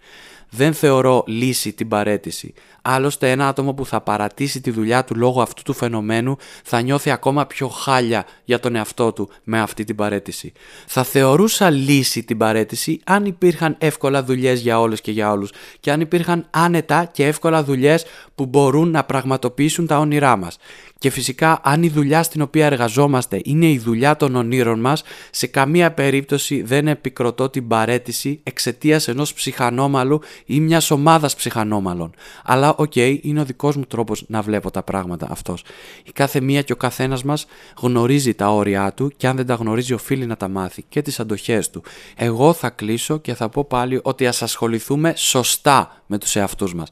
δεν 0.50 0.74
θεωρώ 0.74 1.24
λύση 1.28 1.74
την 1.74 1.88
παρέτηση. 1.88 2.54
Άλλωστε 2.89 3.31
ένα 3.31 3.47
άτομο 3.47 3.73
που 3.73 3.85
θα 3.85 4.01
παρατήσει 4.01 4.61
τη 4.61 4.71
δουλειά 4.71 5.03
του 5.03 5.15
λόγω 5.15 5.41
αυτού 5.41 5.61
του 5.61 5.73
φαινομένου 5.73 6.38
θα 6.63 6.81
νιώθει 6.81 7.11
ακόμα 7.11 7.45
πιο 7.45 7.67
χάλια 7.67 8.25
για 8.43 8.59
τον 8.59 8.75
εαυτό 8.75 9.13
του 9.13 9.29
με 9.43 9.59
αυτή 9.59 9.83
την 9.83 9.95
παρέτηση. 9.95 10.51
Θα 10.85 11.03
θεωρούσα 11.03 11.69
λύση 11.69 12.23
την 12.23 12.38
παρέτηση 12.38 12.99
αν 13.03 13.25
υπήρχαν 13.25 13.75
εύκολα 13.79 14.23
δουλειές 14.23 14.59
για 14.59 14.79
όλες 14.79 15.01
και 15.01 15.11
για 15.11 15.31
όλους 15.31 15.51
και 15.79 15.91
αν 15.91 16.01
υπήρχαν 16.01 16.47
άνετα 16.49 17.05
και 17.05 17.25
εύκολα 17.25 17.63
δουλειές 17.63 18.05
που 18.35 18.45
μπορούν 18.45 18.91
να 18.91 19.03
πραγματοποιήσουν 19.03 19.88
τα 19.88 19.97
όνειρά 19.97 20.35
μας. 20.35 20.57
Και 20.99 21.09
φυσικά 21.09 21.59
αν 21.63 21.83
η 21.83 21.89
δουλειά 21.89 22.23
στην 22.23 22.41
οποία 22.41 22.65
εργαζόμαστε 22.65 23.41
είναι 23.43 23.65
η 23.69 23.79
δουλειά 23.79 24.15
των 24.15 24.35
ονείρων 24.35 24.79
μας, 24.79 25.03
σε 25.31 25.47
καμία 25.47 25.91
περίπτωση 25.91 26.61
δεν 26.61 26.88
επικροτώ 26.88 27.49
την 27.49 27.67
παραίτηση 27.68 28.39
εξαιτίας 28.43 29.07
ενός 29.07 29.33
ψυχανόμαλου 29.33 30.21
ή 30.45 30.59
μιας 30.59 30.91
ομάδας 30.91 31.35
ψυχανόμαλων. 31.35 32.13
Αλλά 32.43 32.75
OK, 32.78 32.91
okay, 32.95 33.19
είναι 33.21 33.39
ο 33.39 33.45
δικός 33.45 33.75
μου 33.75 33.84
τρόπος 33.84 34.23
να 34.28 34.41
βλέπω 34.41 34.71
τα 34.71 34.84
πράγματα 34.84 35.28
αυτός. 35.30 35.63
Η 36.03 36.11
κάθε 36.11 36.41
μία 36.41 36.61
και 36.61 36.73
ο 36.73 36.75
καθένας 36.75 37.23
μας 37.23 37.45
γνωρίζει 37.82 38.34
τα 38.34 38.49
όρια 38.49 38.93
του 38.93 39.11
και 39.17 39.28
αν 39.28 39.36
δεν 39.36 39.45
τα 39.45 39.53
γνωρίζει 39.53 39.93
οφείλει 39.93 40.25
να 40.25 40.38
τα 40.38 40.47
μάθει 40.47 40.84
και 40.89 41.01
τις 41.01 41.19
αντοχές 41.19 41.69
του. 41.69 41.84
Εγώ 42.15 42.53
θα 42.53 42.69
κλείσω 42.69 43.17
και 43.17 43.34
θα 43.34 43.49
πω 43.49 43.65
πάλι 43.65 43.99
ότι 44.03 44.28
ας 44.28 44.41
ασχοληθούμε 44.41 45.13
σωστά 45.15 46.01
με 46.05 46.17
τους 46.17 46.36
εαυτούς 46.36 46.73
μας. 46.73 46.88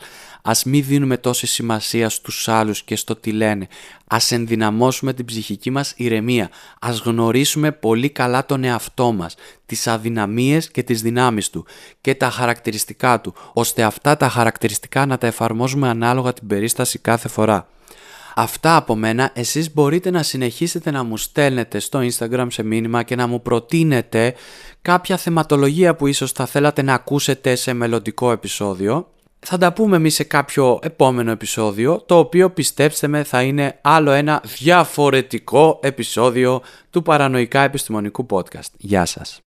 Ας 0.47 0.63
μην 0.63 0.83
δίνουμε 0.83 1.17
τόση 1.17 1.47
σημασία 1.47 2.09
στους 2.09 2.47
άλλους 2.47 2.83
και 2.83 2.95
στο 2.95 3.15
τι 3.15 3.31
λένε. 3.31 3.67
Ας 4.07 4.31
ενδυναμώσουμε 4.31 5.13
την 5.13 5.25
ψυχική 5.25 5.69
μας 5.69 5.93
ηρεμία. 5.95 6.49
Ας 6.79 6.99
γνωρίσουμε 6.99 7.71
πολύ 7.71 8.09
καλά 8.09 8.45
τον 8.45 8.63
εαυτό 8.63 9.11
μας, 9.11 9.35
τις 9.65 9.87
αδυναμίες 9.87 10.71
και 10.71 10.83
τις 10.83 11.01
δυνάμεις 11.01 11.49
του 11.49 11.65
και 12.01 12.15
τα 12.15 12.29
χαρακτηριστικά 12.29 13.21
του, 13.21 13.33
ώστε 13.53 13.83
αυτά 13.83 14.17
τα 14.17 14.29
χαρακτηριστικά 14.29 15.05
να 15.05 15.17
τα 15.17 15.27
εφαρμόζουμε 15.27 15.87
ανάλογα 15.89 16.33
την 16.33 16.47
περίσταση 16.47 16.99
κάθε 16.99 17.27
φορά. 17.27 17.67
Αυτά 18.35 18.75
από 18.75 18.95
μένα, 18.95 19.31
εσείς 19.33 19.73
μπορείτε 19.73 20.11
να 20.11 20.23
συνεχίσετε 20.23 20.91
να 20.91 21.03
μου 21.03 21.17
στέλνετε 21.17 21.79
στο 21.79 21.99
Instagram 21.99 22.47
σε 22.49 22.63
μήνυμα 22.63 23.03
και 23.03 23.15
να 23.15 23.27
μου 23.27 23.41
προτείνετε 23.41 24.33
κάποια 24.81 25.17
θεματολογία 25.17 25.95
που 25.95 26.07
ίσως 26.07 26.31
θα 26.31 26.45
θέλατε 26.45 26.81
να 26.81 26.93
ακούσετε 26.93 27.55
σε 27.55 27.73
μελλοντικό 27.73 28.31
επεισόδιο 28.31 29.09
θα 29.45 29.57
τα 29.57 29.73
πούμε 29.73 29.95
εμείς 29.95 30.13
σε 30.13 30.23
κάποιο 30.23 30.79
επόμενο 30.81 31.31
επεισόδιο, 31.31 32.03
το 32.05 32.17
οποίο 32.17 32.49
πιστέψτε 32.49 33.07
με 33.07 33.23
θα 33.23 33.41
είναι 33.41 33.79
άλλο 33.81 34.11
ένα 34.11 34.43
διαφορετικό 34.57 35.79
επεισόδιο 35.83 36.61
του 36.89 37.01
Παρανοϊκά 37.01 37.61
Επιστημονικού 37.61 38.25
Podcast. 38.29 38.69
Γεια 38.77 39.05
σας. 39.05 39.44